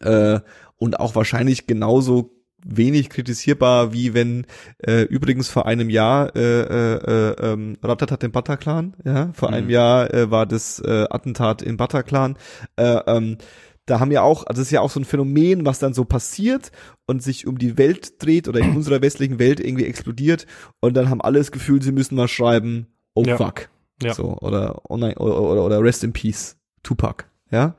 [0.00, 0.40] äh,
[0.76, 4.46] und auch wahrscheinlich genauso wenig kritisierbar, wie wenn
[4.78, 6.94] äh, übrigens vor einem Jahr äh, äh,
[7.32, 9.70] äh, ähm, Ratatat im Bataclan, ja, vor einem Mhm.
[9.72, 12.36] Jahr äh, war das äh, Attentat im Bataclan.
[12.76, 13.38] Äh, ähm,
[13.86, 16.04] da haben ja auch, also das ist ja auch so ein Phänomen, was dann so
[16.04, 16.70] passiert
[17.06, 20.46] und sich um die Welt dreht oder in unserer westlichen Welt irgendwie explodiert
[20.80, 23.36] und dann haben alle das Gefühl, sie müssen mal schreiben, oh Ja.
[23.36, 23.68] fuck.
[24.02, 24.14] Ja.
[24.14, 27.74] So, oder, oh nein, oder, oder, oder Rest in Peace, Tupac, ja.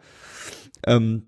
[0.85, 1.27] Ähm,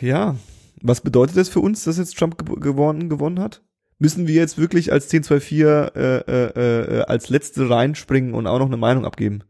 [0.00, 0.36] ja,
[0.82, 3.62] was bedeutet das für uns, dass jetzt Trump ge gewonnen, gewonnen hat?
[3.98, 8.66] Müssen wir jetzt wirklich als 1024 äh, äh, äh, als letzte reinspringen und auch noch
[8.66, 9.44] eine Meinung abgeben?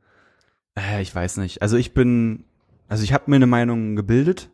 [0.76, 1.62] äh, ich weiß nicht.
[1.62, 2.45] Also ich bin,
[2.89, 4.51] also ich habe mir eine Meinung gebildet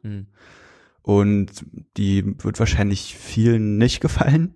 [1.03, 1.65] und
[1.97, 4.55] die wird wahrscheinlich vielen nicht gefallen.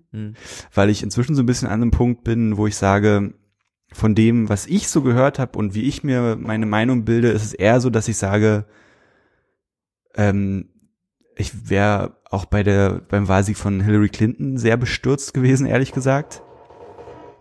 [0.73, 3.35] weil ich inzwischen so ein bisschen an einem Punkt bin, wo ich sage,
[3.95, 7.45] von dem, was ich so gehört habe und wie ich mir meine Meinung bilde, ist
[7.45, 8.65] es eher so, dass ich sage,
[10.15, 10.69] ähm,
[11.37, 16.43] ich wäre auch bei der beim Wahlsieg von Hillary Clinton sehr bestürzt gewesen, ehrlich gesagt.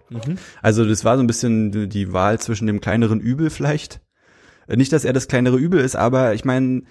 [0.10, 0.38] Mhm.
[0.62, 4.02] Also das war so ein bisschen die- Wahl zwischen dem kleineren Übel vielleicht.
[4.68, 6.84] Äh, Nicht, dass er das kleinere Übel ist, aber ich meine,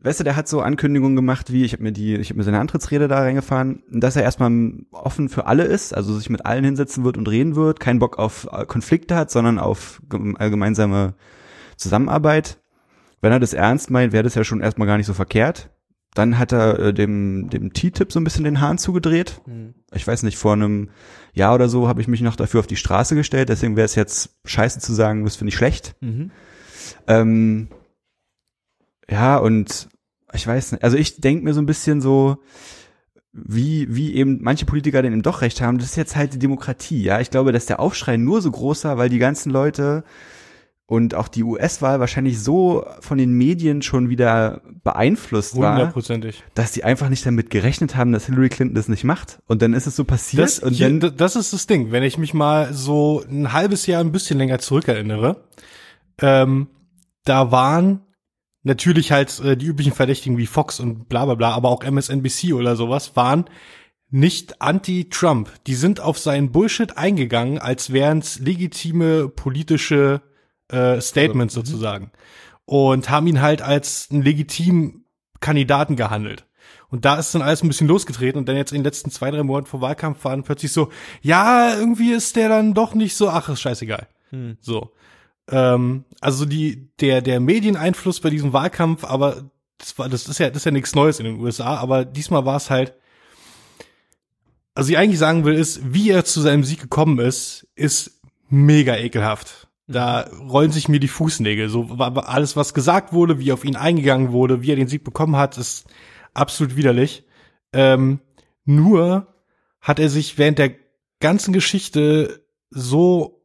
[0.00, 2.44] weißt du, der hat so Ankündigungen gemacht, wie ich habe mir die, ich habe mir
[2.44, 4.50] seine Antrittsrede da reingefahren, dass er erstmal
[4.92, 8.18] offen für alle ist, also sich mit allen hinsetzen wird und reden wird, keinen Bock
[8.18, 11.14] auf äh, Konflikte hat, sondern auf gem- gemeinsame
[11.76, 12.58] Zusammenarbeit.
[13.20, 15.70] Wenn er das ernst meint, wäre das ja schon erstmal gar nicht so verkehrt.
[16.14, 19.40] Dann hat er äh, dem dem T-Tip so ein bisschen den Hahn zugedreht
[19.92, 20.90] ich weiß nicht, vor einem
[21.32, 23.94] Jahr oder so habe ich mich noch dafür auf die Straße gestellt, deswegen wäre es
[23.94, 25.96] jetzt scheiße zu sagen, das finde ich schlecht.
[26.00, 26.30] Mhm.
[27.06, 27.68] Ähm,
[29.08, 29.88] ja, und
[30.32, 32.38] ich weiß nicht, also ich denke mir so ein bisschen so,
[33.32, 36.38] wie, wie eben manche Politiker denn eben doch recht haben, das ist jetzt halt die
[36.38, 37.20] Demokratie, ja.
[37.20, 40.04] Ich glaube, dass der Aufschrei nur so groß war, weil die ganzen Leute
[40.90, 45.92] und auch die US-Wahl wahrscheinlich so von den Medien schon wieder beeinflusst war,
[46.54, 49.38] dass die einfach nicht damit gerechnet haben, dass Hillary Clinton das nicht macht.
[49.46, 51.92] Und dann ist es so passiert Das, und dann das ist das Ding.
[51.92, 55.44] Wenn ich mich mal so ein halbes Jahr ein bisschen länger zurückerinnere,
[56.20, 56.66] ähm,
[57.24, 58.00] da waren
[58.64, 62.52] natürlich halt äh, die üblichen Verdächtigen wie Fox und bla bla bla, aber auch MSNBC
[62.52, 63.44] oder sowas waren
[64.08, 65.52] nicht anti-Trump.
[65.68, 70.22] Die sind auf seinen Bullshit eingegangen, als wären es legitime politische
[70.70, 72.10] äh, Statements sozusagen.
[72.64, 75.04] Und haben ihn halt als einen legitimen
[75.40, 76.46] Kandidaten gehandelt.
[76.88, 79.30] Und da ist dann alles ein bisschen losgetreten und dann jetzt in den letzten zwei,
[79.30, 80.90] drei Monaten vor Wahlkampf waren plötzlich so,
[81.22, 84.08] ja, irgendwie ist der dann doch nicht so, ach, ist scheißegal.
[84.30, 84.56] Hm.
[84.60, 84.92] So.
[85.48, 90.48] Ähm, also die, der, der Medieneinfluss bei diesem Wahlkampf, aber das war, das ist ja,
[90.48, 92.94] das ist ja nichts Neues in den USA, aber diesmal war es halt,
[94.74, 98.96] also ich eigentlich sagen will, ist, wie er zu seinem Sieg gekommen ist, ist mega
[98.96, 99.68] ekelhaft.
[99.90, 101.68] Da rollen sich mir die Fußnägel.
[101.68, 105.36] So alles, was gesagt wurde, wie auf ihn eingegangen wurde, wie er den Sieg bekommen
[105.36, 105.86] hat, ist
[106.32, 107.24] absolut widerlich.
[107.72, 108.20] Ähm,
[108.64, 109.26] nur
[109.80, 110.74] hat er sich während der
[111.18, 113.42] ganzen Geschichte so,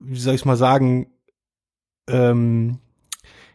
[0.00, 1.12] wie soll ich mal sagen,
[2.08, 2.80] ähm,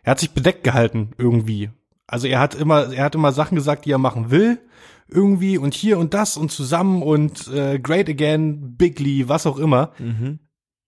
[0.03, 1.71] er hat sich bedeckt gehalten irgendwie.
[2.07, 4.59] Also er hat immer, er hat immer Sachen gesagt, die er machen will,
[5.07, 9.91] irgendwie und hier und das und zusammen und äh, Great Again, Bigly, was auch immer.
[9.99, 10.39] Mhm.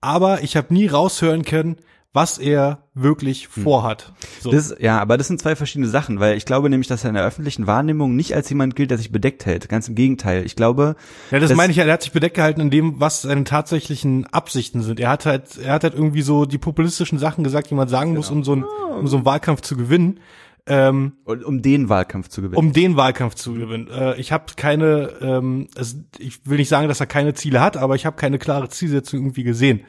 [0.01, 1.77] Aber ich habe nie raushören können,
[2.13, 4.11] was er wirklich vorhat.
[4.41, 4.51] So.
[4.51, 7.15] Das, ja, aber das sind zwei verschiedene Sachen, weil ich glaube nämlich, dass er in
[7.15, 9.69] der öffentlichen Wahrnehmung nicht als jemand gilt, der sich bedeckt hält.
[9.69, 10.45] Ganz im Gegenteil.
[10.45, 10.97] Ich glaube,
[11.29, 14.25] Ja, das, meine ich ja, er hat sich bedeckt gehalten in dem, was seine tatsächlichen
[14.27, 14.99] Absichten sind.
[14.99, 18.13] Er hat halt, er hat halt irgendwie so die populistischen Sachen gesagt, die man sagen
[18.13, 18.65] muss, um so, einen,
[18.99, 20.19] um so einen Wahlkampf zu gewinnen.
[20.67, 22.57] Ähm, um den Wahlkampf zu gewinnen.
[22.57, 23.87] um den Wahlkampf zu gewinnen.
[23.87, 27.77] Äh, ich habe keine, ähm, es, ich will nicht sagen, dass er keine Ziele hat,
[27.77, 29.81] aber ich habe keine klare Zielsetzung irgendwie gesehen.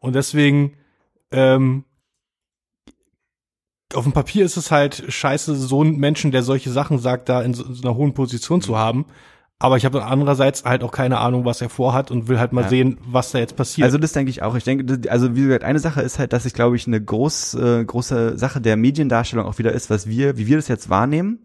[0.00, 0.74] Und deswegen,
[1.30, 1.84] ähm,
[3.94, 7.42] auf dem Papier ist es halt scheiße, so einen Menschen, der solche Sachen sagt, da
[7.42, 9.06] in so, in so einer hohen Position zu haben.
[9.60, 12.62] Aber ich habe andererseits halt auch keine Ahnung, was er vorhat und will halt mal
[12.62, 12.68] Ja.
[12.68, 13.86] sehen, was da jetzt passiert.
[13.86, 14.54] Also das denke ich auch.
[14.54, 17.54] Ich denke, also wie gesagt, eine Sache ist halt, dass ich glaube ich eine groß,
[17.54, 21.40] äh, große Sache der Mediendarstellung auch wieder ist, was wir, wie wir das jetzt wahrnehmen.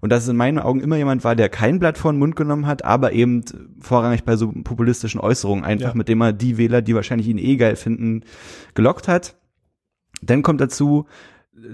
[0.00, 2.34] Und dass es in meinen Augen immer jemand war, der kein Blatt vor den Mund
[2.34, 3.44] genommen hat, aber eben
[3.80, 5.94] vorrangig bei so populistischen Äußerungen einfach, Ja.
[5.94, 8.24] mit dem er die Wähler, die wahrscheinlich ihn eh geil finden,
[8.74, 9.36] gelockt hat.
[10.20, 11.06] Dann kommt dazu,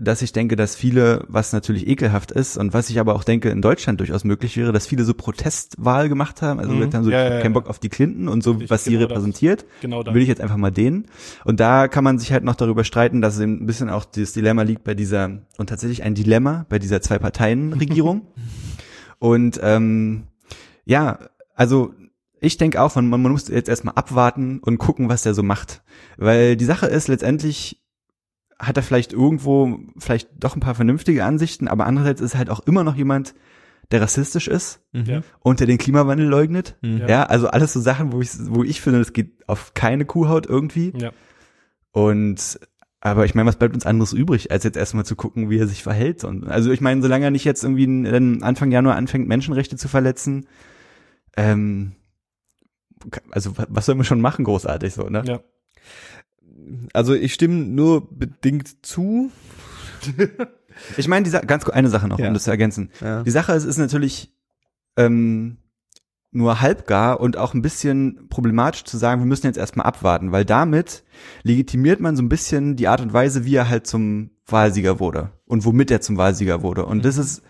[0.00, 3.48] dass ich denke, dass viele, was natürlich ekelhaft ist und was ich aber auch denke,
[3.48, 6.76] in Deutschland durchaus möglich wäre, dass viele so Protestwahl gemacht haben, also Mhm.
[6.78, 7.52] gesagt haben so, Ja, ich ja, keinen.
[7.54, 9.10] Bock auf die Clinton und so, Richtig, was sie genau das.
[9.10, 10.12] repräsentiert genau da.
[10.12, 11.06] will ich jetzt einfach mal den.
[11.44, 14.32] Und da kann man sich halt noch darüber streiten, dass eben ein bisschen auch das
[14.32, 18.26] Dilemma liegt bei dieser, und tatsächlich ein Dilemma bei dieser Zwei-Parteien-Regierung.
[19.18, 20.24] und ähm,
[20.84, 21.18] ja,
[21.54, 21.94] also
[22.40, 25.82] ich denke auch, man, man muss jetzt erstmal abwarten und gucken, was der so macht.
[26.18, 27.82] Weil die Sache ist, letztendlich
[28.58, 32.50] hat er vielleicht irgendwo vielleicht doch ein paar vernünftige Ansichten, aber andererseits ist er halt
[32.50, 33.34] auch immer noch jemand,
[33.90, 35.22] der rassistisch ist Ja.
[35.40, 36.76] und der den Klimawandel leugnet.
[36.82, 37.04] Mhm.
[37.08, 40.46] Ja, also alles so Sachen, wo ich, wo ich finde, das geht auf keine Kuhhaut
[40.46, 40.92] irgendwie.
[41.00, 41.12] Ja.
[41.92, 42.58] Und
[43.00, 45.68] aber ich meine, was bleibt uns anderes übrig, als jetzt erstmal zu gucken, wie er
[45.68, 46.24] sich verhält?
[46.24, 49.86] Und, also ich meine, solange er nicht jetzt irgendwie in- Anfang Januar anfängt, Menschenrechte zu
[49.86, 50.48] verletzen,
[51.36, 51.92] ähm,
[53.30, 55.22] also wa- was soll man schon machen, großartig so, ne?
[55.24, 55.40] Ja.
[56.92, 59.30] Also ich stimme nur bedingt zu.
[60.96, 62.28] Ich meine, die Sa- ganz kurz eine Sache noch, Ja.
[62.28, 62.90] um das zu ergänzen.
[63.00, 63.22] Ja.
[63.22, 64.32] Die Sache ist, ist natürlich
[64.96, 65.58] ähm,
[66.30, 70.44] nur halbgar und auch ein bisschen problematisch zu sagen, wir müssen jetzt erstmal abwarten, weil
[70.44, 71.04] damit
[71.42, 75.30] legitimiert man so ein bisschen die Art und Weise, wie er halt zum Wahlsieger wurde
[75.46, 76.84] und womit er zum Wahlsieger wurde.
[76.86, 77.42] Und das ist,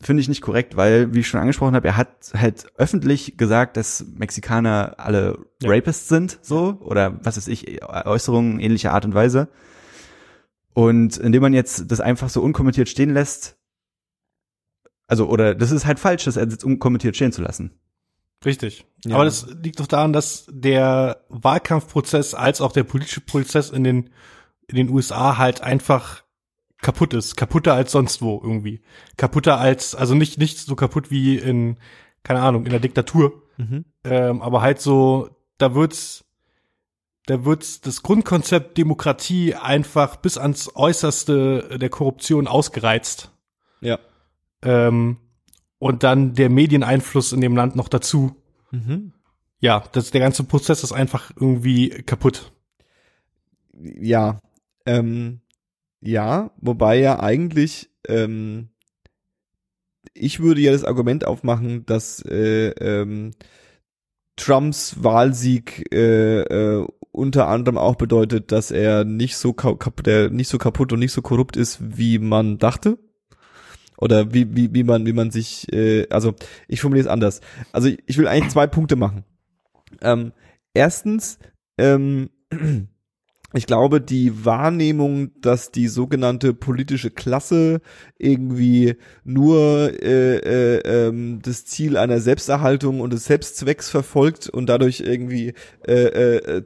[0.00, 3.76] finde ich nicht korrekt, weil, wie ich schon angesprochen habe, er hat halt öffentlich gesagt,
[3.76, 5.70] dass Mexikaner alle Ja.
[5.70, 9.48] Rapists sind, so, oder was weiß ich, Äußerungen ähnlicher Art und Weise.
[10.74, 13.56] Und indem man jetzt das einfach so unkommentiert stehen lässt,
[15.08, 17.72] also, oder das ist halt falsch, das jetzt unkommentiert stehen zu lassen.
[18.44, 18.86] Richtig.
[19.04, 19.16] Ja.
[19.16, 24.10] Aber das liegt doch daran, dass der Wahlkampfprozess als auch der politische Prozess in den,
[24.68, 26.22] in den USA halt einfach
[26.80, 27.36] kaputt ist.
[27.36, 28.82] Kaputter als sonst wo irgendwie.
[29.16, 31.76] Kaputter als, also nicht, nicht so kaputt wie in,
[32.22, 33.42] keine Ahnung, in der Diktatur.
[33.56, 33.84] Mhm.
[34.04, 36.24] Ähm, aber halt so, da wird's,
[37.26, 43.32] da wird's das Grundkonzept Demokratie einfach bis ans Äußerste der Korruption ausgereizt.
[43.80, 43.98] Ja.
[44.62, 45.18] Ähm,
[45.78, 48.36] und dann der Medieneinfluss in dem Land noch dazu.
[48.70, 49.12] Mhm.
[49.60, 52.52] Ja, das, der ganze Prozess ist einfach irgendwie kaputt.
[53.72, 54.40] Ja.
[54.86, 55.40] Ähm,
[56.00, 58.70] ja, wobei ja eigentlich ähm,
[60.14, 63.32] ich würde ja das Argument aufmachen, dass äh, ähm,
[64.36, 70.30] Trumps Wahlsieg äh, äh, unter anderem auch bedeutet, dass er nicht so ka kap der
[70.30, 72.98] nicht so kaputt und nicht so korrupt ist, wie man dachte.
[73.96, 76.34] Oder wie, wie, wie man, wie man sich, äh, also
[76.68, 77.40] ich formuliere es anders.
[77.72, 79.24] Also ich, ich will eigentlich zwei Punkte machen.
[80.00, 80.32] Ähm,
[80.72, 81.40] erstens,
[81.78, 82.30] ähm,
[83.54, 87.80] ich glaube, die Wahrnehmung, dass die sogenannte politische Klasse
[88.18, 95.00] irgendwie nur äh, äh, ähm, das Ziel einer Selbsterhaltung und des Selbstzwecks verfolgt und dadurch
[95.00, 95.54] irgendwie
[95.86, 96.62] äh, äh,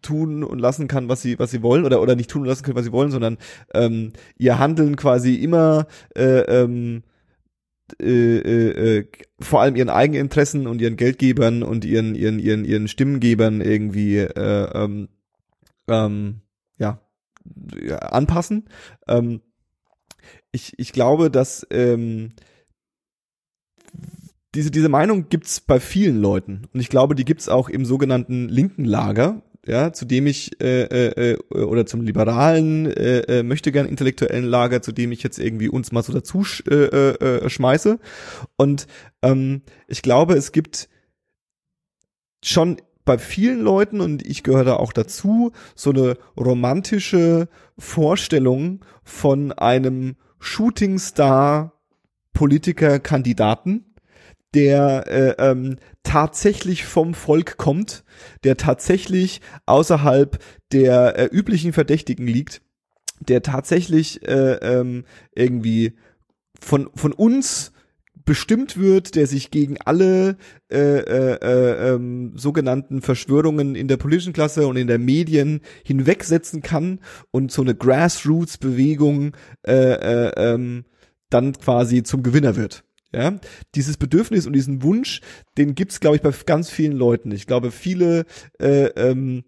[0.00, 2.64] tun und lassen kann, was sie was sie wollen oder oder nicht tun und lassen
[2.64, 3.36] können, was sie wollen, sondern
[3.74, 5.86] ähm, ihr Handeln quasi immer
[6.16, 7.02] äh, ähm,
[8.00, 9.06] äh, äh, äh,
[9.38, 14.70] vor allem ihren Eigeninteressen und ihren Geldgebern und ihren ihren ihren ihren Stimmengebern irgendwie äh,
[14.74, 15.08] ähm,
[15.90, 16.40] ähm,
[16.78, 17.00] ja
[17.98, 18.68] anpassen.
[19.08, 19.40] Ähm,
[20.52, 22.32] ich, ich glaube, dass ähm,
[24.54, 26.62] diese, diese Meinung gibt's bei vielen Leuten.
[26.72, 30.84] Und ich glaube, die gibt's auch im sogenannten linken Lager, ja, zu dem ich äh,
[30.84, 35.38] äh, äh oder zum liberalen äh, äh, möchte gern intellektuellen Lager, zu dem ich jetzt
[35.38, 38.00] irgendwie uns mal so dazu sch, äh, äh, äh, schmeiße.
[38.56, 38.86] Und
[39.22, 40.88] ähm, ich glaube, es gibt
[42.42, 47.48] schon bei vielen Leuten und ich gehöre da auch dazu so eine romantische
[47.78, 51.72] Vorstellung von einem Shootingstar
[52.32, 53.90] Politiker Kandidaten
[54.54, 58.04] der äh, ähm, tatsächlich vom Volk kommt,
[58.44, 60.42] der tatsächlich außerhalb
[60.72, 62.62] der äh, üblichen Verdächtigen liegt,
[63.20, 65.96] der tatsächlich äh, ähm, irgendwie
[66.60, 67.72] von von uns
[68.30, 70.36] bestimmt wird, der sich gegen alle
[70.70, 76.62] äh, äh, äh, ähm, sogenannten Verschwörungen in der politischen Klasse und in der Medien hinwegsetzen
[76.62, 77.00] kann
[77.32, 79.32] und so eine Grassroots-Bewegung
[79.66, 80.84] äh, äh, ähm,
[81.28, 82.84] dann quasi zum Gewinner wird.
[83.12, 83.40] Ja,
[83.74, 85.22] dieses Bedürfnis und diesen Wunsch,
[85.58, 87.32] den gibt's, glaube ich, bei ganz vielen Leuten.
[87.32, 88.26] Ich glaube, viele
[88.60, 89.42] äh, ähm,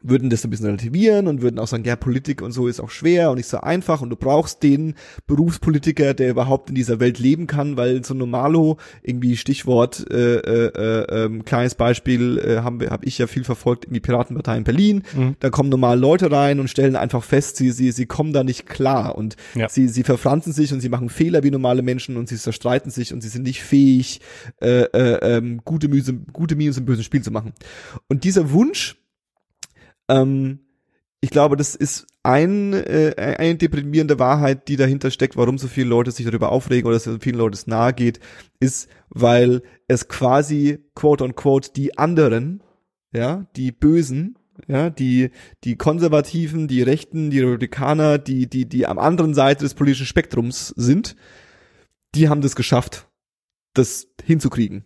[0.00, 2.90] würden das ein bisschen relativieren und würden auch sagen, ja, Politik und so ist auch
[2.90, 4.94] schwer und nicht so einfach und du brauchst den
[5.26, 11.24] Berufspolitiker, der überhaupt in dieser Welt leben kann, weil so Normalo, irgendwie Stichwort, äh, äh,
[11.24, 15.02] äh, kleines Beispiel, äh, habe ich ja viel verfolgt in die Piratenpartei in Berlin.
[15.16, 15.36] Mhm.
[15.40, 18.66] Da kommen normal Leute rein und stellen einfach fest, sie, sie, sie kommen da nicht
[18.66, 19.68] klar und ja.
[19.68, 23.12] sie, sie verfranzen sich und sie machen Fehler wie normale Menschen und sie zerstreiten sich
[23.12, 24.20] und sie sind nicht fähig,
[24.60, 27.52] äh, äh, ähm, gute Mühe, gute Mühe im bösen Spiel zu machen.
[28.08, 28.96] Und dieser Wunsch,
[30.08, 30.60] ähm,
[31.20, 35.88] ich glaube, das ist ein, äh, eine deprimierende Wahrheit, die dahinter steckt, warum so viele
[35.88, 38.20] Leute sich darüber aufregen oder so vielen Leuten es nahe geht,
[38.60, 42.62] ist, weil es quasi, quote unquote, die anderen,
[43.12, 45.30] ja, die Bösen, ja, die,
[45.64, 50.68] die Konservativen, die Rechten, die Republikaner, die, die, die am anderen Seite des politischen Spektrums
[50.76, 51.16] sind,
[52.14, 53.08] die haben das geschafft,
[53.74, 54.84] das hinzukriegen.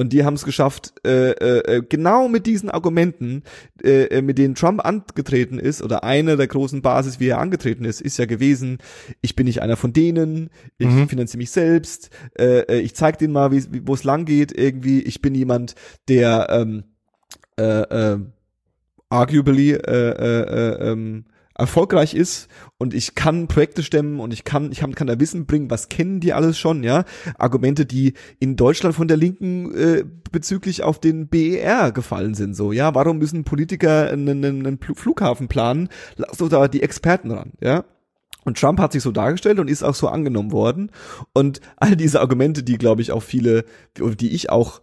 [0.00, 3.42] Und die haben es geschafft, äh, äh, äh, genau mit diesen Argumenten,
[3.84, 7.84] äh, äh, mit denen Trump angetreten ist, oder eine der großen Basis, wie er angetreten
[7.84, 8.78] ist, ist ja gewesen,
[9.20, 10.48] ich bin nicht einer von denen,
[10.78, 11.06] ich mhm.
[11.06, 15.20] finanziere mich selbst, äh, äh ich zeig denen mal, wo es lang geht, irgendwie, ich
[15.20, 15.74] bin jemand,
[16.08, 16.84] der ähm,
[17.58, 18.20] äh, äh,
[19.10, 21.26] arguably äh, äh, äh, ähm,
[21.60, 22.48] erfolgreich ist
[22.78, 26.20] und ich kann Projekte stemmen und ich kann, ich kann, da Wissen bringen, was kennen
[26.20, 27.04] die alles schon, ja?
[27.38, 32.72] Argumente, die in Deutschland von der Linken äh, bezüglich auf den BER gefallen sind, so,
[32.72, 32.94] ja?
[32.94, 35.88] Warum müssen Politiker einen, einen Flughafen planen?
[36.16, 37.84] Lass doch da die Experten ran, ja?
[38.44, 40.90] Und Trump hat sich so dargestellt und ist auch so angenommen worden.
[41.34, 43.64] Und all diese Argumente, die, glaube ich, auch viele,
[43.96, 44.80] die ich auch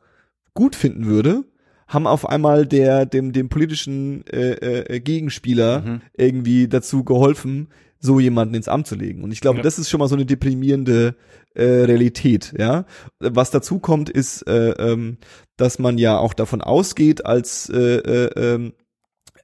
[0.53, 1.43] gut finden würde,
[1.87, 6.01] haben auf einmal der dem dem politischen äh, äh, Gegenspieler mhm.
[6.15, 7.69] irgendwie dazu geholfen,
[7.99, 9.23] so jemanden ins Amt zu legen.
[9.23, 9.63] Und ich glaube, ja.
[9.63, 11.15] das ist schon mal so eine deprimierende
[11.55, 12.53] äh, Realität.
[12.57, 12.85] Ja,
[13.19, 15.17] was dazu kommt, ist, äh, ähm,
[15.55, 18.73] dass man ja auch davon ausgeht als äh, äh, ähm,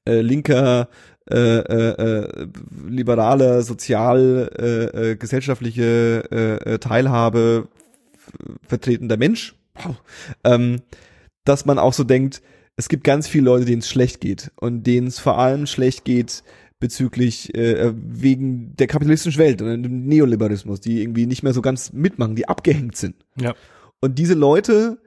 [0.06, 0.90] äh, linker
[1.32, 2.48] äh, äh, äh,
[2.86, 7.70] liberale, sozial, äh, äh, gesellschaftliche äh, äh Teilhabe
[8.68, 9.96] vertretender Mensch, wow,
[10.44, 10.82] ähm,
[11.46, 12.42] dass man auch so denkt,
[12.76, 16.06] es gibt ganz viele Leute, denen es schlecht geht und denen es vor allem schlecht
[16.06, 16.44] geht
[16.80, 21.94] bezüglich äh, wegen der kapitalistischen Welt und dem Neoliberalismus, die irgendwie nicht mehr so ganz
[21.94, 23.16] mitmachen, die abgehängt sind.
[23.40, 23.56] Ja.
[24.02, 25.00] Und diese Leute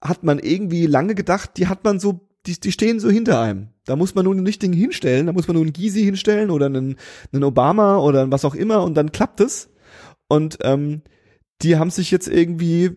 [0.00, 3.68] hat man irgendwie lange gedacht, die hat man so, die, die stehen so hinter einem.
[3.84, 6.66] Da muss man nur ein Ding hinstellen, da muss man nur einen Gysi hinstellen oder
[6.66, 6.96] einen,
[7.32, 9.68] einen Obama oder was auch immer und dann klappt es.
[10.28, 11.02] Und ähm,
[11.60, 12.96] die haben sich jetzt irgendwie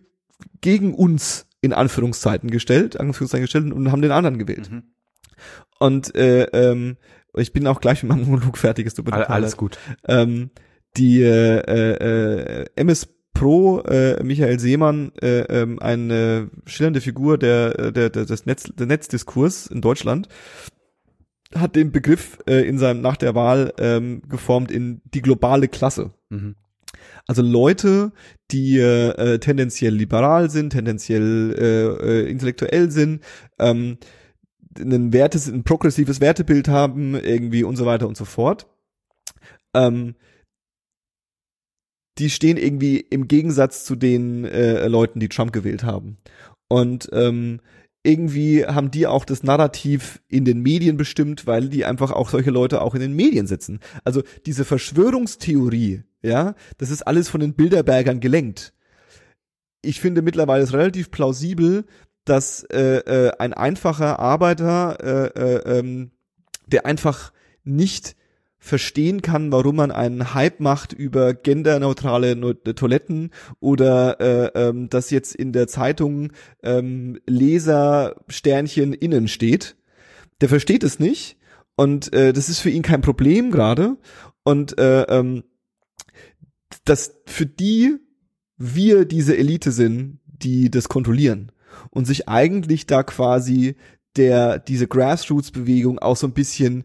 [0.60, 4.70] gegen uns in Anführungszeiten gestellt, Anführungszeichen gestellt und haben den anderen gewählt.
[4.70, 4.82] Mhm.
[5.78, 6.96] Und äh, ähm,
[7.34, 9.78] ich bin auch gleich mit meinem Monolog fertig, ist All, Alles gut.
[10.06, 10.50] Ähm,
[10.96, 18.10] die äh, äh, MS Pro äh, Michael Seemann, äh, ähm, eine schillernde Figur der, der,
[18.10, 20.28] der des Netz, der Netzdiskurs in Deutschland,
[21.54, 26.12] hat den Begriff äh, in seinem nach der Wahl ähm, geformt in die globale Klasse.
[26.30, 26.56] Mhm.
[27.26, 28.12] Also Leute,
[28.50, 33.22] die äh, tendenziell liberal sind, tendenziell äh, äh, intellektuell sind,
[33.58, 33.98] ähm,
[34.78, 38.66] ein Wertes, ein progressives Wertebild haben, irgendwie und so weiter und so fort.
[39.74, 40.14] Ähm,
[42.18, 46.18] die stehen irgendwie im Gegensatz zu den äh, Leuten, die Trump gewählt haben.
[46.68, 47.60] Und ähm,
[48.08, 52.50] irgendwie haben die auch das Narrativ in den Medien bestimmt, weil die einfach auch solche
[52.50, 53.80] Leute auch in den Medien sitzen.
[54.02, 58.72] Also diese Verschwörungstheorie, ja, das ist alles von den Bilderbergern gelenkt.
[59.82, 61.84] Ich finde mittlerweile ist relativ plausibel,
[62.24, 66.10] dass äh, äh, ein einfacher Arbeiter, äh, äh, ähm,
[66.66, 67.32] der einfach
[67.62, 68.16] nicht
[68.58, 73.30] verstehen kann, warum man einen Hype macht über genderneutrale no Toiletten
[73.60, 76.32] oder äh, ähm, dass jetzt in der Zeitung
[76.62, 79.76] ähm, Lesersternchen innen steht.
[80.40, 81.36] Der versteht es nicht
[81.76, 83.96] und äh, das ist für ihn kein Problem gerade
[84.42, 85.44] und äh, ähm,
[86.84, 87.96] dass für die
[88.56, 91.52] wir diese Elite sind, die das kontrollieren
[91.90, 93.76] und sich eigentlich da quasi
[94.16, 96.84] der diese Grassroots-Bewegung auch so ein bisschen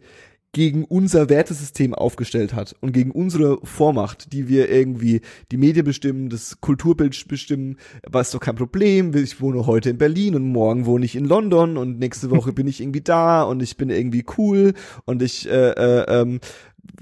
[0.54, 6.30] gegen unser Wertesystem aufgestellt hat und gegen unsere Vormacht, die wir irgendwie die Medien bestimmen,
[6.30, 7.78] das Kulturbild bestimmen,
[8.08, 9.16] war es doch kein Problem.
[9.16, 12.68] Ich wohne heute in Berlin und morgen wohne ich in London und nächste Woche bin
[12.68, 14.74] ich irgendwie da und ich bin irgendwie cool
[15.06, 16.40] und ich äh, äh, ähm,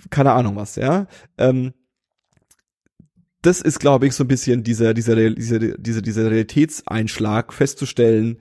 [0.09, 1.07] keine Ahnung was, ja.
[1.37, 1.73] Ähm,
[3.41, 8.37] das ist, glaube ich, so ein bisschen dieser, dieser, dieser, dieser, dieser Realitätseinschlag festzustellen,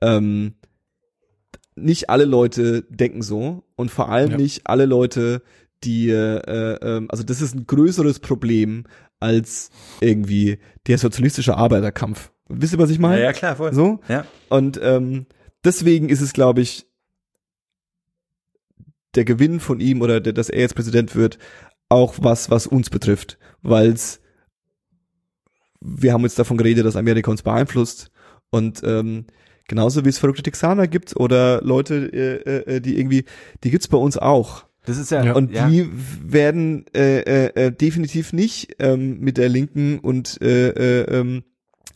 [0.00, 0.54] ähm,
[1.76, 4.36] nicht alle Leute denken so und vor allem ja.
[4.36, 5.42] nicht alle Leute,
[5.82, 8.84] die, äh, äh, also das ist ein größeres Problem
[9.20, 9.70] als
[10.00, 12.30] irgendwie der sozialistische Arbeiterkampf.
[12.48, 13.18] Wisst ihr, was ich meine?
[13.18, 13.72] Ja, ja klar, voll.
[13.72, 14.00] So?
[14.08, 14.26] Ja.
[14.48, 15.26] Und ähm,
[15.64, 16.86] deswegen ist es, glaube ich,
[19.14, 21.38] der Gewinn von ihm oder der, dass er jetzt Präsident wird,
[21.88, 24.20] auch was, was uns betrifft, weil's
[25.84, 28.10] wir haben jetzt davon geredet, dass Amerika uns beeinflusst
[28.50, 29.26] und ähm,
[29.68, 33.24] Genauso wie es verrückte Texaner gibt oder Leute, äh, äh, die irgendwie,
[33.62, 34.64] die gibt's bei uns auch.
[34.84, 35.32] Das ist ja, ja.
[35.32, 35.68] und ja.
[35.68, 35.88] die
[36.22, 41.44] werden äh, äh, äh, definitiv nicht ähm, mit der Linken und äh, äh, ähm,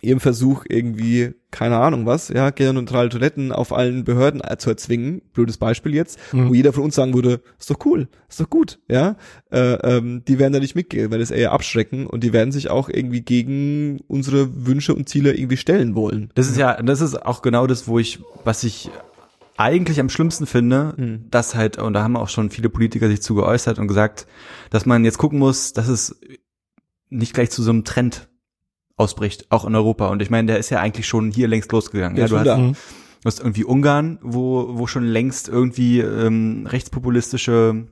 [0.00, 5.58] ihrem Versuch irgendwie, keine Ahnung was, ja, genderneutrale Toiletten auf allen Behörden zu erzwingen, blödes
[5.58, 6.48] Beispiel jetzt, mhm.
[6.48, 9.16] wo jeder von uns sagen würde, ist doch cool, ist doch gut, ja,
[9.50, 12.70] äh, ähm, die werden da nicht mitgehen, weil das eher abschrecken und die werden sich
[12.70, 16.30] auch irgendwie gegen unsere Wünsche und Ziele irgendwie stellen wollen.
[16.34, 18.90] Das ist ja, das ist auch genau das, wo ich, was ich
[19.56, 21.24] eigentlich am schlimmsten finde, mhm.
[21.30, 24.28] dass halt, und da haben auch schon viele Politiker sich zu geäußert und gesagt,
[24.70, 26.20] dass man jetzt gucken muss, dass es
[27.10, 28.28] nicht gleich zu so einem Trend
[28.98, 30.08] ausbricht, auch in Europa.
[30.08, 32.16] Und ich meine, der ist ja eigentlich schon hier längst losgegangen.
[32.16, 36.66] Ja, ja, du, hast, hast, du hast irgendwie Ungarn, wo, wo schon längst irgendwie ähm,
[36.68, 37.86] rechtspopulistische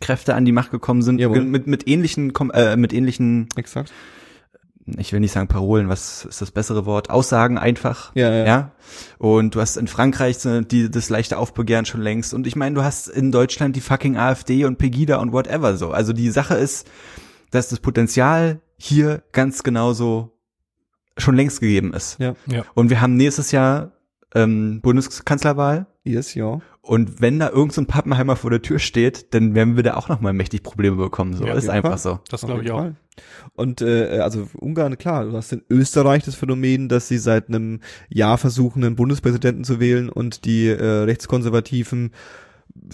[0.00, 1.42] Kräfte an die Macht gekommen sind, Jawohl.
[1.42, 3.92] mit, mit ähnlichen, äh, mit ähnlichen, Exakt.
[4.86, 7.10] ich will nicht sagen Parolen, was ist das bessere Wort?
[7.10, 8.12] Aussagen einfach.
[8.14, 8.46] Ja, ja.
[8.46, 8.72] ja?
[9.18, 12.32] Und du hast in Frankreich die, das leichte Aufbegehren schon längst.
[12.32, 15.90] Und ich meine, du hast in Deutschland die fucking AfD und Pegida und whatever so.
[15.90, 16.88] Also die Sache ist,
[17.50, 20.32] dass das Potenzial hier ganz genauso
[21.16, 22.18] schon längst gegeben ist.
[22.18, 22.34] Ja.
[22.46, 22.64] Ja.
[22.74, 23.92] Und wir haben nächstes Jahr
[24.34, 25.86] ähm, Bundeskanzlerwahl.
[26.04, 26.60] Yes, ja.
[26.80, 30.08] Und wenn da irgendein so Pappenheimer vor der Tür steht, dann werden wir da auch
[30.08, 31.34] nochmal mächtig Probleme bekommen.
[31.34, 31.98] So Ja, ist einfach Fall.
[31.98, 32.20] so.
[32.28, 32.78] Das glaube ich auch.
[32.80, 32.96] Fall.
[33.54, 37.80] Und äh, also Ungarn, klar, du hast in Österreich das Phänomen, dass sie seit einem
[38.08, 42.10] Jahr versuchen, einen Bundespräsidenten zu wählen und die äh, Rechtskonservativen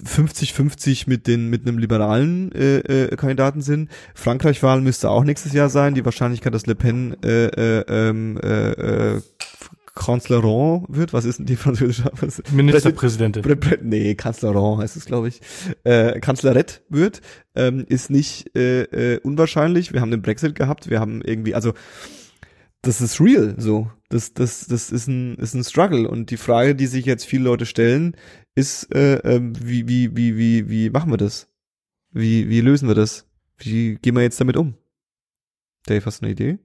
[0.04, 3.90] 50-50 mit den mit einem liberalen äh, äh, Kandidaten sind.
[4.14, 5.94] Frankreich-Wahl müsste auch nächstes Jahr sein.
[5.94, 8.70] Die Wahrscheinlichkeit, dass Le Pen äh, äh, ähm, äh,
[9.16, 9.20] äh,
[9.94, 12.10] Kanzlerin wird, was ist denn die französische?
[12.52, 13.42] Ministerpräsidentin.
[13.42, 15.40] Prä- Prä- nee, Kanzlerin heißt es, glaube ich.
[15.84, 17.20] Äh, Kanzlerett wird,
[17.56, 19.92] ähm, ist nicht äh, äh, unwahrscheinlich.
[19.92, 21.72] Wir haben den Brexit gehabt, wir haben irgendwie, also
[22.82, 23.90] das ist real so.
[24.08, 26.08] Das, das, das ist ein, ist ein Struggle.
[26.08, 28.16] Und die Frage, die sich jetzt viele Leute stellen,
[28.58, 31.48] ist, äh, ähm, wie, wie, wie, wie, wie machen wir das?
[32.10, 33.24] Wie, wie lösen wir das?
[33.56, 34.74] Wie gehen wir jetzt damit um?
[35.86, 36.58] Dave, hast du eine Idee?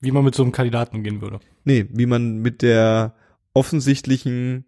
[0.00, 1.40] Wie man mit so einem Kandidaten umgehen würde.
[1.64, 3.14] Nee, wie man mit der
[3.54, 4.66] offensichtlichen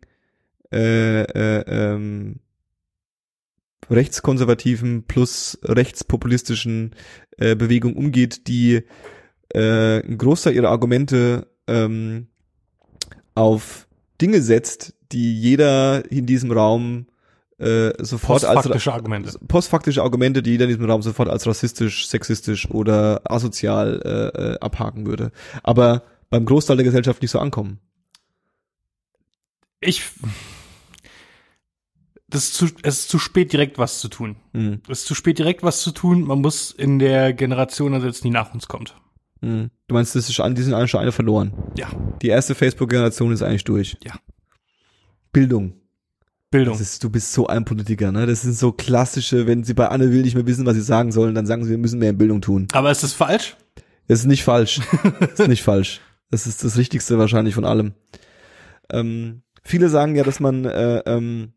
[0.72, 2.40] äh, äh, ähm,
[3.90, 6.94] rechtskonservativen plus rechtspopulistischen
[7.36, 8.84] äh, Bewegung umgeht, die
[9.52, 12.28] äh, ein Großteil ihrer Argumente ähm,
[13.34, 13.87] auf
[14.20, 17.06] Dinge setzt, die jeder in diesem Raum
[17.58, 19.38] äh, sofort als Postfaktische Argumente.
[19.48, 24.58] postfaktische Argumente, die jeder in diesem Raum sofort als rassistisch, sexistisch oder asozial äh, äh,
[24.60, 25.32] abhaken würde.
[25.62, 27.80] Aber beim Großteil der Gesellschaft nicht so ankommen.
[29.80, 30.02] Ich,
[32.28, 34.36] das ist zu, es ist zu spät direkt was zu tun.
[34.52, 34.82] Mhm.
[34.88, 36.22] Es ist zu spät direkt was zu tun.
[36.22, 38.96] Man muss in der Generation ersetzen, die nach uns kommt.
[39.40, 39.70] Mhm.
[39.86, 41.52] Du meinst, das ist schon, die sind alle schon eine verloren.
[41.76, 41.88] Ja,
[42.22, 43.96] Die erste Facebook-Generation ist eigentlich durch.
[44.04, 44.14] Ja.
[45.32, 45.74] Bildung.
[46.50, 46.80] Bildung.
[46.80, 48.26] Ist, du bist so ein Politiker, ne?
[48.26, 51.12] Das sind so klassische, wenn sie bei Anne Will nicht mehr wissen, was sie sagen
[51.12, 52.66] sollen, dann sagen sie, wir müssen mehr in Bildung tun.
[52.72, 53.56] Aber ist das falsch?
[54.06, 54.80] Das ist nicht falsch.
[55.20, 56.00] Das ist nicht falsch.
[56.30, 57.92] Das ist das Richtigste wahrscheinlich von allem.
[58.90, 61.52] Ähm, viele sagen ja, dass man äh, ähm,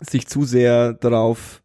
[0.00, 1.62] sich zu sehr darauf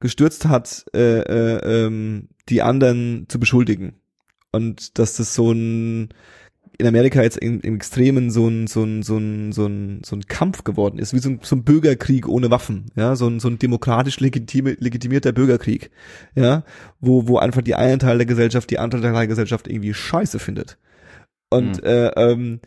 [0.00, 4.00] gestürzt hat, äh, äh, ähm, die anderen zu beschuldigen.
[4.52, 6.08] Und dass das so ein
[6.80, 10.14] in Amerika jetzt im, im Extremen so ein, so ein, so ein, so ein, so
[10.14, 13.40] ein Kampf geworden ist, wie so ein, so ein Bürgerkrieg ohne Waffen, ja, so ein,
[13.40, 15.90] so ein demokratisch legitime, legitimierter Bürgerkrieg,
[16.36, 16.62] ja,
[17.00, 20.38] wo, wo einfach die eine Teil der Gesellschaft die andere Teil der Gesellschaft irgendwie scheiße
[20.38, 20.78] findet.
[21.50, 21.84] Und Mhm.
[21.88, 22.60] äh, ähm,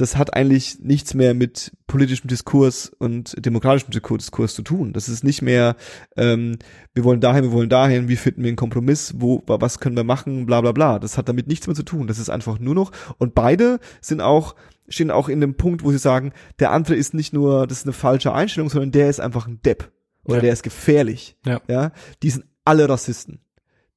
[0.00, 4.92] das hat eigentlich nichts mehr mit politischem Diskurs und demokratischem Diskur- Diskurs zu tun.
[4.92, 5.76] Das ist nicht mehr,
[6.16, 6.58] ähm,
[6.94, 9.96] wir wollen dahin, wir wollen dahin, wie finden wir einen Kompromiss, wo, wa- was können
[9.96, 10.98] wir machen, bla bla bla.
[10.98, 12.06] Das hat damit nichts mehr zu tun.
[12.06, 14.54] Das ist einfach nur noch, und beide sind auch,
[14.88, 17.84] stehen auch in dem Punkt, wo sie sagen, der andere ist nicht nur, das ist
[17.86, 19.92] eine falsche Einstellung, sondern der ist einfach ein Depp.
[20.24, 20.42] Oder Ja.
[20.42, 21.36] der ist gefährlich.
[21.46, 21.60] Ja.
[21.68, 21.92] ja.
[22.22, 23.40] Die sind alle Rassisten.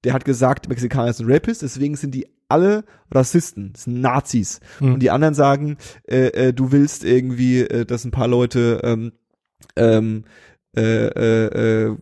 [0.03, 4.59] Der hat gesagt, Mexikaner ist ein Rapist, deswegen sind die alle Rassisten, das sind Nazis.
[4.79, 4.93] Mhm.
[4.93, 5.77] Und die anderen sagen,
[6.07, 9.11] äh, äh, du willst irgendwie, äh, dass ein paar Leute ähm,
[9.75, 10.23] ähm,
[10.75, 11.97] äh, äh, äh,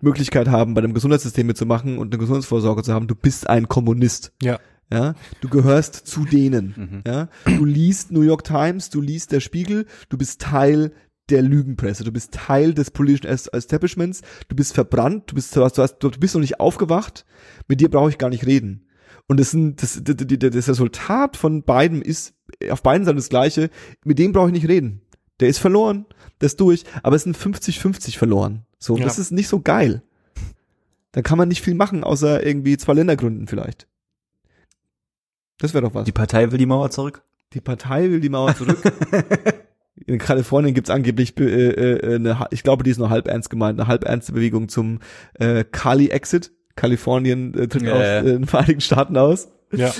[0.00, 4.32] Möglichkeit haben, bei dem Gesundheitssystem mitzumachen und eine Gesundheitsvorsorge zu haben, du bist ein Kommunist.
[4.42, 4.58] Ja.
[4.92, 6.74] Ja, du gehörst zu denen.
[6.76, 7.02] Mhm.
[7.10, 10.92] Ja, du liest New York Times, du liest der Spiegel, du bist Teil
[11.30, 15.64] der Lügenpresse, du bist Teil des politischen Es- Establishments, du bist verbrannt, du bist, du
[15.64, 17.24] hast, du hast, du bist noch nicht aufgewacht,
[17.68, 18.84] mit dir brauche ich gar nicht reden.
[19.28, 22.34] Und das, sind, das, das, das Resultat von beiden ist
[22.70, 23.70] auf beiden Seiten das gleiche,
[24.04, 25.00] mit dem brauche ich nicht reden.
[25.40, 26.06] Der ist verloren,
[26.40, 28.66] der ist durch, aber es sind 50-50 verloren.
[28.78, 29.04] So, Ja.
[29.04, 30.02] das ist nicht so geil.
[31.12, 33.86] Da kann man nicht viel machen, außer irgendwie zwei Länder gründen vielleicht.
[35.58, 36.04] Das wäre doch was.
[36.04, 37.22] Die Partei will die Mauer zurück.
[37.52, 38.80] Die Partei will die Mauer zurück.
[40.06, 43.78] In Kalifornien gibt's angeblich äh, äh, eine, ich glaube, die ist nur halb ernst gemeint,
[43.78, 44.98] eine halb ernste Bewegung zum
[45.34, 46.50] äh, Kali-Exit.
[46.82, 48.18] Kalifornien äh, tritt Ja, aus ja.
[48.18, 49.46] äh, den Vereinigten Staaten aus.
[49.70, 49.94] Ja.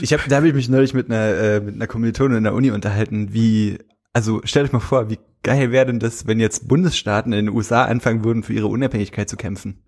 [0.00, 2.54] Ich habe, da habe ich mich neulich mit einer äh, mit einer Kommilitonin in der
[2.54, 3.78] Uni unterhalten, wie,
[4.12, 7.54] also stellt euch mal vor, wie geil wäre denn das, wenn jetzt Bundesstaaten in den
[7.54, 9.84] USA anfangen würden, für ihre Unabhängigkeit zu kämpfen?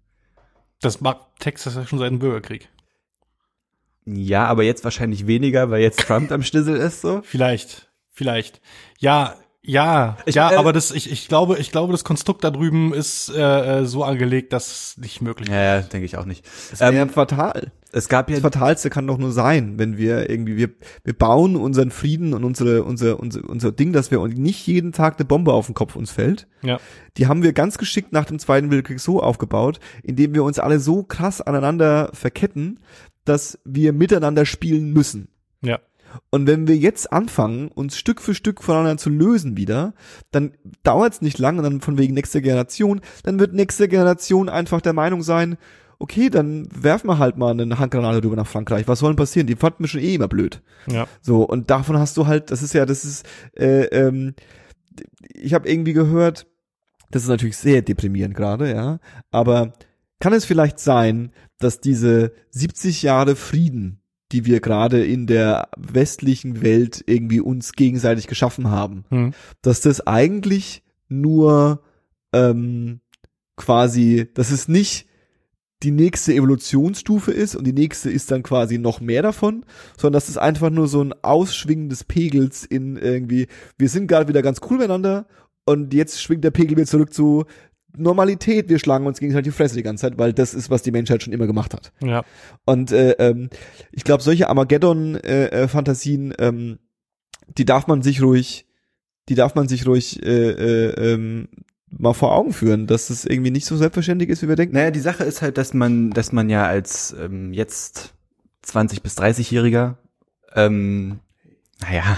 [0.81, 2.69] Das macht Texas ja schon seit dem Bürgerkrieg.
[4.05, 7.23] Ja, aber jetzt wahrscheinlich weniger, weil jetzt Trump am Schlüssel ist so.
[7.25, 8.61] Vielleicht, vielleicht.
[9.01, 9.35] Ja,
[9.67, 12.95] ja, Ich- ja, äh, aber das, ich, ich glaube, ich glaube, das Konstrukt da drüben
[12.95, 15.55] ist äh, äh, so angelegt, dass es nicht möglich ist.
[15.55, 16.45] Ja, ja denke ich auch nicht.
[16.71, 17.73] Das wäre Ähm, fatal.
[17.93, 20.71] es gab ja Das Fatalste kann doch nur sein, wenn wir irgendwie, wir,
[21.05, 25.19] wir bauen unseren Frieden und unsere, unser, unser, unser Ding, dass wir nicht jeden Tag
[25.19, 26.47] eine Bombe auf den Kopf uns fällt.
[26.63, 26.79] Ja.
[27.17, 30.79] Die haben wir ganz geschickt nach dem Zweiten Weltkrieg so aufgebaut, indem wir uns alle
[30.81, 32.81] so krass aneinander verketten,
[33.25, 35.29] dass wir miteinander spielen müssen.
[35.63, 35.81] Ja.
[36.31, 39.95] Und wenn wir jetzt anfangen, uns Stück für Stück voneinander zu lösen wieder,
[40.31, 40.53] dann
[40.83, 44.81] dauert es nicht lang und dann von wegen nächster Generation, dann wird nächste Generation einfach
[44.81, 45.57] der Meinung sein,
[45.99, 48.87] okay, dann werfen wir halt mal eine Handgranate rüber nach Frankreich.
[48.87, 49.47] Was soll denn passieren?
[49.47, 50.63] Die fanden wir schon eh immer blöd.
[50.91, 51.07] Ja.
[51.23, 53.27] So, und davon hast du halt, das ist ja, das ist,
[53.57, 54.35] äh, ähm,
[55.33, 56.47] ich habe irgendwie gehört,
[57.11, 58.99] das ist natürlich sehr deprimierend gerade, ja,
[59.31, 59.73] aber
[60.21, 64.01] kann es vielleicht sein, dass diese 70 Jahre Frieden,
[64.33, 69.35] die wir gerade in der westlichen Welt irgendwie uns gegenseitig geschaffen haben, Hm.
[69.63, 71.83] dass das eigentlich nur
[72.33, 73.01] ähm,
[73.57, 75.07] quasi, dass es nicht
[75.83, 79.65] die nächste Evolutionsstufe ist und die nächste ist dann quasi noch mehr davon,
[79.97, 83.47] sondern dass es einfach nur so ein Ausschwingen des Pegels in irgendwie,
[83.79, 85.27] wir sind gerade wieder ganz cool miteinander
[85.67, 87.45] und jetzt schwingt der Pegel wieder zurück zu
[87.97, 90.91] Normalität, wir schlagen uns gegenseitig die Fresse die ganze Zeit, weil das ist, was die
[90.91, 91.93] Menschheit schon immer gemacht hat.
[92.01, 92.25] Ja.
[92.65, 93.51] Und äh, ähm,
[93.93, 96.79] ich glaube, solche Armageddon-Fantasien, ähm,
[97.57, 98.67] die darf man sich ruhig,
[99.29, 101.49] die darf man sich ruhig äh, äh, ähm,
[101.91, 104.75] mal vor Augen führen, dass es irgendwie nicht so selbstverständlich ist, wie wir denken.
[104.75, 108.15] Naja, die Sache ist halt, dass man, dass man ja als ähm, jetzt
[108.63, 109.97] 20 bis 30-Jähriger,
[110.55, 111.21] ähm,
[111.81, 112.17] naja,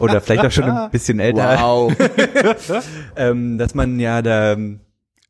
[0.00, 1.94] oder vielleicht auch schon ein bisschen älter, Wow.
[3.16, 4.56] ähm, dass man ja da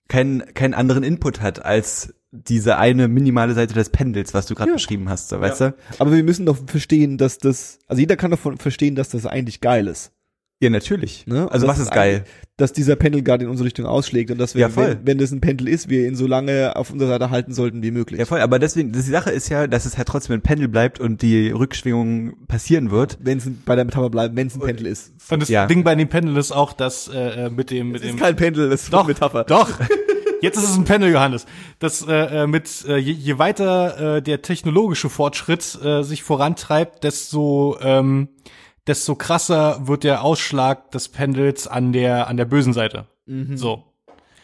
[0.09, 4.71] keinen keinen anderen Input hat als diese eine minimale Seite des Pendels, was du gerade
[4.71, 4.75] Ja.
[4.77, 5.75] beschrieben hast, so, weißt du?
[5.99, 9.61] Aber wir müssen doch verstehen, dass das, also jeder kann davon verstehen, dass das eigentlich
[9.63, 10.13] geil ist.
[10.61, 11.25] Ja, natürlich.
[11.29, 11.49] Ne?
[11.53, 12.25] Also Und was das ist geil?
[12.57, 14.99] Dass dieser Pendel gerade in unsere Richtung ausschlägt und dass wir, Ja, voll.
[14.99, 17.81] wenn, wenn das ein Pendel ist, wir ihn so lange auf unserer Seite halten sollten
[17.85, 18.19] wie möglich.
[18.19, 20.99] Ja, voll, aber deswegen, die Sache ist ja, dass es halt trotzdem ein Pendel bleibt
[20.99, 23.19] und die Rückschwingung passieren wird.
[23.21, 25.13] wenn es bei der Metapher bleibt, wenn es ein Pendel ist.
[25.31, 25.67] Und das Ja.
[25.67, 28.21] Ding bei dem Pendel ist auch, dass äh, äh, mit dem mit Das dem ist
[28.23, 29.45] kein Pendel, das ist Doch, eine Metapher.
[29.45, 29.71] Doch.
[30.41, 31.47] Jetzt ist es ein Pendel, Johannes.
[31.79, 37.03] Das äh, äh, mit äh, je, je weiter äh, der technologische Fortschritt äh, sich vorantreibt,
[37.05, 38.29] desto ähm,
[38.89, 43.07] desto krasser wird der Ausschlag des Pendels an der an der bösen Seite.
[43.55, 43.85] So.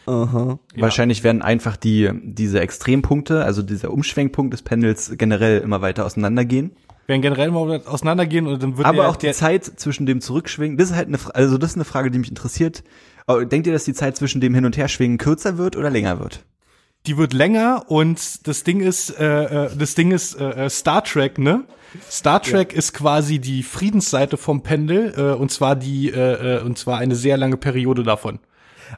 [0.05, 0.59] Aha.
[0.75, 0.81] Ja.
[0.81, 6.75] Wahrscheinlich werden einfach die, diese Extrempunkte, also dieser Umschwenkpunkt des Pendels generell immer weiter auseinandergehen.
[7.07, 10.21] Werden generell mal auseinandergehen und dann wird Aber der, auch die der Zeit zwischen dem
[10.21, 12.83] Zurückschwingen, das ist halt eine, also das ist eine Frage, die mich interessiert.
[13.27, 16.19] Aber Denkt ihr, dass die Zeit zwischen dem Hin- und Herschwingen kürzer wird oder länger
[16.19, 16.45] wird?
[17.07, 21.03] Die wird länger und das Ding ist, äh, äh, das Ding ist äh, äh, Star
[21.03, 21.63] Trek, ne?
[22.09, 26.77] Star Trek ist quasi die Friedensseite vom Pendel äh, und zwar die äh, äh, und
[26.77, 28.39] zwar eine sehr lange Periode davon.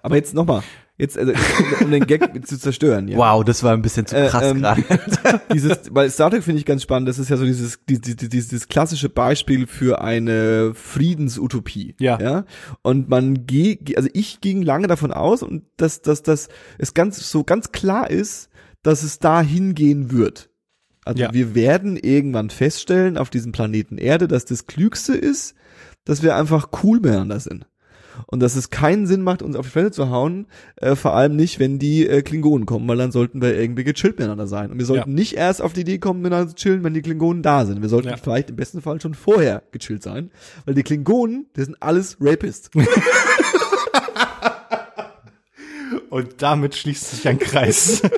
[0.01, 0.63] Aber jetzt nochmal,
[0.97, 3.07] jetzt also, um, um den Gag zu zerstören.
[3.07, 3.17] Ja.
[3.17, 4.83] Wow, das war ein bisschen zu Äh, krass ähm, gerade.
[5.53, 7.07] dieses, weil Star Trek finde ich ganz spannend.
[7.07, 11.95] Das ist ja so dieses, dieses, dieses, dieses klassische Beispiel für eine Friedensutopie.
[11.99, 12.19] Ja.
[12.19, 12.45] ja?
[12.81, 17.29] Und man geht, also ich ging lange davon aus und dass, dass, dass es ganz,
[17.29, 18.49] so ganz klar ist,
[18.83, 20.49] dass es da hingehen wird.
[21.05, 21.33] Also Ja.
[21.33, 25.55] wir werden irgendwann feststellen auf diesem Planeten Erde, dass das Klügste ist,
[26.05, 27.65] dass wir einfach cool miteinander sind.
[28.25, 30.47] Und dass es keinen Sinn macht, uns auf die Fresse zu hauen,
[30.77, 34.17] äh, vor allem nicht, wenn die äh, Klingonen kommen, weil dann sollten wir irgendwie gechillt
[34.17, 34.71] miteinander sein.
[34.71, 35.15] Und wir sollten Ja.
[35.15, 37.81] nicht erst auf die Idee kommen, miteinander zu chillen, wenn die Klingonen da sind.
[37.81, 38.17] Wir sollten Ja.
[38.17, 40.31] vielleicht im besten Fall schon vorher gechillt sein,
[40.65, 42.69] weil die Klingonen, die sind alles Rapists.
[46.09, 48.01] Und damit schließt sich ein Kreis.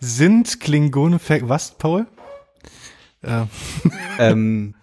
[0.00, 2.06] Sind Klingonen ver was, Paul?
[3.22, 3.44] Äh,
[4.18, 4.74] ähm,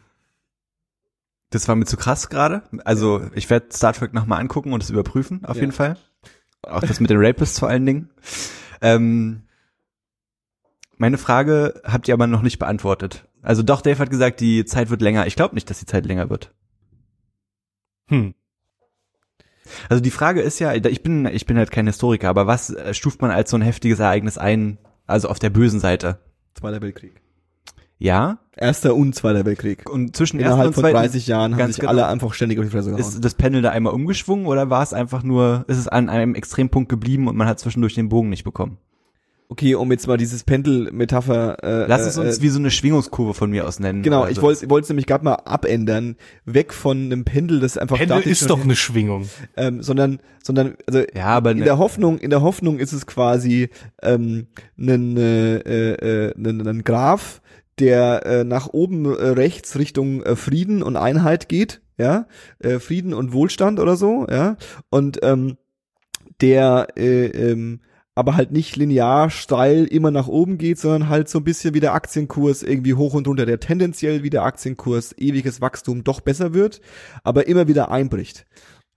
[1.50, 2.64] das war mir zu krass gerade.
[2.86, 5.62] Also ich werde Star Trek nochmal angucken und es überprüfen, auf Ja.
[5.62, 5.98] jeden Fall.
[6.62, 8.10] Auch das mit den Rapists vor allen Dingen.
[8.82, 9.44] Ähm,
[10.98, 13.28] meine Frage habt ihr aber noch nicht beantwortet.
[13.42, 15.26] Also doch, Dave hat gesagt, die Zeit wird länger.
[15.28, 16.54] Ich glaube nicht, dass die Zeit länger wird.
[18.10, 18.34] hm.
[19.88, 22.94] Also die Frage ist ja, ich bin, ich bin halt kein Historiker, aber was äh,
[22.94, 26.20] stuft man als so ein heftiges Ereignis ein, also auf der bösen Seite?
[26.56, 27.22] Zweiter Weltkrieg.
[28.00, 28.40] Ja?
[28.60, 29.90] Erster und Zweiter Weltkrieg.
[29.90, 31.92] Und zwischen ersten Innerhalb und von zweiten 30 Jahren haben sich genau.
[31.92, 33.02] alle einfach ständig auf die Fresse gehauen.
[33.02, 36.36] Ist das Pendel da einmal umgeschwungen oder war es einfach nur, ist es an einem
[36.36, 38.78] Extrempunkt geblieben und man hat zwischendurch den Bogen nicht bekommen?
[39.52, 41.64] Okay, um jetzt mal dieses Pendel-Metapher.
[41.64, 44.04] Äh, Lass es äh, uns äh, wie so eine Schwingungskurve von mir aus nennen.
[44.04, 47.76] Genau, oder ich wollte wollte es nämlich gerade mal abändern, weg von einem Pendel, das
[47.76, 49.28] einfach Pendel statisch ist doch eine Schwingung.
[49.58, 53.08] ähm, sondern sondern also Ja, aber in ne, der Hoffnung in der Hoffnung ist es
[53.08, 53.70] quasi
[54.04, 54.46] ähm,
[54.78, 57.42] ein äh, äh, ein, ein Graph,
[57.80, 62.28] der äh, nach oben äh, rechts Richtung äh, Frieden und Einheit geht, ja,
[62.60, 64.58] äh, Frieden und Wohlstand oder so, ja,
[64.90, 65.58] und ähm,
[66.42, 67.82] der äh, ähm,
[68.16, 71.80] aber halt nicht linear steil immer nach oben geht, sondern halt so ein bisschen wie
[71.80, 76.54] der Aktienkurs irgendwie hoch und runter, der tendenziell wie der Aktienkurs ewiges Wachstum doch besser
[76.54, 76.82] wird,
[77.24, 78.46] aber immer wieder einbricht.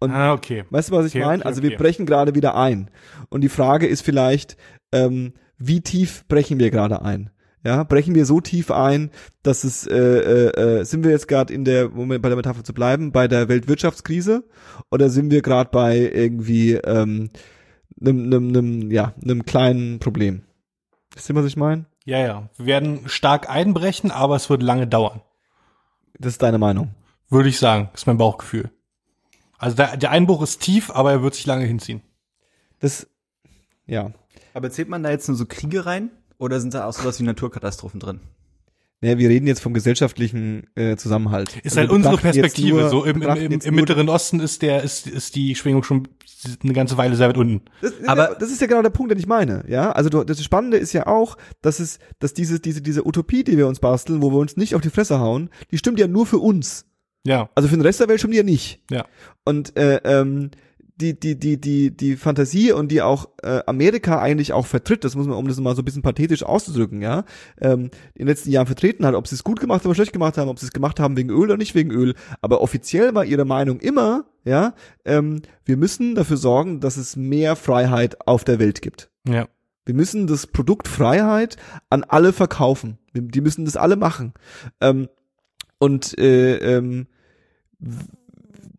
[0.01, 0.65] Und Ah, okay.
[0.71, 1.43] Weißt du, was ich Okay, meine?
[1.43, 1.77] okay, also wir okay.
[1.77, 2.91] brechen gerade wieder ein.
[3.29, 4.57] Und die Frage ist vielleicht,
[4.91, 7.31] ähm, wie tief brechen wir gerade ein?
[7.65, 9.11] Ja, brechen wir so tief ein,
[9.45, 12.65] dass es, äh, äh, äh, sind wir jetzt gerade in der, um bei der Metapher
[12.65, 14.45] zu bleiben, bei der Weltwirtschaftskrise?
[14.91, 17.31] Oder sind wir gerade bei irgendwie ähm,
[18.01, 20.43] einem, einem, einem, ja, einem kleinen Problem?
[21.15, 21.87] Wisst ihr, was ich meine?
[22.05, 22.49] Ja, ja.
[22.57, 25.21] Wir werden stark einbrechen, aber es wird lange dauern.
[26.19, 26.95] Das ist deine Meinung.
[27.29, 27.91] Würde ich sagen.
[27.95, 28.71] ist mein Bauchgefühl.
[29.59, 32.03] Also der, der Einbruch ist tief, aber er wird sich lange hinziehen.
[32.81, 33.07] Das,
[33.87, 34.11] ja.
[34.53, 36.11] aber zählt man da jetzt nur so Kriege rein?
[36.43, 38.21] Oder sind da auch sowas wie Naturkatastrophen drin?
[39.01, 41.57] Naja, wir reden jetzt vom gesellschaftlichen äh, Zusammenhalt.
[41.59, 42.81] Ist Also halt unsere Perspektive.
[42.81, 46.09] nur- so im, im, im, im Mittleren Osten ist der, ist, ist die Schwingung schon
[46.63, 47.63] eine ganze Weile sehr weit unten.
[47.81, 49.65] Das, Aber- aber das ist ja genau der Punkt, den ich meine.
[49.69, 53.45] Ja, also du, das Spannende ist ja auch, dass es, dass diese, diese, diese Utopie,
[53.45, 56.07] die wir uns basteln, wo wir uns nicht auf die Fresse hauen, die stimmt ja
[56.09, 56.87] nur für uns.
[57.25, 58.81] Ja, Also für den Rest der Welt stimmt die ja nicht.
[58.91, 59.05] ja.
[59.45, 60.51] Und äh, ähm,
[61.03, 65.17] die, die, die, die, die Fantasie und die auch äh, Amerika eigentlich auch vertritt, das
[65.17, 67.25] muss man, um das mal so ein bisschen pathetisch auszudrücken, ja,
[67.61, 70.13] ähm, in den letzten Jahren vertreten hat, ob sie es gut gemacht haben oder schlecht
[70.13, 73.15] gemacht haben, ob sie es gemacht haben wegen Öl oder nicht wegen Öl, aber offiziell
[73.15, 74.75] war ihre Meinung immer, ja,
[75.05, 79.11] ähm, wir müssen dafür sorgen, dass es mehr Freiheit auf der Welt gibt.
[79.27, 79.49] Ja.
[79.85, 81.57] Wir müssen das Produkt Freiheit
[81.91, 82.99] an alle verkaufen.
[83.15, 84.33] Die müssen das alle machen.
[84.81, 85.09] Ähm,
[85.79, 87.09] und äh, ähm,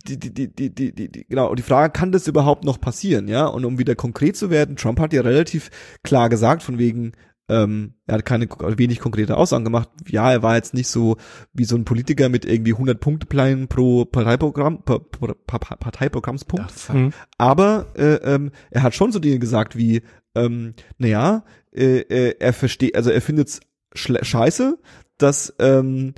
[0.04, 3.28] die, die, die, die, die, die, genau, und die Frage, kann das überhaupt noch passieren,
[3.28, 3.45] ja?
[3.45, 5.70] Und um wieder konkret zu werden, Trump hat ja relativ
[6.04, 7.14] klar gesagt, von wegen,
[7.49, 9.90] ähm, er hat keine wenig konkrete Aussagen gemacht.
[10.07, 11.18] Ja, er war jetzt nicht so
[11.53, 16.73] wie so ein Politiker mit irgendwie 100 Punkteplänen pro Parteiprogramm, pa, pa, pa, Parteiprogrammspunkt.
[16.94, 17.11] Mhm.
[17.38, 20.03] Aber äh, ähm, er hat schon so Dinge gesagt wie,
[20.36, 23.60] ähm, naja, äh, äh, er versteht, also er findet es
[23.94, 24.80] scheiße,
[25.18, 26.14] dass ähm,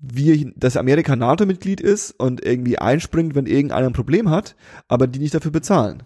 [0.00, 4.56] wir, dass Amerika NATO-Mitglied ist und irgendwie einspringt, wenn irgendeiner ein Problem hat,
[4.86, 6.04] aber die nicht dafür bezahlen.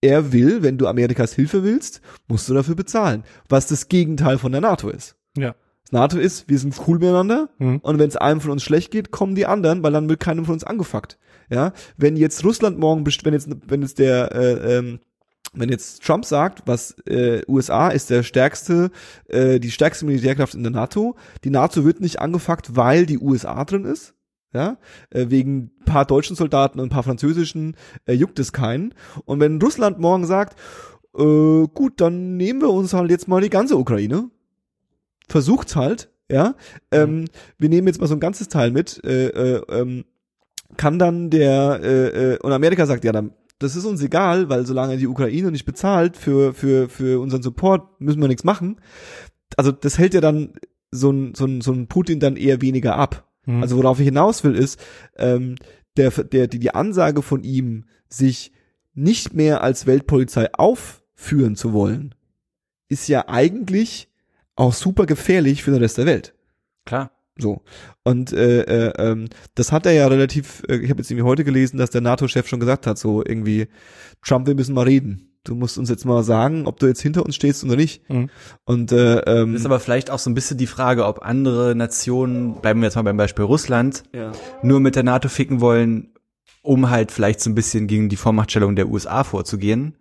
[0.00, 4.52] Er will, wenn du Amerikas Hilfe willst, musst du dafür bezahlen, was das Gegenteil von
[4.52, 5.16] der NATO ist.
[5.36, 5.54] Ja.
[5.82, 7.78] Das NATO ist, wir sind cool miteinander Mhm.
[7.78, 10.44] und wenn es einem von uns schlecht geht, kommen die anderen, weil dann wird keinem
[10.44, 11.18] von uns angefuckt.
[11.48, 14.98] Ja, wenn jetzt Russland morgen, wenn jetzt, wenn jetzt der, äh, ähm,
[15.56, 18.90] wenn jetzt Trump sagt, was äh, USA ist der stärkste,
[19.28, 23.64] äh, die stärkste Militärkraft in der NATO, die NATO wird nicht angefuckt, weil die USA
[23.64, 24.14] drin ist,
[24.52, 24.78] Ja,
[25.10, 27.76] äh, wegen ein paar deutschen Soldaten und ein paar französischen
[28.06, 28.94] äh, juckt es keinen.
[29.24, 30.58] Und wenn Russland morgen sagt,
[31.16, 34.30] äh, gut, dann nehmen wir uns halt jetzt mal die ganze Ukraine,
[35.28, 36.54] versucht's halt, ja,
[36.90, 37.26] ähm,
[37.58, 40.04] wir nehmen jetzt mal so ein ganzes Teil mit, äh, äh, ähm,
[40.76, 44.66] kann dann der äh, äh, und Amerika sagt ja dann das ist uns egal, weil
[44.66, 48.80] solange die Ukraine nicht bezahlt für für für unseren Support müssen wir nichts machen.
[49.56, 50.52] Also das hält ja dann
[50.90, 53.28] so ein so ein so ein Putin dann eher weniger ab.
[53.46, 53.62] Mhm.
[53.62, 54.80] Also worauf ich hinaus will ist
[55.16, 55.56] ähm,
[55.96, 58.52] der der die die Ansage von ihm sich
[58.94, 62.14] nicht mehr als Weltpolizei aufführen zu wollen,
[62.88, 64.08] ist ja eigentlich
[64.54, 66.34] auch super gefährlich für den Rest der Welt.
[66.84, 67.10] Klar.
[67.38, 67.62] So.
[68.02, 71.44] Und äh, äh, ähm, das hat er ja relativ, äh, ich habe jetzt irgendwie heute
[71.44, 73.68] gelesen, dass der NATO-Chef schon gesagt hat, so irgendwie,
[74.24, 75.32] Trump, wir müssen mal reden.
[75.44, 78.08] Du musst uns jetzt mal sagen, ob du jetzt hinter uns stehst oder nicht.
[78.10, 78.30] Mhm.
[78.64, 81.74] Und äh, ähm, Das ist aber vielleicht auch so ein bisschen die Frage, ob andere
[81.76, 84.32] Nationen, bleiben wir jetzt mal beim Beispiel Russland, ja.
[84.62, 86.14] nur mit der NATO ficken wollen,
[86.62, 89.94] um halt vielleicht so ein bisschen gegen die Vormachtstellung der USA vorzugehen.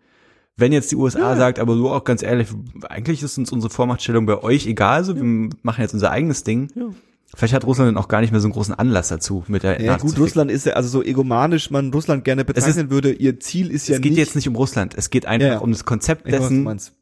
[0.58, 1.36] Wenn jetzt die USA Ja.
[1.36, 2.48] sagt, aber du auch ganz ehrlich,
[2.90, 6.70] eigentlich ist uns unsere Vormachtstellung bei euch egal, so wir machen jetzt unser eigenes Ding.
[6.76, 6.86] Ja.
[7.34, 9.82] Vielleicht hat Russland dann auch gar nicht mehr so einen großen Anlass dazu, mit der
[9.82, 10.18] Ja, gut.
[10.20, 13.96] Russland ist ja, also so egomanisch man Russland gerne bezeichnen würde, ihr Ziel ist ja
[13.96, 16.32] es geht nicht, jetzt nicht um Russland, es geht einfach Ja, um das Konzept weiß,
[16.40, 16.64] dessen.
[16.64, 16.94] meinst.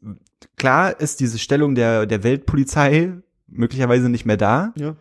[0.56, 3.12] Klar ist diese Stellung der, der Weltpolizei
[3.48, 4.96] möglicherweise nicht mehr da, Ja.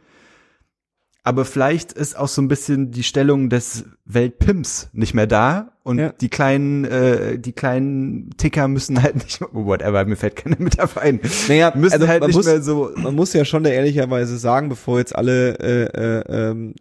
[1.24, 5.98] Aber vielleicht ist auch so ein bisschen die Stellung des Weltpimps nicht mehr da und
[6.00, 6.10] Ja.
[6.12, 11.02] die kleinen, äh, die kleinen Ticker müssen halt nicht, oh, whatever, mir fällt keine Metapher
[11.02, 14.70] ein, Naja, müssen also halt nicht muss, mehr so, man muss ja schon ehrlicherweise sagen,
[14.70, 15.84] bevor jetzt alle äh,
[16.20, 16.76] äh, ähm,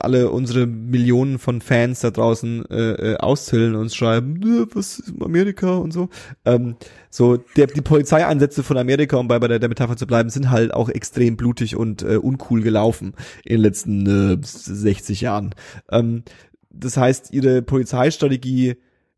[0.00, 5.12] alle unsere Millionen von Fans da draußen äh, äh, auszählen und schreiben, "Nö, was ist
[5.22, 6.08] Amerika und so.
[6.44, 6.74] Ähm,
[7.14, 10.50] so der, die Polizeieinsätze von Amerika, um bei, bei der, der Metapher zu bleiben, sind
[10.50, 13.12] halt auch extrem blutig und äh, uncool gelaufen
[13.44, 15.54] in den letzten äh, 60 Jahren.
[15.90, 16.22] Ähm,
[16.70, 18.76] das heißt, ihre Polizeistrategie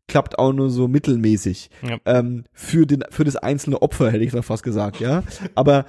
[0.09, 1.97] klappt auch nur so mittelmäßig Ja.
[2.05, 5.23] ähm, für den für das einzelne Opfer hätte ich noch fast gesagt, ja.
[5.55, 5.85] Aber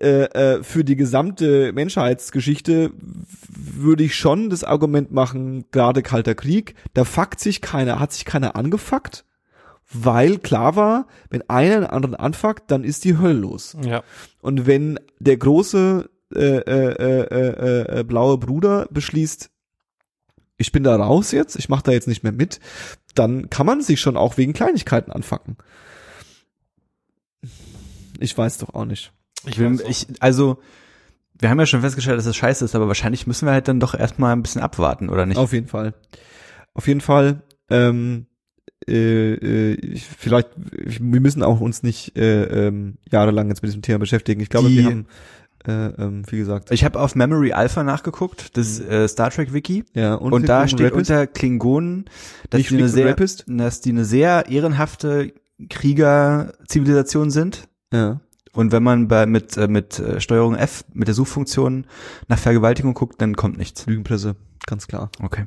[0.00, 2.92] äh, äh, für die gesamte Menschheitsgeschichte
[3.48, 8.24] würde ich schon das Argument machen, gerade Kalter Krieg, da fuckt sich keiner, hat sich
[8.24, 9.24] keiner angefuckt,
[9.92, 13.76] weil klar war, wenn einer einen anderen anfuckt, dann ist die Hölle los.
[13.84, 14.02] Ja.
[14.40, 19.50] Und wenn der große äh, äh, äh, äh, äh, blaue Bruder beschließt,
[20.58, 22.60] ich bin da raus jetzt, ich mache da jetzt nicht mehr mit,
[23.14, 25.56] dann kann man sich schon auch wegen Kleinigkeiten anfacken.
[28.20, 29.12] Ich weiß doch auch nicht.
[29.46, 30.58] ich will, ich, also,
[31.38, 33.80] wir haben ja schon festgestellt, dass das scheiße ist, aber wahrscheinlich müssen wir halt dann
[33.80, 35.38] doch erstmal ein bisschen abwarten, oder nicht?
[35.38, 35.94] Auf jeden Fall.
[36.74, 37.42] Auf jeden Fall.
[37.70, 38.26] Ähm,
[38.88, 40.48] äh, äh, ich, vielleicht,
[40.86, 44.40] ich, wir müssen auch uns nicht äh, ähm, jahrelang jetzt mit diesem Thema beschäftigen.
[44.40, 45.06] Ich glaube, Die- wir haben,
[45.66, 49.84] äh, ähm, wie gesagt, Ich habe auf Memory Alpha nachgeguckt, das äh, Star Trek Wiki.
[49.94, 51.10] ja Und, da Klingonen steht Rapist.
[51.10, 52.04] unter Klingonen,
[52.48, 53.44] dass Nicht die, eine und sehr, Rapist?
[53.46, 55.32] dass die eine sehr ehrenhafte
[55.68, 57.68] Kriegerzivilisation sind.
[57.92, 58.20] ja.
[58.52, 61.84] Und wenn man bei, mit, äh, mit äh, Steuerung F, mit der Suchfunktion
[62.26, 63.86] nach Vergewaltigung guckt, dann kommt nichts.
[63.86, 64.34] Lügenpresse,
[64.66, 65.08] ganz klar.
[65.22, 65.44] Okay.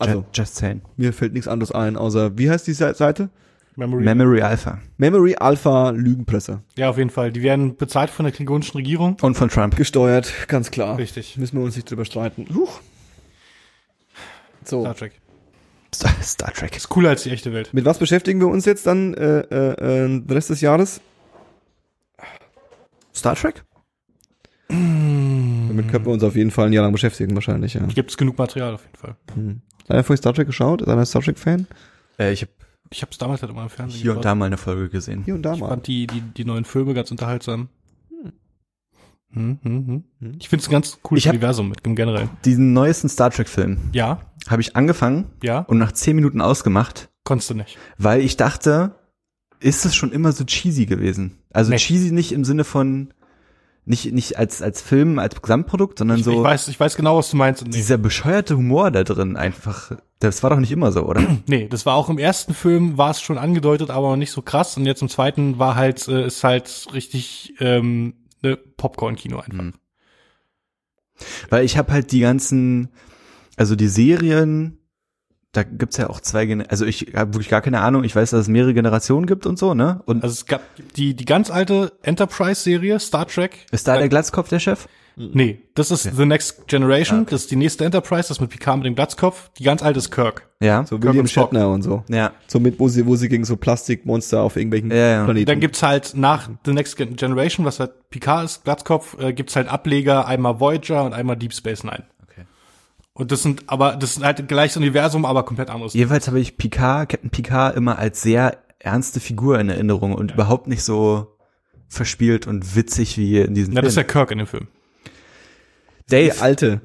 [0.00, 0.82] Also, Ju- just saying.
[0.96, 3.30] mir fällt nichts anderes ein, außer, wie heißt die Se- Seite?
[3.76, 4.04] Memory.
[4.04, 4.78] Memory Alpha.
[4.98, 6.62] Memory Alpha Lügenpresse.
[6.76, 7.32] ja, auf jeden Fall.
[7.32, 9.16] Die werden bezahlt von der klingonischen Regierung.
[9.20, 9.74] Und von Trump.
[9.76, 10.96] Gesteuert, ganz klar.
[10.96, 11.36] Richtig.
[11.38, 12.46] Müssen wir uns nicht drüber streiten.
[12.54, 12.80] Huch.
[14.64, 14.80] So.
[14.82, 15.12] Star Trek.
[15.94, 16.76] Star, Star Trek.
[16.76, 17.70] Ist cooler als die echte Welt.
[17.74, 21.00] Mit was beschäftigen wir uns jetzt dann äh, äh, äh, den Rest des Jahres?
[23.14, 23.62] Star Trek?
[24.68, 27.82] Damit können wir uns auf jeden Fall ein Jahr lang beschäftigen, wahrscheinlich, ja.
[27.86, 29.16] Gibt es genug Material auf jeden Fall.
[29.34, 29.60] Hm.
[29.88, 30.82] Hat er vorhin Star Trek geschaut?
[30.82, 31.66] Ist einer ein Star Trek-Fan?
[32.18, 32.52] Äh, ich habe
[32.90, 35.22] Ich habe es damals halt immer im Fernsehen hier und da mal eine Folge gesehen.
[35.24, 35.68] Hier und da Ich mal.
[35.68, 37.68] fand die, die, die neuen Filme ganz unterhaltsam.
[39.32, 40.04] Hm, hm, hm.
[40.20, 40.36] Hm.
[40.38, 42.28] Ich finde es ein ganz cooles Ich Universum mit im Generell.
[42.44, 47.50] Diesen neuesten Star Trek-Film Ja, habe ich angefangen ja, und nach zehn Minuten ausgemacht, konntest
[47.50, 47.76] du nicht.
[47.98, 48.94] weil ich dachte,
[49.58, 51.38] ist es schon immer so cheesy gewesen?
[51.52, 51.78] Also Nee.
[51.78, 53.12] cheesy nicht im Sinne von
[53.86, 57.18] nicht nicht als als Film als Gesamtprodukt, sondern Ich, so ich, weiß, ich weiß genau,
[57.18, 57.62] was du meinst.
[57.62, 59.92] Und dieser bescheuerte Humor da drin einfach.
[60.20, 61.22] Das war doch nicht immer so, oder?
[61.46, 64.40] nee, das war auch im ersten Film, war es schon angedeutet, aber noch nicht so
[64.40, 64.76] krass.
[64.76, 69.64] Und jetzt im zweiten war halt, äh, ist halt richtig ähm, ne Popcorn-Kino einfach.
[69.64, 69.74] Mhm.
[71.50, 72.88] Weil ich habe halt die ganzen,
[73.56, 74.78] also die Serien,
[75.54, 78.04] da gibt's ja auch zwei, Gen also ich habe wirklich gar keine Ahnung.
[78.04, 80.02] Ich weiß, dass es mehrere Generationen gibt und so, ne?
[80.06, 80.60] Und Also es gab
[80.96, 83.66] die, die ganz alte Enterprise-Serie, Star Trek.
[83.72, 84.86] ist da der Glatzkopf der Chef?
[85.16, 88.86] Nee, das ist The Next Generation, das ist die nächste Enterprise, das mit Picard mit
[88.86, 89.48] dem Glatzkopf.
[89.56, 90.48] Die ganz alte ist Kirk.
[90.58, 90.84] Ja.
[90.84, 91.28] So Kirk William.
[91.28, 92.02] Shatner und so.
[92.08, 92.32] Ja.
[92.48, 95.24] So mit, wo sie, wo sie gegen so Plastikmonster auf irgendwelchen Ja, ja.
[95.24, 95.46] Planeten.
[95.46, 99.54] Dann gibt's halt nach The Next Gen- Generation, was halt Picard ist, Glatzkopf, äh, gibt's
[99.54, 102.02] halt Ableger, einmal Voyager und einmal Deep Space Nine.
[103.14, 105.94] Und das sind aber, das sind halt gleiches Universum, aber komplett anderes.
[105.94, 110.66] Jedenfalls habe ich Picard, Captain Picard immer als sehr ernste Figur in Erinnerung und überhaupt
[110.66, 111.36] nicht so
[111.88, 114.12] verspielt und witzig wie in diesem Ja, das ist ja Film.
[114.12, 114.68] Kirk in dem Film.
[116.10, 116.80] Die Dave, alte.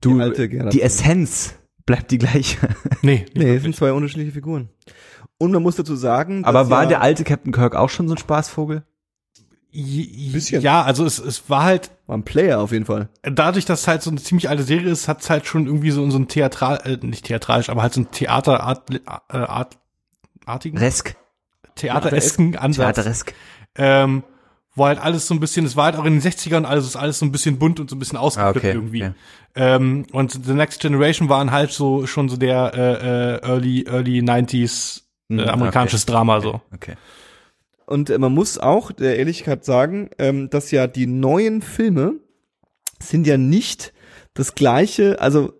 [0.00, 1.54] du, die alte die Essenz
[1.86, 2.58] bleibt die gleiche.
[3.02, 4.70] Nee, Nee, es sind zwei unterschiedliche Figuren.
[5.38, 8.08] Und man muss dazu sagen, Aber dass war ja, der alte Captain Kirk auch schon
[8.08, 8.84] so ein Spaßvogel?
[10.32, 10.62] Bisschen.
[10.62, 13.08] Ja, also es, es war halt, war ein Player auf jeden Fall.
[13.22, 15.90] dadurch, dass es halt so eine ziemlich alte Serie ist, hat es halt schon irgendwie
[15.90, 19.76] so, so ein Theatral, äh, nicht theatralisch, aber halt so ein Theaterart, äh, Art,
[20.46, 21.16] artigen, Resk.
[21.74, 22.94] theateresken Ansatz.
[22.96, 23.34] Theateresk.
[23.76, 24.22] Ähm,
[24.76, 26.96] wo halt alles so ein bisschen, es war halt auch in den 60ern, also ist
[26.96, 29.04] alles so ein bisschen bunt und so ein bisschen ausgeflippt Ah, okay, irgendwie.
[29.04, 29.12] okay.
[29.54, 34.18] Ähm, und The Next Generation waren halt so schon so der äh, äh, Early, Early
[34.20, 36.60] 90s äh, Mhm, amerikanisches Drama so.
[36.74, 36.96] Okay.
[37.86, 42.14] Und äh, man muss auch der Ehrlichkeit sagen, ähm, dass ja die neuen Filme
[43.00, 43.92] sind ja nicht
[44.34, 45.52] das gleiche, also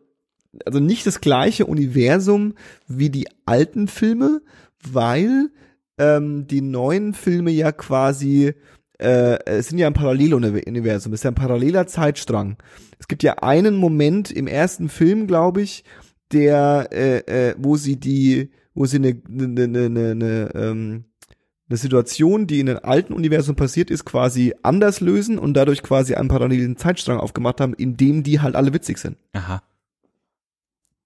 [0.64, 2.54] also nicht das gleiche Universum
[2.86, 4.40] wie die alten Filme,
[4.88, 5.50] weil
[5.98, 8.54] ähm, die neuen Filme ja quasi
[8.98, 12.56] äh, es sind ja ein Paralleluniversum, es ist ja ein paralleler Zeitstrang.
[12.98, 15.84] Es gibt ja einen Moment im ersten Film, glaube ich,
[16.32, 17.18] der, äh,
[17.50, 21.04] äh, wo sie die, wo sie eine, eine, eine, eine, ähm,
[21.68, 26.14] eine Situation, die in einem alten Universum passiert ist, quasi anders lösen und dadurch quasi
[26.14, 29.16] einen parallelen Zeitstrang aufgemacht haben, in dem die halt alle witzig sind.
[29.32, 29.62] Aha.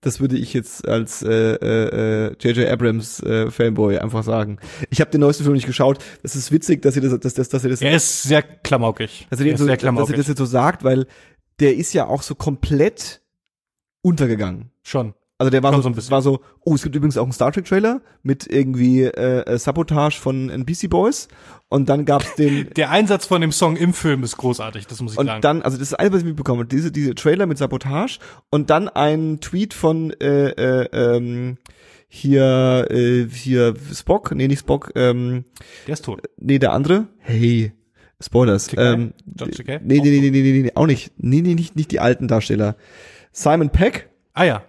[0.00, 2.68] Das würde ich jetzt als äh, äh, J.J.
[2.68, 4.58] Abrams äh, Fanboy einfach sagen.
[4.90, 5.98] Ich habe den neuesten Film nicht geschaut.
[6.22, 9.26] Das ist witzig, dass ihr das, dass, dass, dass ihr das, Er ist sehr klamaukig.
[9.28, 10.16] dass ihr, er den ist so, sehr dass ihr klamaukig.
[10.16, 11.06] das jetzt so sagt, weil
[11.58, 13.22] der ist ja auch so komplett
[14.02, 14.70] untergegangen.
[14.82, 15.14] Schon.
[15.40, 16.10] Also der war so, so ein bisschen.
[16.10, 19.58] war so, oh, es gibt übrigens auch einen Star Trek Trailer mit irgendwie äh, äh,
[19.58, 21.28] Sabotage von NBC Boys
[21.68, 25.12] und dann gab's den Der Einsatz von dem Song im Film ist großartig, das muss
[25.12, 25.40] ich und sagen.
[25.40, 28.18] dann, also das ist alles, was ich mitbekommen habe, diese, diese Trailer mit Sabotage
[28.50, 31.58] und dann ein Tweet von äh, äh, ähm,
[32.08, 35.44] hier, äh, hier Spock, nee, nicht Spock, ähm,
[35.86, 36.22] Der ist tot.
[36.38, 37.06] nee, der andere.
[37.18, 37.72] Hey,
[38.20, 38.70] Spoilers.
[38.76, 39.50] Ähm, John
[39.84, 41.12] nee, nee, nee, nee, nee, nee, nee, auch nicht.
[41.16, 42.74] Nee, nee, nicht, nicht die alten Darsteller.
[43.30, 44.08] Simon Peck,
[44.38, 44.62] Ah ja.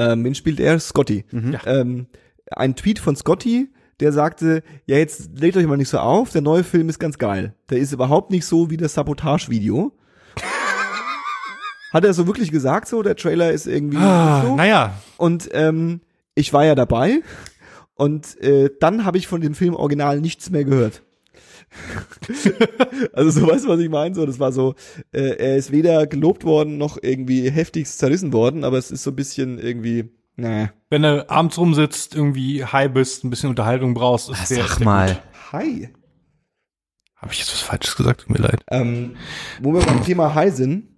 [0.00, 0.78] Ähm, wen spielt er?
[0.80, 1.24] Scotty.
[1.32, 1.60] Ja.
[1.66, 2.06] Ähm,
[2.52, 3.68] ein Tweet von Scotty,
[4.00, 7.18] der sagte, ja, jetzt legt euch mal nicht so auf, der neue Film ist ganz
[7.18, 7.54] geil.
[7.68, 9.92] Der ist überhaupt nicht so wie das Sabotage-Video.
[11.92, 14.56] Hat er so wirklich gesagt so, der Trailer ist irgendwie Ah, so?
[14.56, 14.94] naja.
[15.16, 16.00] Und ähm,
[16.34, 17.20] ich war ja dabei
[17.94, 21.02] und äh, dann habe ich von dem Film original nichts mehr gehört.
[23.12, 24.14] also so weißt du, was ich meine?
[24.14, 24.74] So, das war so,
[25.12, 29.10] äh, er ist weder gelobt worden noch irgendwie heftigst zerrissen worden, aber es ist so
[29.10, 30.72] ein bisschen irgendwie, naja.
[30.88, 34.84] Wenn du abends rumsitzt, irgendwie high bist, ein bisschen Unterhaltung brauchst, ist der, Sag der
[34.84, 35.08] mal.
[35.14, 35.52] Gut.
[35.52, 35.90] Hi.
[37.16, 38.22] Habe ich jetzt was Falsches gesagt?
[38.22, 38.64] Tut mir leid.
[38.70, 39.16] Ähm,
[39.60, 40.89] wo wir beim Thema High sind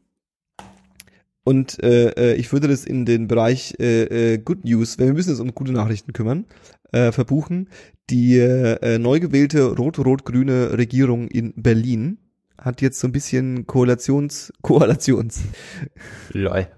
[1.45, 5.15] und äh, äh, ich würde das in den Bereich äh, äh, Good News, weil wir
[5.15, 6.47] müssen uns um gute Nachrichten kümmern,
[6.93, 7.69] äh, verbuchen.
[8.11, 12.19] Die äh, neu gewählte rot-rot-grüne Regierung in Berlin
[12.59, 15.43] hat jetzt so ein bisschen Koalitions, Koalitions.
[16.33, 16.69] Lol.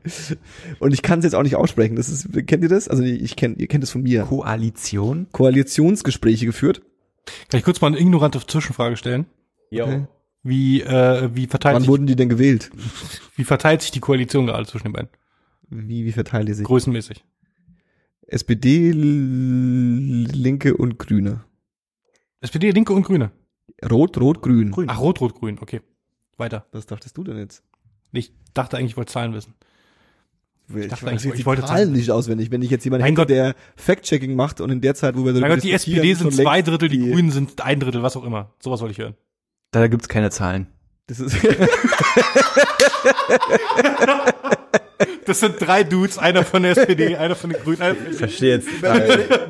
[0.79, 1.97] Und ich kann es jetzt auch nicht aussprechen.
[1.97, 2.89] Das ist, kennt ihr das?
[2.89, 4.23] Also ich kennt, ihr kennt es von mir.
[4.23, 5.27] Koalition?
[5.33, 6.81] Koalitionsgespräche geführt.
[7.51, 9.27] Kann ich kurz mal eine ignorante Zwischenfrage stellen?
[9.87, 10.07] Okay.
[10.45, 12.71] Wie, äh, wie verteilt Wann sich, wurden die denn gewählt?
[13.37, 15.09] wie verteilt sich die Koalition gerade zwischen den beiden?
[15.71, 16.67] Wie, wie verteilen die sich?
[16.67, 17.25] Größenmäßig.
[18.27, 21.45] SPD, Linke und Grüne.
[22.41, 23.33] SPD, Linke und Grüne.
[23.91, 24.71] Rot, Rot, Grün.
[24.71, 24.89] Grün.
[24.91, 25.59] Ach, Rot, Rot, Grün.
[25.61, 25.81] Okay.
[26.37, 26.67] Weiter.
[26.73, 27.63] Was dachtest du denn jetzt?
[28.13, 29.55] Ich dachte eigentlich, ich wollte Zahlen wissen.
[30.69, 32.51] Ich, dachte weiß eigentlich, ich die wollte Zahlen nicht auswendig.
[32.51, 33.31] Wenn ich jetzt jemanden hätte, Gott.
[33.31, 36.33] der Fact-Checking macht und in der Zeit, wo wir darüber Mein Gott, die SPD sind
[36.33, 38.55] zwei Drittel, die, Grünen sind ein Drittel, was auch immer.
[38.61, 39.15] Sowas wollte ich hören.
[39.75, 40.67] Da gibt's keine Zahlen.
[41.07, 41.37] Das ist
[45.27, 48.13] Das sind drei Dudes, einer von der SPD, einer von den Grünen, einer von den
[48.15, 48.69] Verstehe jetzt.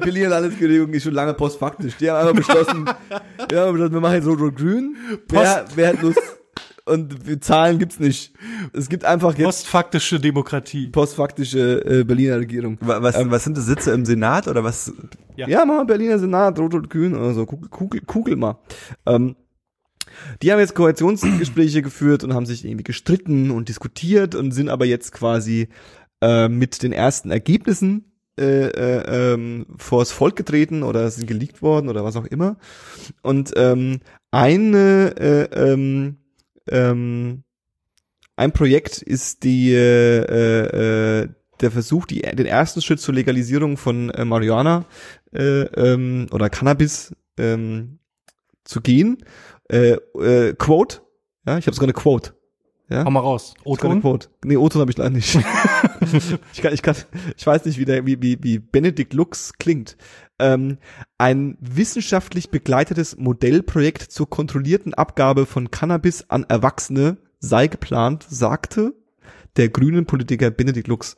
[0.01, 1.97] Berliner Landesregierung ist schon lange postfaktisch.
[1.97, 2.89] Die haben einfach beschlossen,
[3.53, 4.97] ja, wir machen jetzt Rot, Rot, Grün.
[5.29, 6.21] Wer, wer hat Lust?
[6.87, 8.35] Und die Zahlen gibt's nicht.
[8.73, 10.89] Es gibt einfach jetzt Postfaktische Demokratie.
[10.89, 12.77] postfaktische äh, Berliner Regierung.
[12.81, 14.93] Wa- Was, was sind das Sitze im Senat oder was?
[15.35, 15.49] Ja.
[15.49, 17.47] Ja, machen wir Berliner Senat, Rot und Grün oder so.
[17.47, 18.59] Kugel, Kugel, Kugel mal.
[19.07, 19.35] Ähm,
[20.43, 24.85] die haben jetzt Koalitionsgespräche geführt und haben sich irgendwie gestritten und diskutiert und sind aber
[24.85, 25.69] jetzt quasi
[26.21, 31.89] äh, mit den ersten Ergebnissen äh, äh, ähm, vors Volk getreten oder sind geleakt worden
[31.89, 32.57] oder was auch immer.
[33.23, 34.01] Und ähm,
[34.31, 36.17] eine äh, ähm,
[36.69, 37.45] ähm,
[38.37, 41.29] ein Projekt ist die äh, äh,
[41.61, 44.85] der Versuch, die, den ersten Schritt zur Legalisierung von äh, Marihuana
[45.33, 48.01] äh, ähm, oder Cannabis ähm,
[48.65, 49.19] zu gehen.
[49.75, 51.01] Äh, äh, Quote,
[51.47, 52.35] ja, ich habe sogar eine Quote.
[52.89, 53.55] Ja, Hau mal raus.
[53.65, 54.03] O-Ton?
[54.03, 54.29] Quote.
[54.45, 55.35] Nee, O-Ton habe ich leider nicht.
[56.53, 56.95] ich, kann, ich, kann,
[57.37, 59.97] ich weiß nicht, wie, der, wie, wie, wie Benedikt Lux klingt.
[60.39, 60.79] Ähm,
[61.19, 68.95] ein wissenschaftlich begleitetes Modellprojekt zur kontrollierten Abgabe von Cannabis an Erwachsene sei geplant, sagte
[69.57, 71.17] der grünen Politiker Benedikt Lux.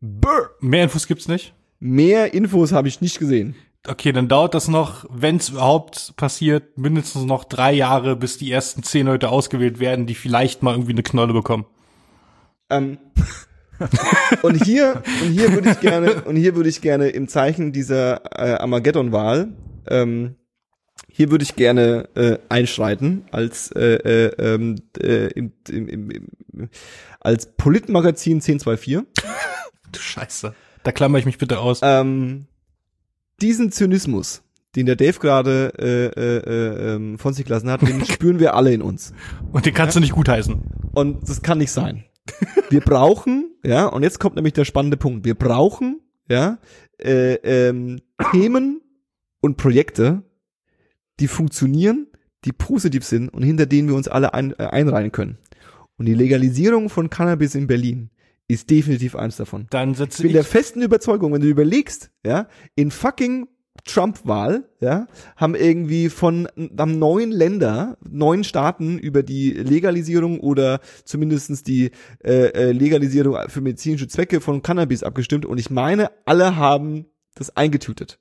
[0.00, 0.50] Brr.
[0.60, 1.54] Mehr Infos gibt's nicht.
[1.78, 3.54] Mehr Infos habe ich nicht gesehen.
[3.86, 8.50] Okay, dann dauert das noch, wenn es überhaupt passiert, mindestens noch drei Jahre, bis die
[8.50, 11.66] ersten zehn Leute ausgewählt werden, die vielleicht mal irgendwie eine Knolle bekommen.
[12.70, 12.98] Ähm,
[14.42, 18.24] und hier und hier würde ich gerne und hier würde ich gerne im Zeichen dieser
[18.38, 19.48] äh, Armageddon-Wahl
[19.88, 20.36] ähm,
[21.10, 26.68] hier würde ich gerne äh, einschreiten als äh, äh, ähm, äh, im, im, im, im,
[27.20, 28.98] als Politmagazin 1024.
[29.92, 30.54] Du Scheiße.
[30.82, 31.80] Da klammer ich mich bitte aus.
[31.82, 32.46] Ähm,
[33.40, 34.42] diesen Zynismus,
[34.76, 38.54] den der Dave gerade äh, äh, äh, ähm, von sich gelassen hat, den spüren wir
[38.54, 39.12] alle in uns.
[39.52, 40.62] Und den kannst du nicht gutheißen.
[40.92, 42.04] Und das kann nicht sein.
[42.70, 45.24] Wir brauchen, ja, und jetzt kommt nämlich der spannende Punkt.
[45.24, 46.58] Wir brauchen, ja,
[46.98, 48.00] äh, ähm,
[48.32, 48.80] Themen
[49.40, 50.22] und Projekte,
[51.20, 52.06] die funktionieren,
[52.44, 55.38] die positiv sind und hinter denen wir uns alle ein, äh, einreihen können.
[55.96, 58.10] Und die Legalisierung von Cannabis in Berlin
[58.48, 59.66] ist definitiv eins davon.
[59.70, 63.48] Dann Ich setze bin ich, der festen Überzeugung, wenn du überlegst, ja, in fucking
[63.86, 65.06] Trump-Wahl, ja,
[65.36, 66.48] haben irgendwie von
[66.78, 71.90] haben neun Länder, neun Staaten über die Legalisierung oder zumindestens die
[72.22, 77.56] äh, äh, Legalisierung für medizinische Zwecke von Cannabis abgestimmt und ich meine, alle haben das
[77.56, 78.20] eingetütet.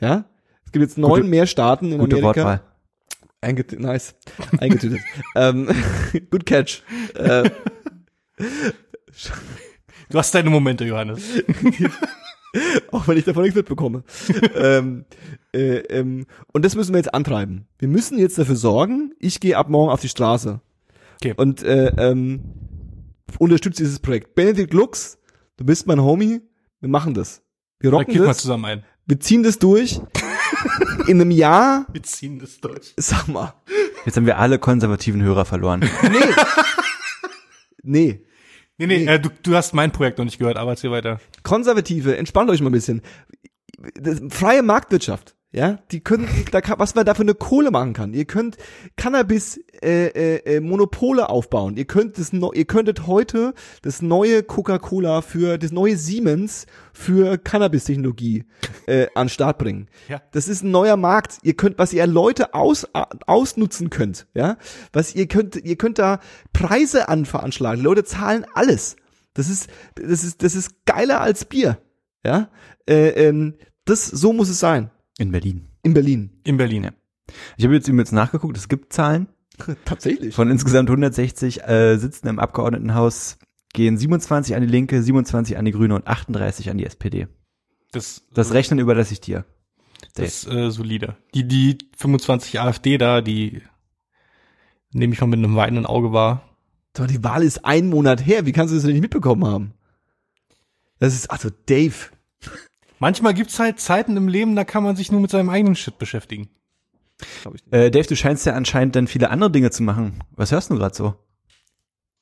[0.00, 0.26] Ja?
[0.64, 2.44] Es gibt jetzt neun Gute- mehr Staaten in Gute Amerika.
[2.44, 2.60] Wortwahl.
[3.40, 4.14] Einget nice.
[4.58, 5.00] Eingetütet.
[5.34, 5.68] ähm,
[6.30, 6.82] good catch.
[7.14, 7.50] Äh,
[10.10, 11.22] du hast deine Momente, Johannes.
[12.92, 14.02] auch wenn ich davon nichts mitbekomme.
[14.54, 15.04] ähm,
[15.52, 17.66] äh, ähm, und das müssen wir jetzt antreiben.
[17.78, 20.60] Wir müssen jetzt dafür sorgen, ich gehe ab morgen auf die Straße.
[21.16, 21.34] Okay.
[21.36, 22.40] Und äh, ähm,
[23.38, 24.34] unterstütze dieses Projekt.
[24.34, 25.18] Benedikt Lux,
[25.56, 26.40] du bist mein Homie,
[26.80, 27.42] wir machen das.
[27.80, 28.84] Wir Da rocken wir das, zusammen ein.
[29.06, 30.00] wir ziehen das durch.
[31.06, 32.94] In einem Jahr, Wir ziehen das durch.
[32.96, 33.52] sag mal,
[34.04, 35.80] Jetzt haben wir alle konservativen Hörer verloren.
[36.02, 36.18] nee.
[37.82, 38.25] nee.
[38.78, 39.06] Nee, nee, Nee.
[39.06, 41.20] Äh, du, du hast mein Projekt noch nicht gehört, aber erzähl weiter.
[41.42, 43.02] Konservative, entspannt euch mal ein bisschen.
[43.94, 47.92] Das, freie Marktwirtschaft, ja, die können, da kann, was man da für eine Kohle machen
[47.92, 48.12] kann.
[48.12, 48.56] Ihr könnt
[48.96, 51.76] Cannabis äh, äh, äh, Monopole aufbauen.
[51.76, 58.44] Ihr könnt das, ihr könntet heute das neue Coca-Cola für das neue Siemens für Cannabis-Technologie
[58.86, 59.88] äh, an Start bringen.
[60.08, 60.20] Ja.
[60.32, 61.38] Das ist ein neuer Markt.
[61.42, 62.86] Ihr könnt, was ihr Leute aus,
[63.26, 64.58] ausnutzen könnt, ja,
[64.92, 66.20] was ihr könnt, ihr könnt da
[66.52, 67.78] Preise anveranschlagen.
[67.78, 68.96] Die Leute zahlen alles.
[69.32, 71.78] Das ist, das ist, das ist geiler als Bier,
[72.24, 72.50] ja.
[72.88, 73.54] Äh, ähm,
[73.84, 75.68] das, so muss es sein In Berlin.
[75.82, 76.30] in Berlin.
[76.44, 76.84] In Berlin.
[76.84, 76.90] Ja.
[77.56, 79.28] Ich habe jetzt übrigens nachgeguckt, es gibt Zahlen.
[79.84, 80.34] Tatsächlich.
[80.34, 83.38] Von insgesamt 160 äh, Sitzen im Abgeordnetenhaus
[83.72, 87.28] gehen 27 an die Linke, 27 an die Grüne und 38 an die SPD.
[87.92, 89.44] Das, Das Rechnen überlasse ich dir.
[90.14, 90.26] Dave.
[90.26, 91.16] das ist äh, solide.
[91.34, 93.62] Die, die 25 AfD da, die
[94.92, 96.42] nehme ich mal mit einem weinenden Auge wahr.
[96.92, 98.46] Doch, die Wahl ist ein Monat her.
[98.46, 99.74] Wie kannst du das denn nicht mitbekommen haben?
[100.98, 101.94] Das ist, also Dave.
[102.98, 105.98] Manchmal gibt's halt Zeiten im Leben, da kann man sich nur mit seinem eigenen Shit
[105.98, 106.48] beschäftigen.
[107.70, 110.22] Äh, Dave, du scheinst ja anscheinend dann viele andere Dinge zu machen.
[110.32, 111.14] Was hörst du gerade so?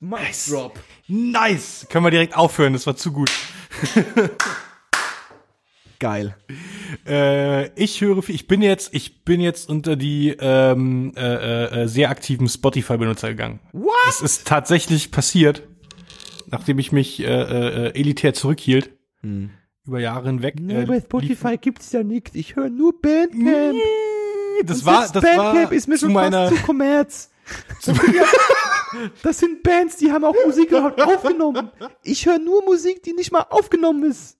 [0.00, 0.46] Nice.
[0.50, 0.78] Drop.
[1.08, 1.86] Nice!
[1.88, 3.30] Können wir direkt aufhören, das war zu gut.
[6.00, 6.36] Geil.
[7.06, 11.82] Äh, ich höre, viel- ich bin jetzt, ich bin jetzt unter die ähm, äh, äh,
[11.82, 13.60] äh, sehr aktiven Spotify-Benutzer gegangen.
[13.72, 13.92] What?
[14.08, 15.62] Es ist tatsächlich passiert,
[16.48, 18.90] nachdem ich mich äh, äh, äh, elitär zurückhielt
[19.22, 19.50] Hm.
[19.86, 20.54] Über Jahre hinweg.
[20.60, 22.34] Nee, äh, bei Spotify gibt's ja nichts.
[22.34, 23.72] Ich höre nur Bandcamp.
[23.74, 27.30] lief- das Und war, das Bandcamp war ist mir zu schon meiner, fast zu Kommerz.
[29.24, 31.68] Das sind Bands, die haben auch Musik aufgenommen.
[32.04, 34.36] Ich höre nur Musik, die nicht mal aufgenommen ist.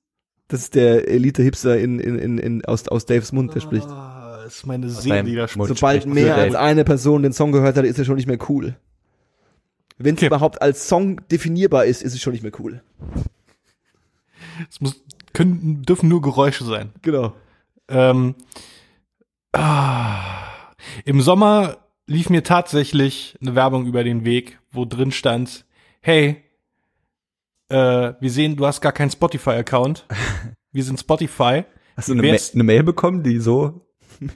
[0.46, 3.88] Das ist der Elite-Hipster in, in, in, in, aus, aus Daves Mund, der spricht.
[3.88, 5.68] Ah, das ist meine Seele, die da spricht.
[5.76, 6.60] Sobald mehr als Dave.
[6.64, 8.76] eine Person den Song gehört hat, ist er schon nicht mehr cool.
[9.98, 10.26] Wenn es Okay.
[10.26, 12.80] überhaupt als Song definierbar ist, ist es schon nicht mehr cool.
[14.70, 15.02] Es muss,
[15.34, 16.92] können, dürfen nur Geräusche sein.
[17.02, 17.34] Genau.
[17.88, 18.34] Ähm,
[19.52, 20.72] ah,
[21.04, 25.66] Im Sommer lief mir tatsächlich eine Werbung über den Weg, wo drin stand,
[26.00, 26.42] hey,
[27.68, 30.06] äh, wir sehen, du hast gar keinen Spotify-Account.
[30.72, 31.64] Wir sind Spotify.
[31.96, 33.86] Hast du eine, Ma eine Mail bekommen, die so,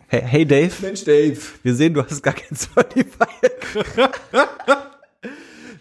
[0.06, 1.40] hey, hey Dave, Mensch, Dave.
[1.64, 3.26] wir sehen, du hast gar kein Spotify.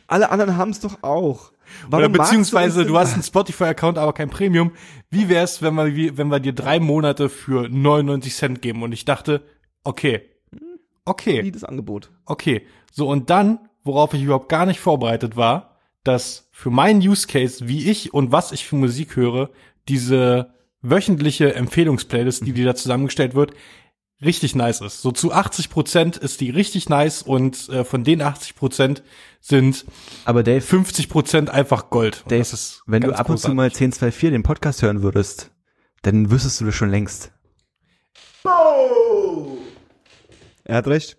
[0.07, 1.51] Alle anderen haben es doch auch.
[1.87, 4.71] Oder magst beziehungsweise uns du hast einen Spotify-Account, aber kein Premium.
[5.09, 8.83] Wie wär's, wenn wir, wenn wir dir drei Monate für 99 Cent geben?
[8.83, 9.43] Und ich dachte,
[9.83, 10.21] okay,
[11.05, 11.51] okay.
[11.51, 12.11] das Angebot?
[12.25, 17.27] Okay, so und dann, worauf ich überhaupt gar nicht vorbereitet war, dass für meinen Use
[17.27, 19.49] Case, wie ich und was ich für Musik höre,
[19.89, 23.53] diese wöchentliche Empfehlungsplaylist, die dir da zusammengestellt wird,
[24.21, 25.01] richtig nice ist.
[25.01, 29.03] So zu 80 Prozent ist die richtig nice und äh, von den 80 Prozent
[29.39, 29.85] sind
[30.25, 32.23] Aber Dave, 50 Prozent einfach Gold.
[32.23, 33.87] Und Dave das ist wenn du ab und zu mal großartig.
[33.87, 35.51] 1024 den Podcast hören würdest,
[36.01, 37.31] dann wüsstest du das schon längst.
[40.63, 41.17] Er hat recht.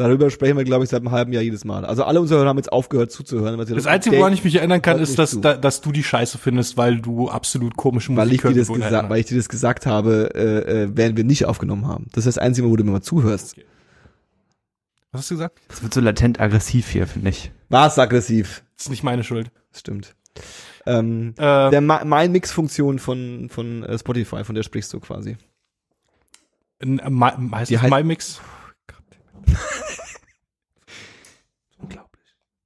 [0.00, 1.84] Darüber sprechen wir, glaube ich, seit einem halben Jahr jedes Mal.
[1.84, 3.58] Also alle unsere Hörer haben jetzt aufgehört zuzuhören.
[3.58, 6.02] Weil sie Das Einzige, woran ich mich erinnern kann, ist, dass, da, dass du die
[6.02, 9.36] Scheiße findest, weil du absolut komische weil ich Musik dir das gesagt, weil ich dir
[9.36, 12.06] das gesagt habe, äh, äh, während wir nicht aufgenommen haben.
[12.12, 13.56] Das ist das Einzige, wo du mir mal zuhörst.
[15.12, 15.58] Was hast du gesagt?
[15.68, 17.50] Das wird so latent aggressiv hier, finde ich.
[17.68, 18.62] War's aggressiv.
[18.76, 19.50] Das ist nicht meine Schuld.
[19.72, 20.14] Das stimmt.
[20.86, 25.36] Ähm, Äh, der Ma- mein Mix-Funktion von von äh, Spotify, von der sprichst du quasi.
[26.78, 28.40] äh, heißt Die das heißt- MyMix?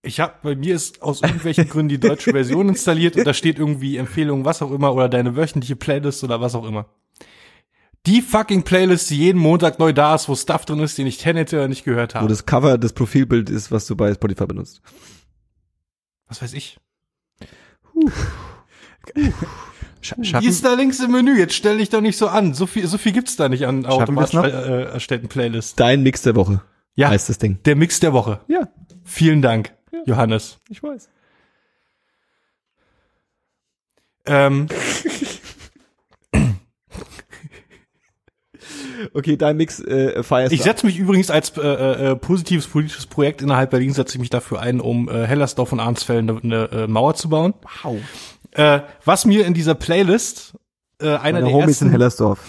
[0.05, 3.59] Ich habe bei mir ist aus irgendwelchen Gründen die deutsche Version installiert und da steht
[3.59, 6.87] irgendwie Empfehlung, was auch immer, oder deine wöchentliche Playlist oder was auch immer.
[8.07, 11.17] Die fucking Playlist, die jeden Montag neu da ist, wo Stuff drin ist, den ich
[11.19, 12.29] tendenziell oder nicht gehört Wo habe.
[12.29, 14.83] das Cover das Profilbild ist, was du bei Spotify benutzt.
[16.29, 16.79] Was weiß ich.
[20.03, 22.53] Sch Die schaffen, ist da links im Menü, jetzt stell dich doch nicht so an.
[22.55, 24.45] So viel, so viel gibt's da nicht an automatisch noch?
[24.45, 25.75] äh, erstellten Playlists.
[25.77, 26.61] Dein Mix der Woche
[26.95, 27.59] Ja, heißt das Ding.
[27.65, 28.41] der Mix der Woche.
[28.49, 28.69] Ja,
[29.07, 29.75] Vielen Dank,
[30.07, 30.59] Johannes.
[30.69, 31.09] ich weiß.
[34.27, 34.69] Ähm,
[39.13, 43.43] Okay, dein Mix äh, feierst ich setze mich übrigens als äh, äh, positives politisches Projekt
[43.43, 46.87] innerhalb Berlins setze ich mich dafür ein, um äh, Hellersdorf und Arnsfeld eine, eine äh,
[46.87, 47.55] Mauer zu bauen.
[47.83, 47.99] Wow.
[48.53, 50.55] Äh, was mir in dieser Playlist
[51.01, 52.45] äh, einer Meine der Homies ersten, in Hellersdorf.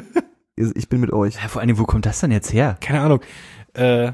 [0.56, 1.34] ich bin mit euch.
[1.34, 2.76] ja, vor allem, wo kommt das denn jetzt her?
[2.80, 3.20] keine Ahnung,
[3.74, 4.12] äh,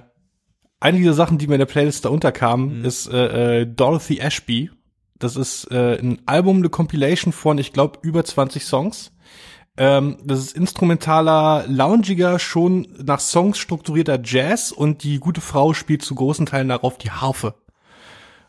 [0.80, 2.84] eine dieser Sachen, die mir in der Playlist da unterkamen, Mhm.
[2.84, 4.70] ist äh, äh, Dorothy Ashby.
[5.18, 9.12] Das ist äh, ein Album, eine Compilation von, ich glaube, über 20 Songs.
[9.76, 16.02] Ähm, das ist instrumentaler, loungiger, schon nach Songs strukturierter Jazz und die gute Frau spielt
[16.02, 17.54] zu großen Teilen darauf die Harfe.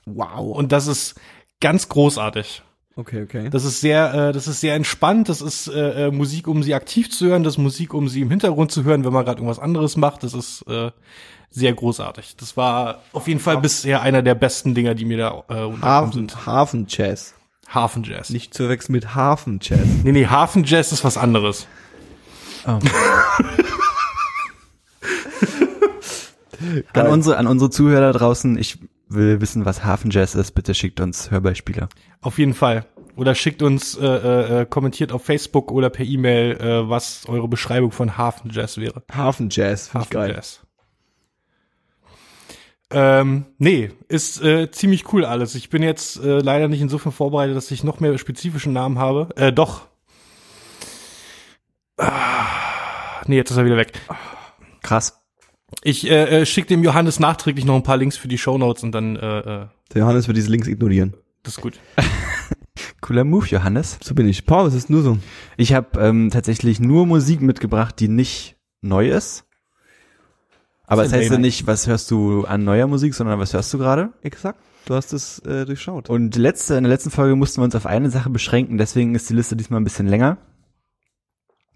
[0.05, 0.55] Wow.
[0.57, 1.15] Und das ist
[1.59, 2.63] ganz großartig.
[3.01, 3.49] Okay, okay.
[3.49, 5.27] Das ist sehr, äh, das ist sehr entspannt.
[5.27, 7.43] Das ist äh, äh, Musik, um sie aktiv zu hören.
[7.43, 10.21] Das ist Musik, um sie im Hintergrund zu hören, wenn man gerade irgendwas anderes macht.
[10.21, 10.91] Das ist äh,
[11.49, 12.35] sehr großartig.
[12.37, 16.11] Das war auf jeden Fall bisher einer der besten Dinger, die mir da äh, Hafen,
[16.11, 16.45] sind.
[16.45, 17.33] Hafenjazz.
[17.67, 18.29] Hafenjazz.
[18.29, 19.79] Nicht zu wechseln mit Hafenjazz.
[20.03, 21.65] Nee, nee, Hafenjazz ist was anderes.
[26.93, 28.77] An unsere, an unsere Zuhörer draußen, ich
[29.13, 30.51] will wissen, was Hafenjazz ist.
[30.51, 31.89] Bitte schickt uns Hörbeispiele.
[32.21, 32.85] Auf jeden Fall.
[33.15, 37.47] Oder schickt uns, äh, äh, äh, kommentiert auf Facebook oder per E-Mail, äh, was eure
[37.47, 39.03] Beschreibung von Hafenjazz wäre.
[39.11, 39.91] Hafenjazz.
[40.01, 40.29] Ich geil.
[40.29, 40.61] Hafenjazz.
[42.93, 45.55] Ähm, nee, ist äh, ziemlich cool alles.
[45.55, 49.29] Ich bin jetzt äh, leider nicht insofern vorbereitet, dass ich noch mehr spezifischen Namen habe.
[49.37, 49.87] Äh, doch.
[51.97, 53.93] Ah, nee, jetzt ist er wieder weg.
[54.81, 55.20] Krass.
[55.83, 58.91] Ich äh, äh, schicke dem Johannes nachträglich noch ein paar Links für die Shownotes und
[58.91, 61.15] dann äh, äh, Der Johannes wird diese Links ignorieren.
[61.43, 61.79] das ist gut.
[63.01, 63.97] Cooler Move, Johannes.
[64.03, 64.45] So bin ich.
[64.45, 65.17] Paul, es ist nur so.
[65.57, 69.45] Ich habe ähm, tatsächlich nur Musik mitgebracht, die nicht neu ist.
[70.85, 73.73] Aber es denn heißt ja nicht, was hörst du an neuer Musik, sondern was hörst
[73.73, 74.13] du gerade?
[74.21, 74.59] Exakt.
[74.85, 76.09] Du hast es äh, durchschaut.
[76.09, 79.29] Und letzte, in der letzten Folge mussten wir uns auf eine Sache beschränken, deswegen ist
[79.29, 80.37] die Liste diesmal ein bisschen länger.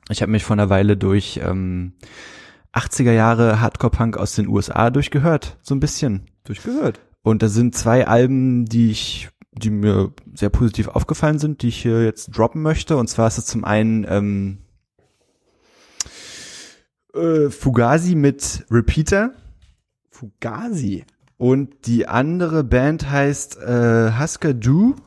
[0.09, 1.93] Ich habe mich vor einer Weile durch ähm,
[2.75, 6.27] 80er Jahre Hardcore-Punk aus den USA durchgehört, so ein bisschen.
[6.43, 6.99] durchgehört.
[7.23, 11.81] Und da sind zwei Alben, die ich, die mir sehr positiv aufgefallen sind, die ich
[11.81, 12.97] hier jetzt droppen möchte.
[12.97, 14.57] Und zwar ist es zum einen ähm,
[17.13, 19.31] äh, Fugazi mit Repeater
[20.11, 21.05] Fugazi.
[21.37, 24.95] und die andere Band heißt äh, Husker Du.
[24.95, 25.01] Und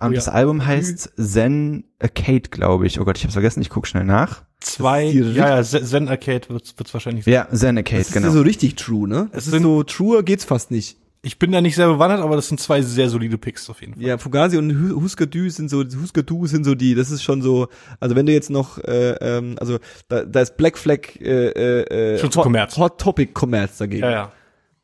[0.00, 0.14] Oh ja.
[0.16, 3.00] das Album heißt Zen Arcade, glaube ich.
[3.00, 4.44] Oh Gott, ich hab's vergessen, ich guck schnell nach.
[4.64, 7.34] Zwei, ja, ja, Zen Arcade wird's, wird's wahrscheinlich sein.
[7.34, 8.26] Ja, Zen Arcade, Das ist genau.
[8.28, 9.28] ja so richtig true, ne?
[9.32, 10.96] Es ist sind- so truer geht's fast nicht.
[11.26, 13.94] Ich bin da nicht sehr bewandert, aber das sind zwei sehr solide Picks auf jeden
[13.94, 14.02] Fall.
[14.02, 17.22] Ja, Fugazi und Hu- Husker Du sind so, Husker Du sind so die, das ist
[17.22, 17.68] schon so,
[17.98, 19.78] also wenn du jetzt noch, äh, ähm, also
[20.08, 22.76] da, da ist Black Flag, äh, äh, äh, Schon zu Hot, Kommerz.
[22.76, 24.02] Hot Topic Kommerz dagegen.
[24.02, 24.32] Ja, ja.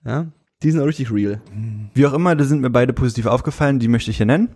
[0.06, 0.26] ja.
[0.62, 1.40] Die sind auch richtig real.
[1.94, 4.48] Wie auch immer, da sind mir beide positiv aufgefallen, die möchte ich hier nennen.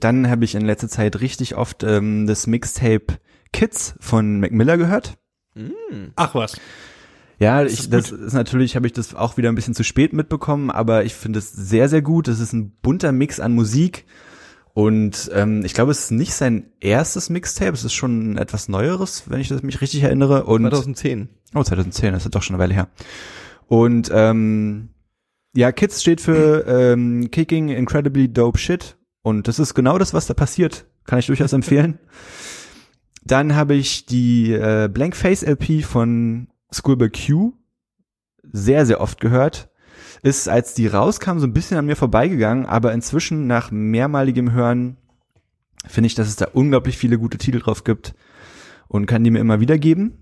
[0.00, 3.18] Dann habe ich in letzter Zeit richtig oft ähm, das Mixtape
[3.54, 5.16] Kids von Mac Miller gehört.
[6.16, 6.60] Ach was.
[7.38, 9.84] Ja, Das ich, ist das ist natürlich, habe ich das auch wieder ein bisschen zu
[9.84, 12.26] spät mitbekommen, aber ich finde es sehr, sehr gut.
[12.28, 14.06] Das ist ein bunter Mix an Musik.
[14.72, 18.68] Und ähm, ich glaube, es ist nicht sein erstes Mixtape, es ist schon ein etwas
[18.68, 20.44] neueres, wenn ich das mich richtig erinnere.
[20.44, 21.28] Und 2010.
[21.54, 22.88] Oh, 2010, das ist doch schon eine Weile her.
[23.68, 24.88] Und ähm,
[25.54, 28.96] Ja, Kids steht für ähm, Kicking Incredibly Dope Shit.
[29.22, 30.86] Und das ist genau das, was da passiert.
[31.04, 32.00] Kann ich durchaus empfehlen.
[33.24, 37.52] Dann habe ich die äh, Blank Face LP von Schoolboy Q
[38.42, 39.70] sehr, sehr oft gehört.
[40.22, 44.96] Ist, als die rauskam, so ein bisschen an mir vorbeigegangen, aber inzwischen nach mehrmaligem Hören
[45.86, 48.14] finde ich, dass es da unglaublich viele gute Titel drauf gibt
[48.88, 50.18] und kann die mir immer wieder geben.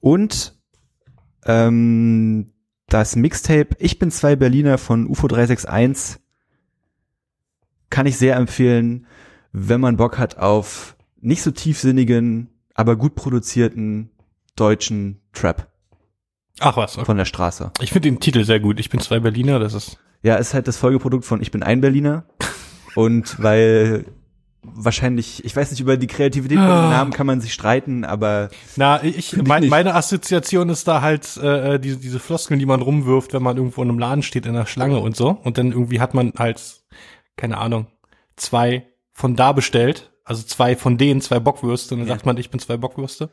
[0.00, 0.58] Und
[1.44, 2.52] ähm,
[2.86, 6.20] das Mixtape Ich bin zwei Berliner von UFO 361
[7.88, 9.06] kann ich sehr empfehlen,
[9.52, 14.10] wenn man Bock hat auf nicht so tiefsinnigen, aber gut produzierten
[14.56, 15.68] deutschen Trap
[16.60, 17.06] Ach was, okay.
[17.06, 17.72] von der Straße.
[17.80, 18.78] Ich finde den Titel sehr gut.
[18.80, 19.98] Ich bin zwei Berliner, das ist.
[20.22, 22.24] Ja, ist halt das Folgeprodukt von Ich bin ein Berliner.
[22.94, 24.04] Und weil
[24.62, 26.82] wahrscheinlich, ich weiß nicht, über die Kreativität von Ah.
[26.82, 29.70] den Namen kann man sich streiten, aber Na, ich, ich mein, nicht.
[29.70, 33.82] meine Assoziation ist da halt äh, diese, diese Floskeln, die man rumwirft, wenn man irgendwo
[33.82, 35.30] in einem Laden steht in der Schlange und so.
[35.30, 36.60] Und dann irgendwie hat man halt,
[37.36, 37.86] keine Ahnung,
[38.36, 40.09] zwei von da bestellt.
[40.30, 41.94] Also zwei von denen, zwei Bockwürste.
[41.94, 42.14] Und dann Ja.
[42.14, 43.30] sagt man, ich bin zwei Bockwürste.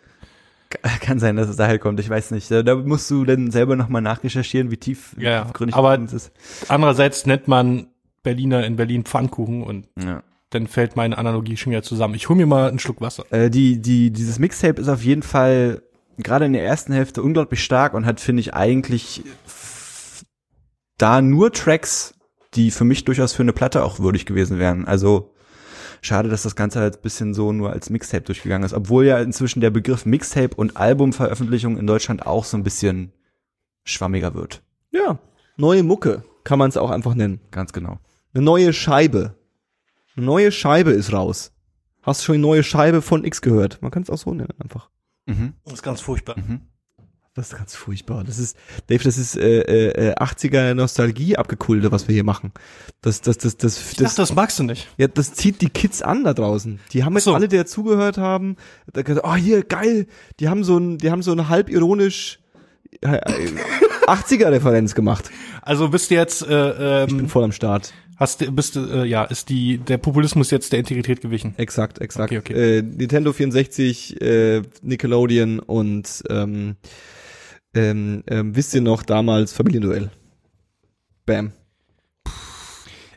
[0.99, 2.49] kann sein, dass es daher kommt, ich weiß nicht.
[2.51, 6.31] Da musst du dann selber nochmal nachrecherchieren, wie tief Ja, tiefgründig Aber- das ist.
[6.67, 7.87] Andererseits nennt man
[8.23, 10.23] Berliner in Berlin Pfannkuchen und Ja.
[10.49, 12.15] dann fällt meine Analogie schon wieder zusammen.
[12.15, 13.23] Ich hol mir mal einen Schluck Wasser.
[13.31, 15.83] Äh, die, die, dieses Mixtape ist auf jeden Fall
[16.17, 19.21] gerade in der ersten Hälfte unglaublich stark und hat, finde ich, eigentlich
[20.97, 22.13] da nur Tracks,
[22.55, 24.85] die für mich durchaus für eine Platte auch würdig gewesen wären.
[24.85, 25.31] Also
[26.01, 29.19] schade, dass das Ganze halt ein bisschen so nur als Mixtape durchgegangen ist, obwohl ja
[29.19, 33.11] inzwischen der Begriff Mixtape und Albumveröffentlichung in Deutschland auch so ein bisschen
[33.83, 34.61] schwammiger wird.
[34.91, 35.19] Ja,
[35.57, 37.41] neue Mucke kann man es auch einfach nennen.
[37.51, 37.99] Ganz genau.
[38.33, 39.35] Eine neue Scheibe.
[40.15, 41.51] Eine neue Scheibe ist raus.
[42.01, 43.81] Hast du schon die neue Scheibe von X gehört?
[43.81, 44.89] Man kann es auch so nennen einfach.
[45.25, 45.53] Mhm.
[45.65, 46.37] Das ist ganz furchtbar.
[46.37, 46.61] Mhm.
[47.37, 48.23] Das ist ganz furchtbar.
[48.25, 48.57] Das ist,
[48.87, 49.61] Dave, das ist äh,
[50.11, 52.51] äh, 80er Nostalgie abgekulte, was wir hier machen.
[53.01, 54.87] Das, das, das, das, Ich das, dachte, das magst du nicht.
[54.97, 56.79] ja, das zieht die Kids an da draußen.
[56.91, 57.33] Die haben jetzt So.
[57.35, 58.55] alle, die dazugehört haben,
[58.91, 60.07] da gesagt, oh hier geil.
[60.39, 62.39] Die haben so ein, die haben so eine halb ironisch
[63.01, 63.19] äh,
[64.07, 65.29] 80er Referenz gemacht.
[65.61, 67.93] Also bist du jetzt, äh, Ich bin ähm, voll am Start.
[68.15, 71.53] hast du, bist du, äh, ja, ist die, der Populismus jetzt der Integrität gewichen?
[71.57, 72.31] Exakt, exakt.
[72.31, 72.77] Okay, okay.
[72.79, 76.77] Äh, Nintendo 64, äh, Nickelodeon und ähm,
[77.77, 80.09] ähm, ähm, wisst ihr noch damals Familienduell?
[81.25, 81.53] Bam.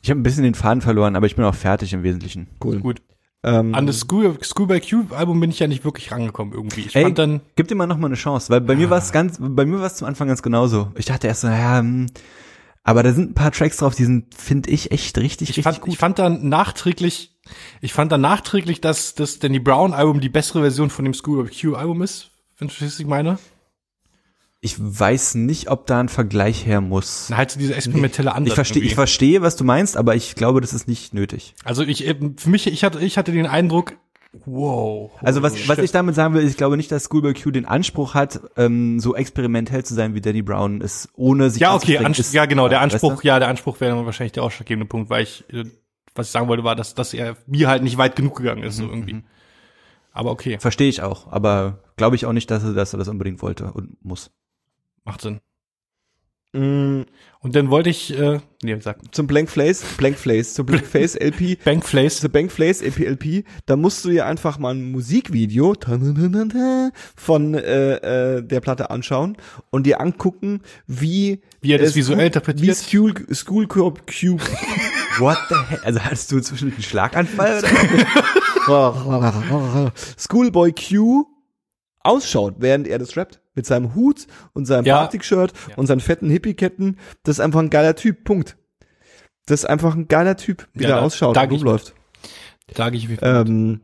[0.03, 2.49] Ich habe ein bisschen den Faden verloren, aber ich bin auch fertig im Wesentlichen.
[2.63, 2.81] Cool.
[2.81, 3.03] Gut.
[3.43, 6.83] Ähm, An das School, School by Cube Album bin ich ja nicht wirklich rangekommen irgendwie.
[6.83, 8.99] Ich Ey, fand dann, Gib dir mal noch mal eine Chance, weil bei mir war
[8.99, 10.93] es ganz, bei mir war es zum Anfang ganz genauso.
[10.97, 12.07] Ich dachte erst so, ja, hm,
[12.83, 15.65] aber da sind ein paar Tracks drauf, die sind, finde ich, echt richtig, ich richtig
[15.65, 15.93] fand, gut.
[15.93, 17.39] ich fand dann nachträglich,
[17.81, 21.45] ich fand dann nachträglich, dass das Danny Brown Album die bessere Version von dem School
[21.45, 22.31] by Q Album ist.
[22.59, 23.39] Wenn du verstehst, was ich meine?
[24.63, 27.29] Ich weiß nicht, ob da ein Vergleich her muss.
[27.31, 28.49] Na, halt so diese experimentelle Ansatz.
[28.49, 31.55] Ich verstehe, ich verstehe, was du meinst, aber ich glaube, das ist nicht nötig.
[31.65, 33.95] Also ich, eben, für mich, ich hatte, ich hatte den Eindruck,
[34.45, 35.11] wow.
[35.23, 38.13] Also was, was ich damit sagen will, ich glaube nicht, dass Schoolboy Q den Anspruch
[38.15, 42.35] hat, ähm, so experimentell zu sein, wie Danny Brown ist, ohne sich Ja, okay, Ist-
[42.35, 43.27] ja, genau, der weißt Anspruch, du?
[43.27, 45.65] ja, der Anspruch wäre wahrscheinlich der ausschlaggebende Punkt, weil ich, äh,
[46.15, 48.77] was ich sagen wollte, war, dass, dass er mir halt nicht weit genug gegangen ist,
[48.77, 49.23] so Mhm, irgendwie.
[50.13, 53.09] Aber okay, Verstehe ich auch, aber glaube ich auch nicht, dass er, dass er das
[53.09, 54.31] unbedingt wollte und muss.
[55.05, 55.41] Macht Sinn.
[56.53, 57.05] mh,
[57.41, 61.15] Und dann wollte ich, äh, nee, sag, zum Blank Face, Blank Face, zum Blank Face
[61.15, 62.19] LP, Bankflace.
[62.21, 65.75] The Blank Face LP, LP, da musst du dir einfach mal ein Musikvideo
[67.17, 69.37] von äh, äh, der Platte anschauen
[69.71, 72.69] und dir angucken, wie Wie er das visuell interpretiert.
[72.69, 74.43] Wie School, School Cube, Cube
[75.19, 75.81] What the hell?
[75.85, 77.63] Also hattest du zwischen einen Schlaganfall?
[78.67, 79.93] Oder?
[80.19, 81.27] Schoolboy Q
[82.01, 83.41] ausschaut, während er das rappt.
[83.61, 85.03] Mit seinem Hut und seinem Ja.
[85.03, 85.75] Batik-Shirt Ja.
[85.77, 86.97] und seinen fetten Hippie-Ketten.
[87.25, 88.25] Das ist einfach ein geiler Typ.
[88.25, 88.57] Punkt.
[89.45, 91.95] Das ist einfach ein geiler Typ, wie Ja, der da- ausschaut und rumläuft.
[92.75, 93.83] Da gehe ich wie Ähm,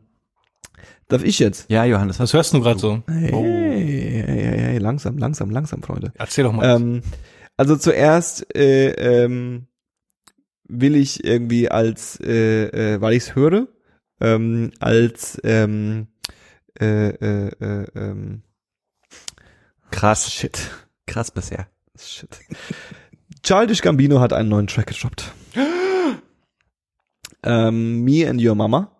[1.09, 1.69] darf ich jetzt?
[1.69, 3.03] ja, Johannes, Was hörst du gerade so?
[3.07, 3.43] Hey, Oh.
[3.43, 6.11] hey, hey, hey, langsam, langsam, langsam, Freunde.
[6.17, 6.75] Erzähl doch mal.
[6.75, 7.03] Ähm,
[7.55, 8.89] also zuerst äh,
[9.25, 9.67] ähm,
[10.67, 13.67] will ich irgendwie als, äh, äh, weil ich es höre,
[14.21, 16.07] ähm, als ähm,
[16.79, 18.41] äh, äh, äh, ähm,
[19.91, 20.69] krass, shit.
[21.05, 21.67] Krass bisher.
[21.99, 22.39] shit.
[23.43, 25.31] Childish Gambino hat einen neuen Track gedroppt.
[27.43, 28.91] ähm, Me and Your Mama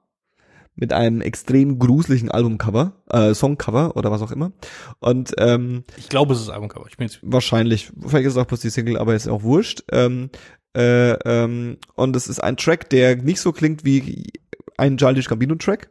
[0.77, 4.51] mit einem extrem gruseligen Albumcover, äh, Songcover oder was auch immer.
[4.99, 6.85] Und ähm, ich glaube, es ist Albumcover.
[6.88, 9.84] Ich bin jetzt, wahrscheinlich, vielleicht ist es auch bloß die Single, aber ist auch wurscht.
[9.91, 10.30] Ähm,
[10.76, 14.31] äh, ähm, und es ist ein Track, der nicht so klingt wie
[14.77, 15.89] ein Childish Gambino Track.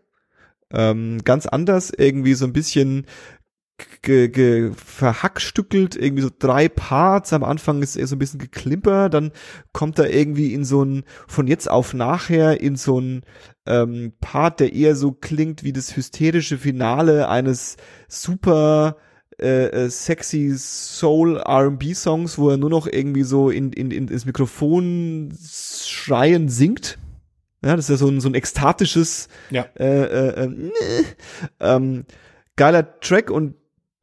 [0.73, 3.07] Ähm, ganz anders, irgendwie so ein bisschen
[4.03, 7.33] ge, ge, verhackstückelt, irgendwie so drei Parts.
[7.33, 9.33] Am Anfang ist er so ein bisschen geklimper, dann
[9.73, 13.23] kommt er irgendwie in so ein, von jetzt auf nachher in so ein
[13.67, 17.77] ähm, Part, der eher so klingt wie das hysterische Finale eines
[18.09, 18.97] super
[19.39, 24.09] äh, äh, sexy Soul R&B Songs, wo er nur noch irgendwie so in, in, in
[24.09, 26.99] ins Mikrofon schreien singt.
[27.63, 29.67] Ja, das ist ja so ein, so ein ekstatisches Ja.
[29.79, 30.71] äh, äh, äh,
[31.61, 32.05] ähm,
[32.57, 33.55] geiler Track und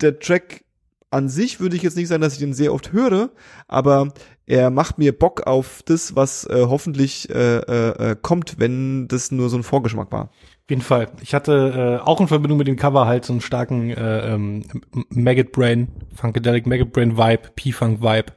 [0.03, 0.65] der Track
[1.09, 3.29] an sich würde ich jetzt nicht sagen, dass ich den sehr oft höre,
[3.67, 4.13] aber
[4.45, 9.31] er macht mir Bock auf das, was äh, hoffentlich äh, äh, äh, kommt, wenn das
[9.31, 10.25] nur so ein Vorgeschmack war.
[10.25, 11.11] Auf jeden Fall.
[11.21, 14.63] Ich hatte äh, auch in Verbindung mit dem Cover halt so einen starken äh, ähm,
[15.09, 18.33] Maggot Brain, Funkadelic Maggot Brain Vibe, P-Funk Vibe.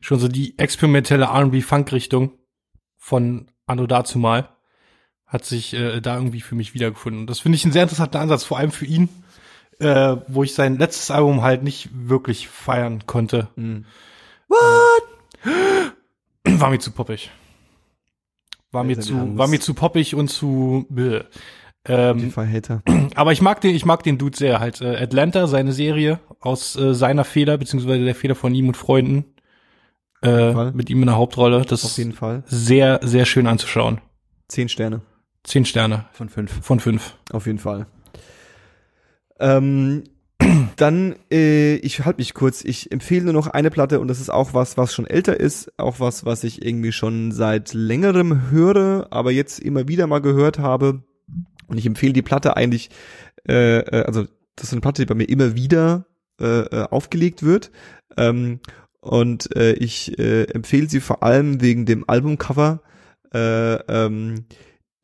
[0.00, 2.32] Schon so die experimentelle R&B Funk Richtung
[2.96, 4.50] von Anno dazumal
[5.26, 7.22] hat sich äh, da irgendwie für mich wiedergefunden.
[7.22, 9.08] Und das finde ich ein sehr interessanter Ansatz, vor allem für ihn,
[9.80, 13.48] äh, wo ich sein letztes Album halt nicht wirklich feiern konnte.
[14.48, 15.02] What?
[16.60, 17.30] War mir zu poppig.
[18.70, 21.22] War mir zu, war mir zu poppig und zu bäh.
[21.86, 22.82] Ähm, Fall Hater.
[23.14, 24.60] aber ich mag den, ich mag den Dude sehr.
[24.60, 28.76] Halt äh, Atlanta, seine Serie aus äh, seiner Feder beziehungsweise der Feder von ihm und
[28.76, 29.24] Freunden
[30.22, 31.62] äh, mit ihm in der Hauptrolle.
[31.62, 32.42] Das Auf ist jeden Fall.
[32.46, 34.00] sehr, sehr schön anzuschauen.
[34.48, 35.00] Zehn Sterne.
[35.44, 36.62] Zehn Sterne Von fünf.
[36.62, 37.16] von fünf.
[37.32, 37.86] Auf jeden Fall.
[39.40, 40.04] Ähm,
[40.76, 44.30] dann, äh, ich halte mich kurz, ich empfehle nur noch eine Platte und das ist
[44.30, 49.08] auch was, was schon älter ist, auch was, was ich irgendwie schon seit längerem höre,
[49.10, 51.02] aber jetzt immer wieder mal gehört habe.
[51.66, 52.90] Und ich empfehle die Platte eigentlich,
[53.48, 54.24] äh, äh, also
[54.56, 56.06] das ist eine Platte, die bei mir immer wieder
[56.40, 57.70] äh, äh, aufgelegt wird.
[58.16, 58.60] Ähm,
[59.00, 62.80] und äh, ich äh, empfehle sie vor allem wegen dem Albumcover.
[63.32, 64.46] Äh, ähm,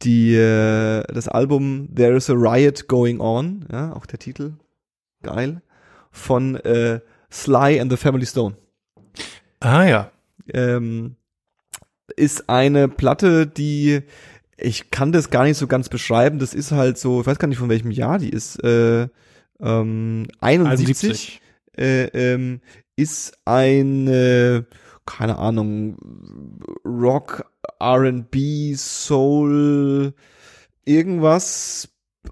[0.03, 4.55] die äh, das Album There is a Riot Going On, ja, auch der Titel,
[5.23, 5.63] geil,
[6.11, 7.01] von äh,
[7.31, 8.57] Sly and the Family Stone.
[9.61, 10.11] Ah ja.
[10.53, 11.17] Ähm,
[12.17, 14.03] ist eine Platte, die
[14.57, 16.39] ich kann das gar nicht so ganz beschreiben.
[16.39, 18.63] Das ist halt so, ich weiß gar nicht von welchem Jahr die ist.
[18.63, 19.09] Äh,
[19.61, 21.41] ähm, 71
[21.77, 22.61] äh, ähm,
[22.97, 24.67] ist eine,
[25.07, 25.97] keine Ahnung,
[26.85, 30.15] Rock, R&B, Soul,
[30.85, 31.89] irgendwas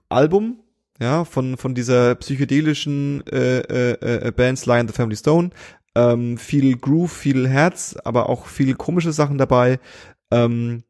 [0.08, 0.60] Album,
[1.00, 5.50] ja, von von dieser psychedelischen äh, äh, äh, Band Sly and the Family Stone.
[5.94, 9.78] Ähm, viel Groove, viel Herz, aber auch viel komische Sachen dabei.
[10.30, 10.84] Ähm,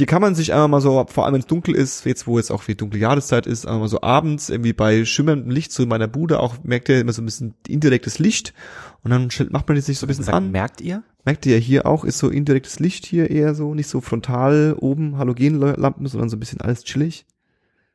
[0.00, 2.38] die kann man sich einfach mal so, vor allem wenn es dunkel ist, jetzt wo
[2.38, 5.82] jetzt auch die dunkle Jahreszeit ist, einfach mal so abends irgendwie bei schimmerndem Licht so
[5.82, 8.54] in meiner Bude auch, merkt ihr immer so ein bisschen indirektes Licht
[9.02, 10.52] und dann macht man die sich so ein bisschen Sagt, an.
[10.52, 11.02] merkt ihr?
[11.24, 14.76] Merkt ihr ja hier auch, ist so indirektes Licht hier eher so, nicht so frontal
[14.78, 17.26] oben Halogenlampen, sondern so ein bisschen alles chillig.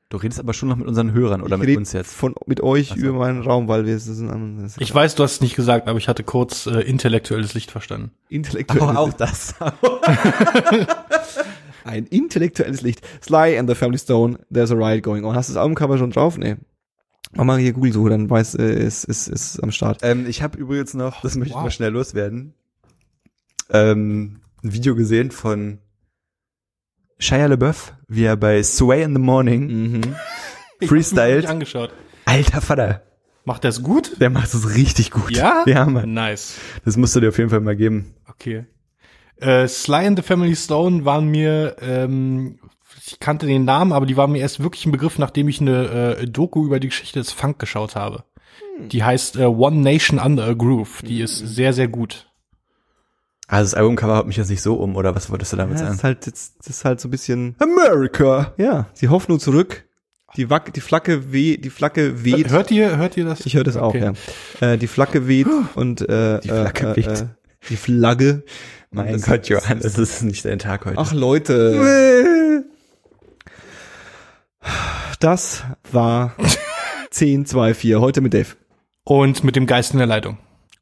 [0.10, 2.14] Du redest aber schon noch mit unseren Hörern oder ich mit uns jetzt.
[2.14, 3.02] Von, mit euch Ach so.
[3.02, 5.98] über meinen Raum, weil wir sind an, Ich weiß, du hast es nicht gesagt, aber
[5.98, 8.12] ich hatte kurz äh, intellektuelles Licht verstanden.
[8.30, 9.56] intellektuelles Aber auch das.
[11.84, 13.02] Ein intellektuelles Licht.
[13.24, 15.36] Sly and the Family Stone, There's a Riot Going On.
[15.36, 16.38] Hast du das Albumcover schon drauf?
[16.38, 16.56] Nee.
[17.34, 20.00] Mach mal hier Google-Suche, dann weiß, äh, ist, ist, ist am Start.
[20.04, 21.64] ähm, ich habe übrigens noch, das möchte ich wow.
[21.64, 22.54] mal schnell loswerden,
[23.70, 25.80] ähm, ein Video gesehen von
[27.18, 30.02] Shia LaBeouf, wie er bei Sway in the Morning Mhm.
[30.80, 31.92] Nicht angeschaut.
[32.26, 33.02] Alter Vater,
[33.46, 34.20] Macht es gut?
[34.20, 35.32] der macht es richtig gut.
[35.32, 35.64] Ja?
[35.68, 36.14] Ja, Mann.
[36.14, 36.58] Nice.
[36.84, 38.14] Das musst du dir auf jeden Fall mal geben.
[38.28, 38.66] Okay.
[39.38, 42.60] Äh, Sly and the Family Stone waren mir, ähm,
[43.06, 46.18] ich kannte den Namen, aber die waren mir erst wirklich ein Begriff, nachdem ich eine
[46.18, 48.24] äh, Doku über die Geschichte des Funk geschaut habe.
[48.88, 51.02] Die heißt äh, One Nation Under a Groove.
[51.04, 52.30] Die ist sehr, sehr gut.
[53.48, 55.86] Also das Albumcover haut mich jetzt nicht so um, oder was wolltest du damit Ja,
[55.86, 55.98] das sagen?
[55.98, 58.54] ist halt, das, das ist halt so ein bisschen, America.
[58.58, 59.84] ja, die Hoffnung zurück.
[60.36, 62.50] Die Wack, die Flagge weh, die Flagge weht.
[62.50, 63.46] Hört ihr, hört ihr das?
[63.46, 64.10] Ich höre das Okay.
[64.10, 64.16] auch,
[64.62, 64.72] ja.
[64.74, 67.08] Äh, die Flagge weht und äh, Die Flagge äh, weht.
[67.08, 67.28] Äh,
[67.70, 68.44] die Flagge.
[68.92, 70.98] Mein Das- Gott, Johannes, das ist nicht dein Tag heute.
[70.98, 72.64] Ach Leute.
[75.20, 76.36] Das war
[77.12, 78.56] 1024 heute mit Dave
[79.04, 80.38] Und mit dem Geist in der Leitung.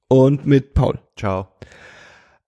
[0.07, 0.99] und mit Paul.
[1.17, 1.47] Ciao.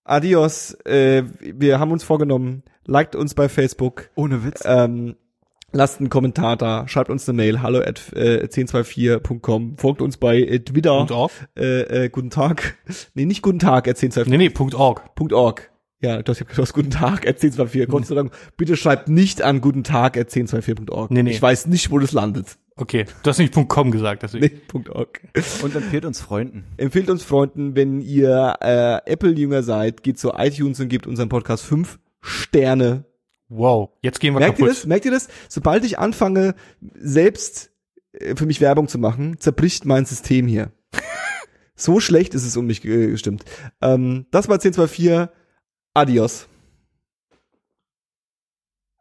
[0.05, 0.73] Adios.
[0.85, 4.61] Äh, wir haben uns vorgenommen, liked uns bei Facebook, Ohne Witz.
[4.65, 5.15] ähm,
[5.71, 10.37] lasst einen Kommentar da, schreibt uns eine Mail, hallo at äh, 1024.com, folgt uns bei
[10.39, 10.95] äh, Twitter.
[10.97, 11.31] Punkt org?
[11.57, 12.77] Äh, äh, guten Tag.
[13.15, 14.29] Nee, nicht guten Tag at 1024.
[14.31, 15.15] Nee, nee, Punkt org.
[15.15, 15.71] Punkt .org.
[16.01, 17.87] Ja, du hast, du hast guten Tag at 1024.
[17.89, 21.09] Gott sei Dank, bitte schreibt nicht an guten Tag at 1024.org.
[21.09, 21.31] Nee, nee.
[21.31, 22.57] Ich weiß nicht, wo das landet.
[22.77, 23.05] Okay.
[23.23, 24.45] Du hast nicht Punkt com gesagt, deswegen.
[24.45, 25.21] Nee, Punkt .org.
[25.63, 26.65] Und empfiehlt uns Freunden.
[26.77, 31.63] Empfehlt uns Freunden, wenn ihr äh, Apple-Jünger seid, geht zu iTunes und gebt unserem Podcast
[31.63, 33.05] fünf Sterne.
[33.47, 33.91] Wow.
[34.01, 34.77] Jetzt gehen wir Merkt ihr kaputt.
[34.81, 34.85] das?
[34.87, 35.29] Merkt ihr das?
[35.47, 36.55] Sobald ich anfange,
[36.95, 37.71] selbst
[38.11, 40.71] äh, für mich Werbung zu machen, zerbricht mein System hier.
[41.75, 43.45] so schlecht ist es um mich äh, gestimmt.
[43.81, 45.29] Ähm, das war 1024.
[45.93, 46.49] Adios.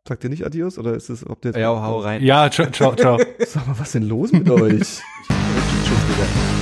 [0.07, 2.23] Sagt ihr nicht Adios oder ist es, ob der Ja, hau rein.
[2.23, 3.19] Ja, ciao, ciao, ciao.
[3.39, 4.81] Sag mal, was ist denn los mit euch?
[5.01, 6.54] Tschüss.